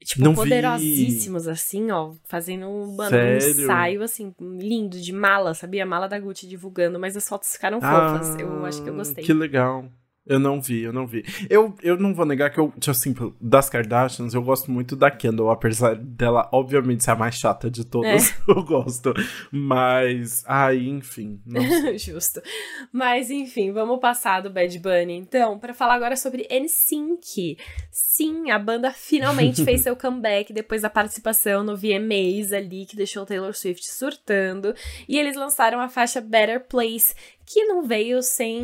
Tipo, 0.03 0.21
não 0.21 0.33
poderosíssimos, 0.33 1.45
vi. 1.45 1.51
assim, 1.51 1.91
ó, 1.91 2.13
fazendo 2.25 2.67
um, 2.67 2.95
mano, 2.95 3.15
um 3.15 3.37
ensaio, 3.37 4.03
assim, 4.03 4.33
lindo, 4.39 4.99
de 4.99 5.13
mala, 5.13 5.53
sabia? 5.53 5.85
Mala 5.85 6.07
da 6.07 6.19
Gucci 6.19 6.47
divulgando, 6.47 6.99
mas 6.99 7.15
as 7.15 7.27
fotos 7.27 7.51
ficaram 7.53 7.79
ah, 7.81 8.19
fofas. 8.19 8.39
Eu 8.39 8.65
acho 8.65 8.83
que 8.83 8.89
eu 8.89 8.95
gostei. 8.95 9.23
Que 9.23 9.33
legal. 9.33 9.85
Eu 10.26 10.39
não 10.39 10.61
vi, 10.61 10.82
eu 10.82 10.93
não 10.93 11.05
vi. 11.05 11.26
Eu, 11.49 11.76
eu 11.84 11.97
não 11.97 12.13
vou 12.13 12.26
negar 12.26 12.49
que 12.49 12.57
eu, 12.57 12.71
tipo 12.80 12.91
assim, 12.91 13.13
das 13.41 13.69
Kardashians, 13.69 14.34
eu 14.34 14.41
gosto 14.41 14.71
muito 14.71 14.95
da 14.95 15.11
Kendall, 15.11 15.49
apesar 15.49 15.95
dela, 15.95 16.47
obviamente, 16.53 17.03
ser 17.03 17.11
a 17.11 17.15
mais 17.15 17.36
chata 17.36 17.69
de 17.69 17.84
todas. 17.86 18.32
É. 18.32 18.34
Eu 18.47 18.63
gosto. 18.63 19.13
Mas, 19.51 20.43
ai, 20.47 20.88
enfim. 20.88 21.41
Justo. 21.97 22.41
Mas, 22.91 23.30
enfim, 23.30 23.71
vamos 23.71 23.99
passar 23.99 24.41
do 24.41 24.49
Bad 24.49 24.78
Bunny, 24.80 25.13
então, 25.13 25.57
para 25.57 25.74
falar 25.74 25.95
agora 25.95 26.15
sobre 26.15 26.47
NSYNC. 26.49 27.57
Sim, 27.91 28.51
a 28.51 28.59
banda 28.59 28.91
finalmente 28.91 29.63
fez 29.63 29.82
seu 29.84 29.95
comeback 29.95 30.53
depois 30.53 30.82
da 30.82 30.89
participação 30.89 31.63
no 31.63 31.76
VMAs 31.76 32.51
ali, 32.53 32.86
que 32.86 32.95
deixou 32.95 33.26
Taylor 33.26 33.53
Swift 33.53 33.86
surtando. 33.88 34.74
E 35.07 35.17
eles 35.17 35.36
lançaram 35.36 35.80
a 35.80 35.89
faixa 35.89 36.21
Better 36.21 36.65
Place, 36.65 37.13
que 37.45 37.65
não 37.65 37.83
veio 37.83 38.21
sem, 38.21 38.63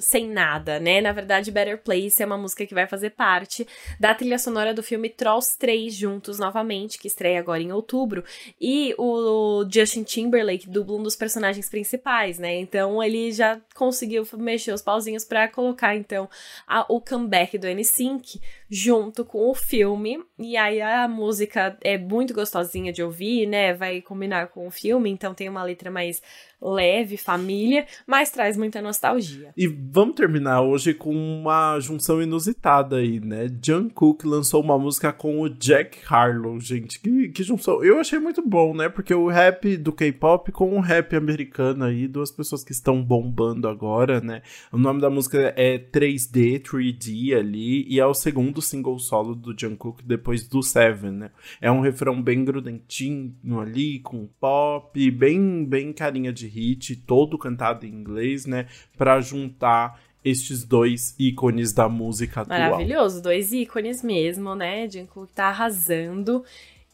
sem 0.00 0.28
nada, 0.28 0.80
né? 0.80 1.00
Na 1.00 1.12
verdade, 1.12 1.50
Better 1.50 1.78
Place 1.78 2.22
é 2.22 2.26
uma 2.26 2.38
música 2.38 2.66
que 2.66 2.74
vai 2.74 2.86
fazer 2.86 3.10
parte 3.10 3.66
da 3.98 4.14
trilha 4.14 4.38
sonora 4.38 4.72
do 4.72 4.82
filme 4.82 5.08
Trolls 5.08 5.56
3 5.58 5.94
Juntos 5.94 6.38
novamente, 6.38 6.98
que 6.98 7.06
estreia 7.06 7.38
agora 7.38 7.62
em 7.62 7.72
outubro. 7.72 8.24
E 8.60 8.94
o 8.98 9.64
Justin 9.70 10.02
Timberlake 10.02 10.68
dubla 10.68 10.96
um 10.96 11.02
dos 11.02 11.16
personagens 11.16 11.68
principais, 11.68 12.38
né? 12.38 12.56
Então 12.58 13.02
ele 13.02 13.32
já 13.32 13.60
conseguiu 13.74 14.26
mexer 14.34 14.72
os 14.72 14.82
pauzinhos 14.82 15.24
para 15.24 15.48
colocar, 15.48 15.94
então, 15.94 16.28
a, 16.66 16.84
o 16.88 17.00
comeback 17.00 17.58
do 17.58 17.68
NSYNC 17.68 18.40
junto 18.70 19.24
com 19.24 19.50
o 19.50 19.54
filme. 19.54 20.22
E 20.38 20.56
aí 20.56 20.80
a 20.80 21.08
música 21.08 21.76
é 21.82 21.96
muito 21.96 22.34
gostosinha 22.34 22.92
de 22.92 23.02
ouvir, 23.02 23.46
né? 23.46 23.74
Vai 23.74 24.00
combinar 24.00 24.48
com 24.48 24.66
o 24.66 24.70
filme, 24.70 25.10
então 25.10 25.34
tem 25.34 25.48
uma 25.48 25.62
letra 25.62 25.90
mais 25.90 26.22
leve, 26.60 27.16
família, 27.16 27.86
mas 28.06 28.30
traz 28.30 28.56
muita 28.56 28.82
nostalgia. 28.82 29.52
E 29.56 29.66
vamos 29.66 30.16
terminar 30.16 30.60
hoje 30.60 30.92
com 30.92 31.14
uma 31.14 31.78
junção 31.78 32.20
inusitada 32.20 32.96
aí, 32.96 33.20
né? 33.20 33.46
Jungkook 33.64 34.26
lançou 34.26 34.62
uma 34.62 34.78
música 34.78 35.12
com 35.12 35.40
o 35.40 35.48
Jack 35.48 35.98
Harlow, 36.08 36.58
gente. 36.60 37.00
Que, 37.00 37.28
que 37.28 37.42
junção. 37.42 37.82
Eu 37.84 38.00
achei 38.00 38.18
muito 38.18 38.46
bom, 38.46 38.74
né? 38.74 38.88
Porque 38.88 39.14
o 39.14 39.28
rap 39.28 39.76
do 39.76 39.92
K-pop 39.92 40.50
com 40.50 40.76
o 40.76 40.80
rap 40.80 41.14
americano 41.14 41.84
aí, 41.84 42.08
duas 42.08 42.30
pessoas 42.30 42.64
que 42.64 42.72
estão 42.72 43.02
bombando 43.02 43.68
agora, 43.68 44.20
né? 44.20 44.42
O 44.72 44.78
nome 44.78 45.00
da 45.00 45.08
música 45.08 45.54
é 45.56 45.78
3D, 45.78 46.60
3D 46.62 47.38
ali, 47.38 47.86
e 47.88 48.00
é 48.00 48.06
o 48.06 48.14
segundo 48.14 48.57
single 48.62 48.98
solo 48.98 49.34
do 49.34 49.58
Jungkook 49.58 50.02
depois 50.02 50.46
do 50.46 50.62
Seven, 50.62 51.10
né? 51.10 51.30
É 51.60 51.70
um 51.70 51.80
refrão 51.80 52.20
bem 52.22 52.44
grudentinho 52.44 53.34
ali, 53.60 54.00
com 54.00 54.26
pop, 54.40 55.10
bem, 55.10 55.64
bem 55.64 55.92
carinha 55.92 56.32
de 56.32 56.46
hit, 56.46 56.96
todo 56.96 57.38
cantado 57.38 57.86
em 57.86 57.90
inglês, 57.90 58.46
né? 58.46 58.66
Para 58.96 59.20
juntar 59.20 60.00
estes 60.24 60.64
dois 60.64 61.14
ícones 61.18 61.72
da 61.72 61.88
música 61.88 62.42
atual. 62.42 62.58
Maravilhoso, 62.58 63.22
dois 63.22 63.52
ícones 63.52 64.02
mesmo, 64.02 64.54
né? 64.54 64.88
Jungkook 64.88 65.32
tá 65.32 65.46
arrasando. 65.46 66.44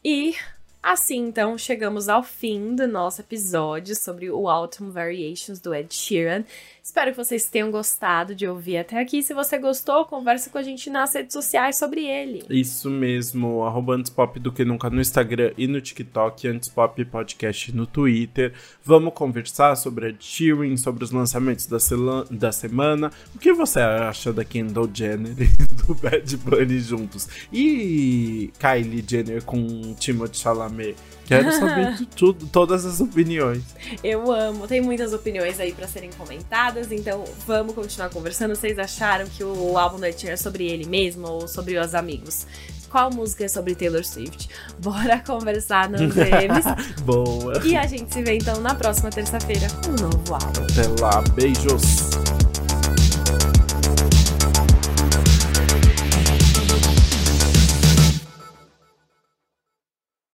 E 0.03 0.35
assim, 0.85 1.17
então, 1.17 1.57
chegamos 1.57 2.07
ao 2.07 2.21
fim 2.21 2.75
do 2.75 2.87
nosso 2.87 3.19
episódio 3.21 3.95
sobre 3.95 4.29
o 4.29 4.47
Autumn 4.47 4.91
Variations 4.91 5.59
do 5.59 5.73
Ed 5.73 5.91
Sheeran. 5.91 6.43
Espero 6.83 7.09
que 7.09 7.17
vocês 7.17 7.49
tenham 7.49 7.71
gostado 7.71 8.35
de 8.35 8.47
ouvir 8.47 8.77
até 8.77 8.99
aqui. 8.99 9.23
Se 9.23 9.33
você 9.33 9.57
gostou, 9.57 10.05
conversa 10.05 10.51
com 10.51 10.59
a 10.59 10.61
gente 10.61 10.87
nas 10.87 11.15
redes 11.15 11.33
sociais 11.33 11.79
sobre 11.79 12.05
ele. 12.05 12.45
Isso 12.47 12.91
mesmo, 12.91 13.63
arroba 13.63 13.95
Antipop 13.95 14.39
do 14.39 14.51
que 14.51 14.63
nunca 14.63 14.87
no 14.91 15.01
Instagram 15.01 15.51
e 15.57 15.65
no 15.65 15.81
TikTok, 15.81 16.47
Antipop 16.47 17.03
Podcast 17.05 17.75
no 17.75 17.87
Twitter. 17.87 18.53
Vamos 18.83 19.15
conversar 19.15 19.75
sobre 19.75 20.09
a 20.09 20.13
Sheeran, 20.19 20.77
sobre 20.77 21.03
os 21.03 21.09
lançamentos 21.09 21.65
da, 21.65 21.77
da 22.29 22.51
semana. 22.51 23.11
O 23.33 23.39
que 23.39 23.51
você 23.51 23.79
acha 23.79 24.31
da 24.31 24.45
Kendall 24.45 24.87
Jenner 24.93 25.35
e 25.41 25.83
do 25.83 25.95
Bad 25.95 26.37
Bunny 26.37 26.79
juntos? 26.79 27.27
E 27.51 28.53
Kylie 28.59 29.03
Jenner 29.07 29.43
com 29.43 29.95
Timothée 29.95 30.37
Chalamet? 30.39 30.74
Quero 31.25 31.51
saber 31.57 31.93
de 31.95 32.05
tudo, 32.05 32.45
todas 32.47 32.85
as 32.85 32.99
opiniões. 32.99 33.63
Eu 34.03 34.31
amo, 34.31 34.67
tem 34.67 34.81
muitas 34.81 35.13
opiniões 35.13 35.59
aí 35.59 35.73
para 35.73 35.87
serem 35.87 36.09
comentadas, 36.17 36.91
então 36.91 37.23
vamos 37.45 37.73
continuar 37.73 38.09
conversando. 38.09 38.55
Vocês 38.55 38.77
acharam 38.77 39.25
que 39.25 39.43
o 39.43 39.77
álbum 39.77 39.99
da 39.99 40.11
Tina 40.11 40.33
é 40.33 40.37
sobre 40.37 40.67
ele 40.67 40.85
mesmo 40.85 41.27
ou 41.27 41.47
sobre 41.47 41.77
os 41.77 41.95
amigos? 41.95 42.45
Qual 42.89 43.11
música 43.11 43.43
é 43.43 43.47
sobre 43.47 43.75
Taylor 43.75 44.05
Swift? 44.05 44.47
Bora 44.79 45.19
conversar 45.19 45.89
nos 45.89 46.13
DMs. 46.13 46.65
Boa. 47.03 47.61
E 47.65 47.75
a 47.75 47.85
gente 47.85 48.13
se 48.13 48.21
vê 48.21 48.37
então 48.37 48.61
na 48.61 48.73
próxima 48.73 49.09
terça-feira 49.09 49.67
com 49.83 49.91
um 49.91 50.09
novo 50.09 50.33
álbum. 50.33 50.63
Até 50.63 51.01
lá, 51.01 51.21
beijos. 51.35 52.34